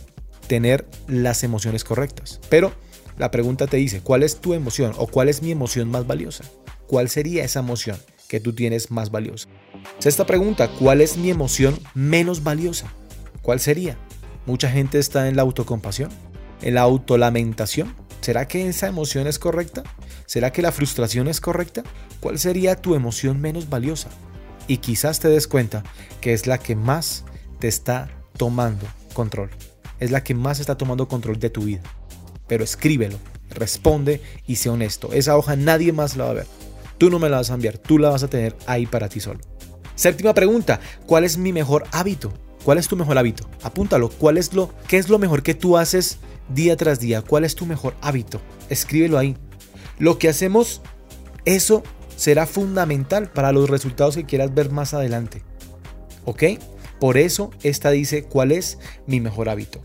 tener 0.47 0.87
las 1.07 1.43
emociones 1.43 1.83
correctas. 1.83 2.39
Pero 2.49 2.71
la 3.17 3.31
pregunta 3.31 3.67
te 3.67 3.77
dice, 3.77 4.01
¿cuál 4.01 4.23
es 4.23 4.37
tu 4.37 4.53
emoción 4.53 4.93
o 4.97 5.07
cuál 5.07 5.27
es 5.27 5.41
mi 5.41 5.51
emoción 5.51 5.89
más 5.91 6.07
valiosa? 6.07 6.45
¿Cuál 6.93 7.09
sería 7.09 7.43
esa 7.43 7.61
emoción 7.61 7.97
que 8.27 8.39
tú 8.39 8.53
tienes 8.53 8.91
más 8.91 9.09
valiosa? 9.09 9.49
Sexta 9.97 10.27
pregunta, 10.27 10.69
¿cuál 10.77 11.01
es 11.01 11.17
mi 11.17 11.31
emoción 11.31 11.79
menos 11.95 12.43
valiosa? 12.43 12.93
¿Cuál 13.41 13.59
sería? 13.59 13.97
Mucha 14.45 14.69
gente 14.69 14.99
está 14.99 15.27
en 15.27 15.35
la 15.35 15.41
autocompasión, 15.41 16.11
en 16.61 16.75
la 16.75 16.81
autolamentación. 16.81 17.95
¿Será 18.21 18.47
que 18.47 18.67
esa 18.67 18.85
emoción 18.85 19.25
es 19.25 19.39
correcta? 19.39 19.81
¿Será 20.27 20.51
que 20.51 20.61
la 20.61 20.71
frustración 20.71 21.27
es 21.27 21.41
correcta? 21.41 21.81
¿Cuál 22.19 22.37
sería 22.37 22.75
tu 22.75 22.93
emoción 22.93 23.41
menos 23.41 23.69
valiosa? 23.69 24.09
Y 24.67 24.77
quizás 24.77 25.19
te 25.19 25.29
des 25.29 25.47
cuenta 25.47 25.81
que 26.21 26.33
es 26.33 26.45
la 26.45 26.59
que 26.59 26.75
más 26.75 27.25
te 27.57 27.69
está 27.69 28.07
tomando 28.37 28.85
control. 29.15 29.49
Es 29.99 30.11
la 30.11 30.23
que 30.23 30.35
más 30.35 30.59
está 30.59 30.77
tomando 30.77 31.07
control 31.07 31.39
de 31.39 31.49
tu 31.49 31.63
vida 31.63 31.81
pero 32.47 32.63
escríbelo, 32.63 33.17
responde 33.49 34.21
y 34.45 34.57
sé 34.57 34.69
honesto. 34.69 35.11
Esa 35.13 35.37
hoja 35.37 35.55
nadie 35.55 35.91
más 35.91 36.15
la 36.15 36.25
va 36.25 36.29
a 36.29 36.33
ver. 36.33 36.47
Tú 36.97 37.09
no 37.09 37.19
me 37.19 37.29
la 37.29 37.37
vas 37.37 37.51
a 37.51 37.55
enviar, 37.55 37.77
tú 37.77 37.97
la 37.97 38.09
vas 38.09 38.23
a 38.23 38.27
tener 38.27 38.55
ahí 38.65 38.85
para 38.85 39.09
ti 39.09 39.19
solo. 39.19 39.39
Séptima 39.95 40.33
pregunta, 40.33 40.79
¿cuál 41.05 41.23
es 41.23 41.37
mi 41.37 41.53
mejor 41.53 41.85
hábito? 41.91 42.33
¿Cuál 42.63 42.77
es 42.77 42.87
tu 42.87 42.95
mejor 42.95 43.17
hábito? 43.17 43.47
Apúntalo, 43.61 44.09
¿cuál 44.09 44.37
es 44.37 44.53
lo 44.53 44.73
qué 44.87 44.97
es 44.97 45.09
lo 45.09 45.19
mejor 45.19 45.43
que 45.43 45.53
tú 45.53 45.77
haces 45.77 46.19
día 46.49 46.77
tras 46.77 46.99
día? 46.99 47.21
¿Cuál 47.21 47.43
es 47.43 47.55
tu 47.55 47.65
mejor 47.65 47.95
hábito? 48.01 48.41
Escríbelo 48.69 49.17
ahí. 49.17 49.35
Lo 49.99 50.17
que 50.17 50.29
hacemos 50.29 50.81
eso 51.45 51.83
será 52.15 52.45
fundamental 52.45 53.29
para 53.31 53.51
los 53.51 53.69
resultados 53.69 54.15
que 54.15 54.25
quieras 54.25 54.53
ver 54.53 54.71
más 54.71 54.93
adelante. 54.93 55.43
¿Ok? 56.25 56.43
Por 56.99 57.17
eso 57.17 57.51
esta 57.63 57.91
dice 57.91 58.23
cuál 58.23 58.51
es 58.51 58.79
mi 59.07 59.19
mejor 59.19 59.49
hábito. 59.49 59.81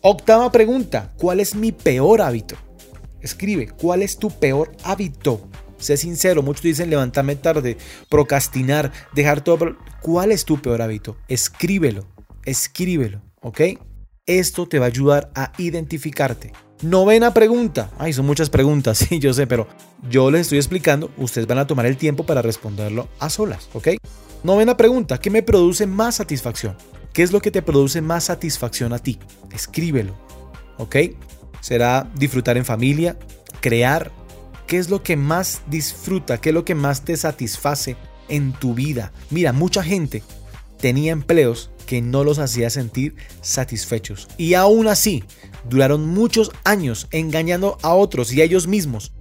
Octava 0.00 0.50
pregunta, 0.50 1.12
¿cuál 1.18 1.38
es 1.38 1.54
mi 1.54 1.70
peor 1.70 2.22
hábito? 2.22 2.56
Escribe, 3.20 3.68
¿cuál 3.68 4.02
es 4.02 4.16
tu 4.16 4.30
peor 4.30 4.72
hábito? 4.82 5.48
Sé 5.82 5.96
sincero, 5.96 6.44
muchos 6.44 6.62
dicen 6.62 6.90
levantarme 6.90 7.34
tarde, 7.34 7.76
procrastinar, 8.08 8.92
dejar 9.14 9.42
todo. 9.42 9.76
¿Cuál 10.00 10.30
es 10.30 10.44
tu 10.44 10.62
peor 10.62 10.80
hábito? 10.80 11.16
Escríbelo, 11.26 12.06
escríbelo, 12.44 13.20
¿ok? 13.40 13.60
Esto 14.24 14.68
te 14.68 14.78
va 14.78 14.84
a 14.84 14.88
ayudar 14.88 15.32
a 15.34 15.52
identificarte. 15.58 16.52
Novena 16.82 17.34
pregunta. 17.34 17.90
Ay, 17.98 18.12
son 18.12 18.26
muchas 18.26 18.48
preguntas, 18.48 18.98
sí, 19.08 19.18
yo 19.18 19.34
sé, 19.34 19.48
pero 19.48 19.66
yo 20.08 20.30
les 20.30 20.42
estoy 20.42 20.58
explicando, 20.58 21.10
ustedes 21.16 21.48
van 21.48 21.58
a 21.58 21.66
tomar 21.66 21.86
el 21.86 21.96
tiempo 21.96 22.24
para 22.24 22.42
responderlo 22.42 23.08
a 23.18 23.28
solas, 23.28 23.68
¿ok? 23.72 23.88
Novena 24.44 24.76
pregunta, 24.76 25.18
¿qué 25.18 25.30
me 25.30 25.42
produce 25.42 25.88
más 25.88 26.14
satisfacción? 26.14 26.76
¿Qué 27.12 27.24
es 27.24 27.32
lo 27.32 27.40
que 27.40 27.50
te 27.50 27.62
produce 27.62 28.00
más 28.02 28.24
satisfacción 28.24 28.92
a 28.92 29.00
ti? 29.00 29.18
Escríbelo, 29.52 30.16
¿ok? 30.78 30.96
¿Será 31.60 32.08
disfrutar 32.14 32.56
en 32.56 32.64
familia? 32.64 33.18
¿Crear? 33.60 34.12
¿Qué 34.72 34.78
es 34.78 34.88
lo 34.88 35.02
que 35.02 35.18
más 35.18 35.60
disfruta? 35.66 36.40
¿Qué 36.40 36.48
es 36.48 36.54
lo 36.54 36.64
que 36.64 36.74
más 36.74 37.04
te 37.04 37.14
satisface 37.18 37.94
en 38.30 38.54
tu 38.54 38.72
vida? 38.72 39.12
Mira, 39.28 39.52
mucha 39.52 39.82
gente 39.82 40.22
tenía 40.80 41.12
empleos 41.12 41.70
que 41.84 42.00
no 42.00 42.24
los 42.24 42.38
hacía 42.38 42.70
sentir 42.70 43.14
satisfechos. 43.42 44.28
Y 44.38 44.54
aún 44.54 44.88
así, 44.88 45.24
duraron 45.68 46.08
muchos 46.08 46.52
años 46.64 47.06
engañando 47.10 47.76
a 47.82 47.92
otros 47.92 48.32
y 48.32 48.40
a 48.40 48.44
ellos 48.44 48.66
mismos. 48.66 49.12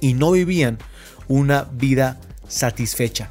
Y 0.00 0.14
no 0.14 0.32
vivían 0.32 0.78
una 1.28 1.68
vida 1.70 2.20
satisfecha. 2.48 3.30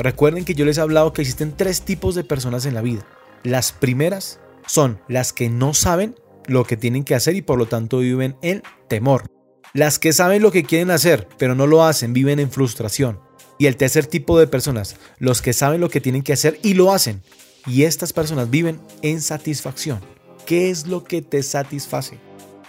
Recuerden 0.00 0.44
que 0.44 0.54
yo 0.54 0.64
les 0.64 0.78
he 0.78 0.80
hablado 0.80 1.12
que 1.12 1.22
existen 1.22 1.54
tres 1.56 1.82
tipos 1.82 2.16
de 2.16 2.24
personas 2.24 2.66
en 2.66 2.74
la 2.74 2.82
vida. 2.82 3.06
Las 3.44 3.70
primeras 3.70 4.40
son 4.66 4.98
las 5.06 5.32
que 5.32 5.48
no 5.48 5.74
saben 5.74 6.16
lo 6.48 6.64
que 6.64 6.76
tienen 6.76 7.04
que 7.04 7.14
hacer 7.14 7.36
y 7.36 7.42
por 7.42 7.56
lo 7.56 7.66
tanto 7.66 7.98
viven 7.98 8.34
en 8.42 8.64
temor. 8.88 9.30
Las 9.74 9.98
que 9.98 10.12
saben 10.12 10.42
lo 10.42 10.52
que 10.52 10.64
quieren 10.64 10.90
hacer, 10.90 11.26
pero 11.38 11.54
no 11.54 11.66
lo 11.66 11.82
hacen, 11.82 12.12
viven 12.12 12.38
en 12.38 12.50
frustración. 12.50 13.18
Y 13.58 13.66
el 13.66 13.78
tercer 13.78 14.06
tipo 14.06 14.38
de 14.38 14.46
personas, 14.46 14.96
los 15.18 15.40
que 15.40 15.54
saben 15.54 15.80
lo 15.80 15.88
que 15.88 16.02
tienen 16.02 16.22
que 16.22 16.34
hacer 16.34 16.60
y 16.62 16.74
lo 16.74 16.92
hacen. 16.92 17.22
Y 17.66 17.84
estas 17.84 18.12
personas 18.12 18.50
viven 18.50 18.80
en 19.00 19.22
satisfacción. 19.22 20.00
¿Qué 20.44 20.68
es 20.68 20.86
lo 20.86 21.04
que 21.04 21.22
te 21.22 21.42
satisface? 21.42 22.18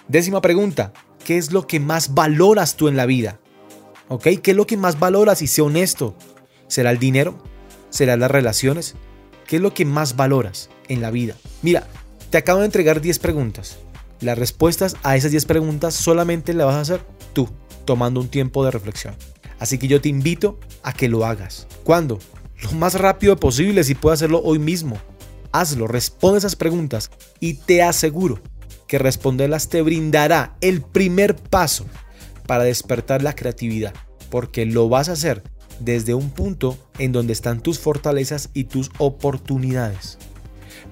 Décima 0.07 0.39
pregunta, 0.39 0.93
¿qué 1.25 1.37
es 1.37 1.51
lo 1.51 1.67
que 1.67 1.81
más 1.81 2.13
valoras 2.13 2.77
tú 2.77 2.87
en 2.87 2.95
la 2.95 3.05
vida? 3.05 3.39
¿Ok? 4.07 4.27
¿Qué 4.41 4.51
es 4.51 4.57
lo 4.57 4.65
que 4.65 4.77
más 4.77 4.97
valoras? 4.97 5.41
Y 5.41 5.47
sé 5.47 5.61
honesto. 5.61 6.15
¿Será 6.67 6.91
el 6.91 6.99
dinero? 6.99 7.43
¿Será 7.89 8.15
las 8.15 8.31
relaciones? 8.31 8.95
¿Qué 9.45 9.57
es 9.57 9.61
lo 9.61 9.73
que 9.73 9.83
más 9.83 10.15
valoras 10.15 10.69
en 10.87 11.01
la 11.01 11.11
vida? 11.11 11.35
Mira, 11.63 11.85
te 12.29 12.37
acabo 12.37 12.59
de 12.59 12.65
entregar 12.65 13.01
10 13.01 13.19
preguntas. 13.19 13.77
Las 14.23 14.37
respuestas 14.37 14.95
a 15.03 15.17
esas 15.17 15.31
10 15.31 15.45
preguntas 15.45 15.93
solamente 15.93 16.53
las 16.53 16.67
vas 16.67 16.75
a 16.77 16.81
hacer 16.81 17.01
tú, 17.33 17.49
tomando 17.83 18.21
un 18.21 18.29
tiempo 18.29 18.63
de 18.63 18.71
reflexión. 18.71 19.15
Así 19.59 19.77
que 19.77 19.89
yo 19.89 19.99
te 19.99 20.07
invito 20.07 20.61
a 20.81 20.93
que 20.93 21.09
lo 21.09 21.25
hagas. 21.25 21.67
¿Cuándo? 21.83 22.19
Lo 22.61 22.71
más 22.71 22.93
rápido 22.95 23.35
posible, 23.35 23.83
si 23.83 23.95
puedes 23.95 24.19
hacerlo 24.19 24.41
hoy 24.41 24.59
mismo. 24.59 24.97
Hazlo, 25.51 25.87
responde 25.87 26.37
esas 26.37 26.55
preguntas 26.55 27.11
y 27.41 27.55
te 27.55 27.83
aseguro 27.83 28.39
que 28.87 28.97
responderlas 28.97 29.67
te 29.67 29.81
brindará 29.81 30.55
el 30.61 30.81
primer 30.81 31.35
paso 31.35 31.85
para 32.47 32.63
despertar 32.63 33.23
la 33.23 33.35
creatividad, 33.35 33.93
porque 34.29 34.65
lo 34.65 34.87
vas 34.87 35.09
a 35.09 35.13
hacer 35.13 35.43
desde 35.81 36.13
un 36.13 36.29
punto 36.29 36.77
en 36.97 37.11
donde 37.11 37.33
están 37.33 37.59
tus 37.59 37.77
fortalezas 37.77 38.51
y 38.53 38.65
tus 38.65 38.89
oportunidades. 38.99 40.17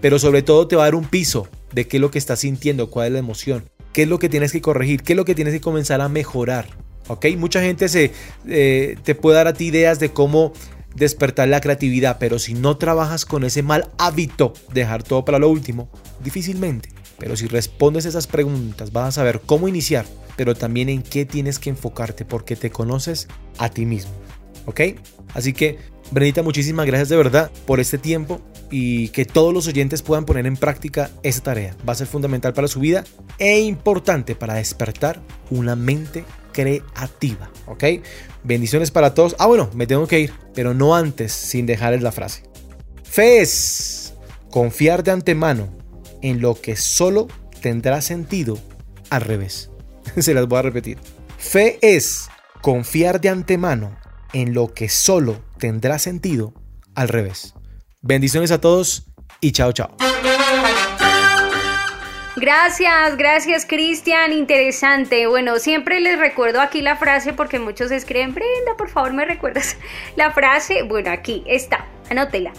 Pero 0.02 0.20
sobre 0.20 0.42
todo 0.42 0.68
te 0.68 0.76
va 0.76 0.84
a 0.84 0.88
dar 0.88 0.96
un 0.96 1.06
piso 1.06 1.48
de 1.72 1.88
qué 1.88 1.98
es 1.98 2.02
lo 2.02 2.12
que 2.12 2.18
estás 2.18 2.40
sintiendo, 2.40 2.90
cuál 2.90 3.08
es 3.08 3.14
la 3.14 3.20
emoción, 3.20 3.70
qué 3.94 4.04
es 4.04 4.08
lo 4.08 4.20
que 4.20 4.30
tienes 4.30 4.52
que 4.52 4.62
corregir, 4.62 5.04
qué 5.04 5.14
es 5.14 5.18
lo 5.18 5.26
que 5.26 5.36
tienes 5.36 5.54
que 5.54 5.62
comenzar 5.62 6.02
a 6.02 6.10
mejorar. 6.10 6.68
¿Ok? 7.08 7.26
Mucha 7.38 7.62
gente 7.62 7.90
se, 7.90 8.12
eh, 8.48 8.98
te 9.04 9.16
puede 9.16 9.38
dar 9.38 9.48
a 9.48 9.54
ti 9.54 9.66
ideas 9.66 10.00
de 10.00 10.10
cómo 10.12 10.54
despertar 10.96 11.48
la 11.48 11.62
creatividad, 11.62 12.18
pero 12.20 12.40
si 12.40 12.54
no 12.54 12.78
trabajas 12.78 13.26
con 13.26 13.44
ese 13.44 13.64
mal 13.64 13.90
hábito 13.98 14.54
de 14.74 14.82
dejar 14.82 15.04
todo 15.04 15.26
para 15.26 15.40
lo 15.40 15.50
último, 15.50 15.90
difícilmente. 16.24 16.90
Pero 17.18 17.36
si 17.36 17.48
respondes 17.48 18.06
esas 18.06 18.28
preguntas, 18.28 18.92
vas 18.92 19.10
a 19.10 19.12
saber 19.12 19.42
cómo 19.46 19.68
iniciar, 19.68 20.06
pero 20.36 20.56
también 20.56 20.90
en 20.90 21.02
qué 21.02 21.26
tienes 21.26 21.60
que 21.60 21.70
enfocarte, 21.70 22.26
porque 22.26 22.56
te 22.56 22.72
conoces 22.72 23.28
a 23.58 23.70
ti 23.70 23.86
mismo. 23.86 24.12
¿ok? 24.66 24.82
Así 25.34 25.54
que, 25.54 25.78
Brenita, 26.12 26.44
muchísimas 26.44 26.86
gracias 26.86 27.10
de 27.10 27.18
verdad 27.18 27.52
por 27.66 27.80
este 27.80 27.98
tiempo 27.98 28.42
y 28.72 29.10
que 29.10 29.26
todos 29.26 29.54
los 29.54 29.68
oyentes 29.68 30.02
puedan 30.02 30.26
poner 30.26 30.48
en 30.48 30.56
práctica 30.56 31.12
esa 31.22 31.44
tarea. 31.44 31.76
Va 31.88 31.94
a 31.94 31.98
ser 31.98 32.08
fundamental 32.08 32.54
para 32.54 32.70
su 32.70 32.80
vida 32.80 33.04
e 33.38 33.60
importante 33.60 34.34
para 34.34 34.56
despertar 34.56 35.22
una 35.50 35.76
mente 35.76 36.24
creativa, 36.54 37.52
¿ok? 37.68 37.84
Bendiciones 38.44 38.90
para 38.90 39.14
todos. 39.14 39.36
Ah, 39.38 39.46
bueno, 39.46 39.70
me 39.74 39.88
tengo 39.88 40.08
que 40.08 40.22
ir, 40.22 40.34
pero 40.54 40.74
no 40.74 40.96
antes 40.96 41.34
sin 41.34 41.66
dejarles 41.66 42.02
la 42.02 42.12
frase. 42.12 42.44
Fe 43.04 43.42
es 43.42 44.14
confiar 44.50 45.04
de 45.04 45.12
antemano 45.12 45.70
en 46.22 46.42
lo 46.42 46.60
que 46.60 46.76
solo 46.76 47.28
tendrá 47.62 48.02
sentido 48.02 48.58
al 49.10 49.22
revés. 49.22 49.70
Se 50.18 50.34
las 50.34 50.48
voy 50.48 50.60
a 50.60 50.64
repetir. 50.64 50.98
Fe 51.38 51.78
es 51.82 52.30
confiar 52.62 53.20
de 53.20 53.30
antemano 53.30 53.98
en 54.34 54.54
lo 54.54 54.74
que 54.74 54.88
solo 54.88 55.42
tendrá 55.58 56.00
sentido 56.00 56.54
al 56.96 57.10
revés. 57.10 57.54
Bendiciones 58.04 58.52
a 58.52 58.60
todos 58.60 59.06
y 59.41 59.52
chao 59.52 59.72
chao. 59.74 59.95
Gracias, 62.36 63.16
gracias 63.16 63.68
Cristian, 63.68 64.34
interesante. 64.34 65.28
Bueno, 65.28 65.60
siempre 65.60 65.99
les 65.99 66.18
recuerdo 66.18 66.62
aquí 66.62 66.82
la 66.82 66.95
frase 66.95 67.34
porque 67.34 67.60
muchos 67.60 67.91
escriben, 67.91 68.34
Brenda, 68.34 68.76
por 68.76 68.89
favor 68.89 69.14
me 69.14 69.24
recuerdas 69.26 69.78
la 70.16 70.32
frase. 70.32 70.82
Bueno, 70.82 71.12
aquí 71.12 71.43
está, 71.45 71.86
anótela. 72.10 72.52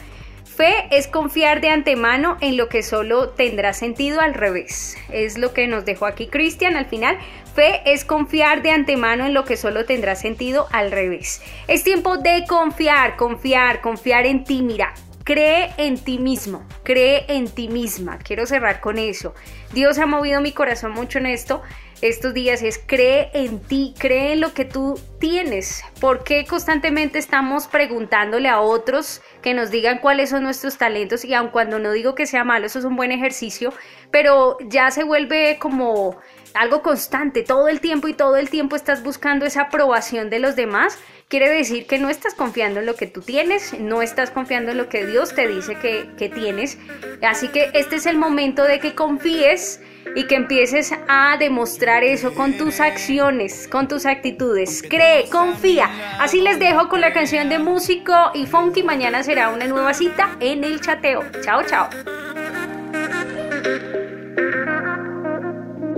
Fe 0.44 0.86
es 0.92 1.08
confiar 1.08 1.60
de 1.60 1.70
antemano 1.70 2.36
en 2.40 2.56
lo 2.56 2.68
que 2.68 2.84
solo 2.84 3.30
tendrá 3.30 3.72
sentido 3.72 4.20
al 4.20 4.34
revés. 4.34 4.96
Es 5.10 5.38
lo 5.38 5.52
que 5.52 5.66
nos 5.66 5.84
dejó 5.84 6.06
aquí 6.06 6.28
Cristian 6.28 6.76
al 6.76 6.86
final. 6.86 7.18
Fe 7.52 7.80
es 7.86 8.04
confiar 8.04 8.62
de 8.62 8.70
antemano 8.70 9.26
en 9.26 9.34
lo 9.34 9.44
que 9.44 9.56
solo 9.56 9.86
tendrá 9.86 10.14
sentido 10.14 10.68
al 10.70 10.92
revés. 10.92 11.42
Es 11.66 11.82
tiempo 11.82 12.18
de 12.18 12.44
confiar, 12.46 13.16
confiar, 13.16 13.80
confiar 13.80 14.26
en 14.26 14.44
ti. 14.44 14.62
Mira, 14.62 14.94
cree 15.24 15.72
en 15.76 15.98
ti 15.98 16.18
mismo, 16.18 16.66
cree 16.82 17.24
en 17.28 17.48
ti 17.48 17.68
misma. 17.68 18.18
Quiero 18.18 18.46
cerrar 18.46 18.80
con 18.80 18.98
eso. 18.98 19.34
Dios 19.72 19.98
ha 19.98 20.06
movido 20.06 20.40
mi 20.40 20.52
corazón 20.52 20.92
mucho 20.92 21.18
en 21.18 21.26
esto 21.26 21.62
estos 22.02 22.34
días 22.34 22.62
es 22.62 22.80
cree 22.84 23.30
en 23.32 23.60
ti, 23.60 23.94
cree 23.96 24.32
en 24.32 24.40
lo 24.40 24.52
que 24.54 24.64
tú 24.64 24.98
tienes. 25.20 25.84
¿Por 26.00 26.24
qué 26.24 26.44
constantemente 26.44 27.20
estamos 27.20 27.68
preguntándole 27.68 28.48
a 28.48 28.60
otros 28.60 29.22
que 29.40 29.54
nos 29.54 29.70
digan 29.70 30.00
cuáles 30.00 30.30
son 30.30 30.42
nuestros 30.42 30.76
talentos? 30.76 31.24
Y 31.24 31.32
aun 31.32 31.50
cuando 31.50 31.78
no 31.78 31.92
digo 31.92 32.16
que 32.16 32.26
sea 32.26 32.42
malo, 32.42 32.66
eso 32.66 32.80
es 32.80 32.84
un 32.84 32.96
buen 32.96 33.12
ejercicio, 33.12 33.72
pero 34.10 34.58
ya 34.66 34.90
se 34.90 35.04
vuelve 35.04 35.58
como 35.60 36.16
algo 36.54 36.82
constante, 36.82 37.44
todo 37.44 37.68
el 37.68 37.80
tiempo 37.80 38.08
y 38.08 38.14
todo 38.14 38.36
el 38.36 38.50
tiempo 38.50 38.74
estás 38.74 39.04
buscando 39.04 39.46
esa 39.46 39.62
aprobación 39.62 40.28
de 40.28 40.40
los 40.40 40.56
demás, 40.56 40.98
quiere 41.32 41.48
decir 41.48 41.86
que 41.86 41.98
no 41.98 42.10
estás 42.10 42.34
confiando 42.34 42.80
en 42.80 42.84
lo 42.84 42.94
que 42.94 43.06
tú 43.06 43.22
tienes, 43.22 43.72
no 43.80 44.02
estás 44.02 44.30
confiando 44.30 44.72
en 44.72 44.76
lo 44.76 44.90
que 44.90 45.06
Dios 45.06 45.34
te 45.34 45.48
dice 45.48 45.76
que, 45.76 46.28
tienes. 46.28 46.76
Así 47.22 47.48
que 47.48 47.70
este 47.72 47.96
es 47.96 48.04
el 48.04 48.18
momento 48.18 48.64
de 48.64 48.80
que 48.80 48.94
confíes 48.94 49.80
y 50.14 50.26
que 50.26 50.34
empieces 50.34 50.92
a 51.08 51.38
demostrar 51.38 52.04
eso 52.04 52.34
con 52.34 52.58
tus 52.58 52.80
acciones, 52.80 53.66
con 53.66 53.88
tus 53.88 54.04
actitudes. 54.04 54.82
Cree, 54.86 55.30
confía. 55.30 55.88
Así 56.20 56.42
les 56.42 56.58
dejo 56.58 56.90
con 56.90 57.00
la 57.00 57.14
canción 57.14 57.48
de 57.48 57.58
músico 57.58 58.12
y 58.34 58.44
funky. 58.44 58.82
Mañana 58.82 59.22
será 59.22 59.48
una 59.48 59.66
nueva 59.66 59.94
cita 59.94 60.36
en 60.38 60.64
el 60.64 60.82
chateo. 60.82 61.22
Chao, 61.42 61.62
chao. 61.62 61.88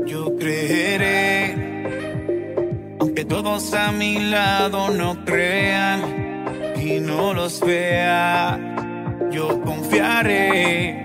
Yo 0.07 0.37
creeré, 0.37 1.64
aunque 3.05 3.27
todos 3.27 3.75
a 3.75 3.93
mi 3.93 4.19
lado 4.19 4.89
no 4.89 5.27
crean 5.27 6.75
y 6.83 7.01
no 7.01 7.35
los 7.35 7.61
vea, 7.61 8.59
yo 9.31 9.61
confiaré. 9.61 11.05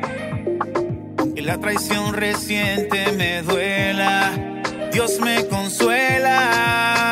Aunque 1.18 1.42
la 1.42 1.58
traición 1.58 2.14
reciente 2.14 3.12
me 3.18 3.42
duela, 3.42 4.32
Dios 4.94 5.20
me 5.20 5.46
consuela. 5.48 7.09